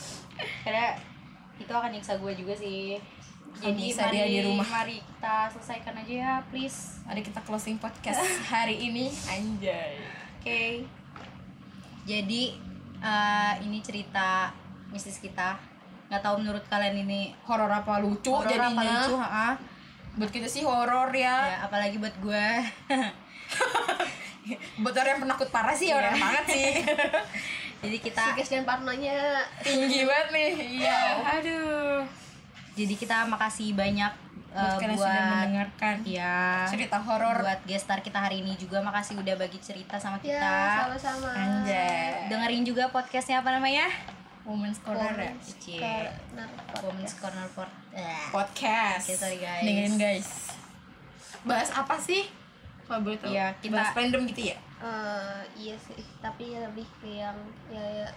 Karena 0.64 0.98
itu 1.56 1.68
akan 1.68 1.90
nyiksa 1.90 2.14
gue 2.16 2.32
juga 2.34 2.54
sih. 2.54 2.98
Jadi 3.58 3.90
mari, 3.92 4.12
dia 4.12 4.24
di 4.28 4.40
rumah. 4.44 4.62
mari 4.62 4.96
kita 4.98 5.34
selesaikan 5.48 5.94
aja 5.96 6.12
ya 6.12 6.32
please. 6.46 7.02
Mari 7.02 7.22
kita 7.22 7.40
closing 7.40 7.74
podcast 7.76 8.18
hari 8.52 8.76
ini. 8.80 9.10
Anjay. 9.24 9.98
Oke. 10.36 10.62
Jadi 12.04 12.42
eh, 12.98 13.52
ini 13.62 13.78
cerita 13.78 14.50
mistis 14.88 15.18
kita. 15.18 15.58
Nggak 16.08 16.22
tahu 16.24 16.40
menurut 16.40 16.64
kalian 16.66 17.04
ini 17.04 17.34
Horor 17.44 17.68
apa 17.68 18.00
lucu 18.00 18.32
horor 18.32 18.48
jadinya. 18.48 18.72
apa 18.72 18.82
lucu 18.82 19.14
ha? 19.14 19.48
Buat 20.18 20.30
kita 20.30 20.44
sih 20.44 20.62
horor 20.62 21.08
ya. 21.10 21.46
Ya 21.46 21.56
apalagi 21.62 21.96
buat 21.96 22.14
gue 22.18 22.46
Buat 24.78 24.94
orang 24.96 25.10
yang 25.14 25.22
penakut 25.22 25.48
parah 25.48 25.72
sih, 25.72 25.88
Iya. 25.88 26.00
orang 26.00 26.16
banget 26.16 26.44
sih. 26.48 26.70
Jadi 27.84 27.96
kita 28.00 28.22
Sigas 28.32 28.48
dan 28.48 28.64
parnonya 28.64 29.38
Tinggi 29.60 30.02
banget 30.08 30.28
nih. 30.32 30.50
Iya, 30.80 30.98
aduh. 31.22 32.00
Jadi 32.72 32.94
kita 32.94 33.26
makasih 33.26 33.74
banyak 33.74 34.10
Buat 34.48 34.80
kalian 34.80 34.96
sudah 34.96 35.24
mendengarkan 35.28 35.96
ya 36.02 36.64
cerita 36.64 36.96
horor. 36.96 37.36
buat 37.38 37.60
gestar 37.62 38.00
kita 38.00 38.18
hari 38.18 38.40
ini 38.40 38.56
juga. 38.56 38.80
Makasih 38.80 39.14
udah 39.16 39.36
bagi 39.36 39.60
cerita 39.60 40.00
sama 40.00 40.16
kita. 40.18 40.34
ya 40.34 40.88
sama-sama. 40.88 41.28
Anjay. 41.30 42.26
Dengerin 42.26 42.64
juga 42.64 42.88
podcastnya 42.88 43.38
apa 43.38 43.52
namanya 43.52 43.86
Women's 44.48 44.80
Corner 44.80 45.12
ya? 45.12 45.32
Corner 45.36 46.48
Women's 46.80 47.14
Corner 47.14 47.44
eh. 47.92 48.24
podcast. 48.32 49.04
Oke, 49.04 49.14
sorry, 49.14 49.38
guys. 49.38 49.60
Dengerin 49.62 49.94
guys. 49.94 50.28
Bahas 51.44 51.68
apa 51.70 51.94
sih? 51.94 52.24
Kalau 52.82 53.04
boleh 53.04 53.20
tahu. 53.20 53.28
Iya, 53.28 53.52
kita- 53.60 53.76
Bahas 53.76 53.92
random 53.92 54.24
gitu 54.26 54.42
ya. 54.48 54.56
Eh, 54.78 55.40
iya 55.58 55.74
sih 55.76 55.98
tapi 56.18 56.54
lebih 56.54 56.86
ke 56.96 57.18
yang 57.18 57.34
ya, 57.66 57.82
ya 57.82 58.08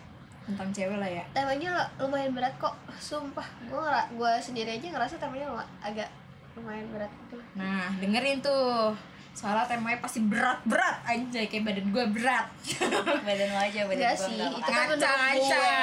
Tentang 0.42 0.70
cewek 0.70 0.94
lah 0.96 1.10
ya. 1.12 1.26
temanya 1.34 1.70
lu- 1.74 2.06
lumayan 2.06 2.32
berat 2.32 2.54
kok 2.58 2.74
sumpah 2.96 3.46
gue 3.64 3.82
gue 4.14 4.34
sendiri 4.38 4.78
aja 4.78 4.88
ngerasa 4.90 5.18
temanya 5.18 5.50
agak 5.82 6.06
lumayan 6.54 6.86
berat 6.94 7.10
gitu 7.20 7.42
Nah, 7.58 7.90
dengerin 7.98 8.40
tuh. 8.40 8.94
Soalnya 9.32 9.64
temanya 9.64 9.98
pasti 10.04 10.20
berat-berat 10.22 11.08
Anjay, 11.08 11.48
kayak 11.48 11.64
badan 11.64 11.88
gue 11.90 12.06
berat. 12.14 12.46
Badan 13.26 13.48
lo 13.56 13.60
aja 13.64 13.82
badan 13.88 14.04
gua 14.04 14.14
sih 14.20 14.38
itu 14.38 14.72
kan 14.72 14.88
gue 14.92 15.08
ya 15.40 15.82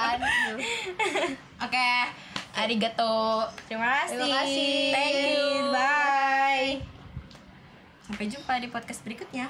kan 0.00 0.18
Oke, 1.60 1.90
arigato. 2.56 3.44
Terima 3.68 4.02
kasih. 4.02 4.16
Terima 4.16 4.36
kasih. 4.40 4.76
thank 4.96 5.16
you. 5.36 5.46
Bye. 5.68 6.70
Sampai 8.08 8.26
jumpa 8.26 8.52
di 8.58 8.68
podcast 8.72 9.00
berikutnya 9.04 9.46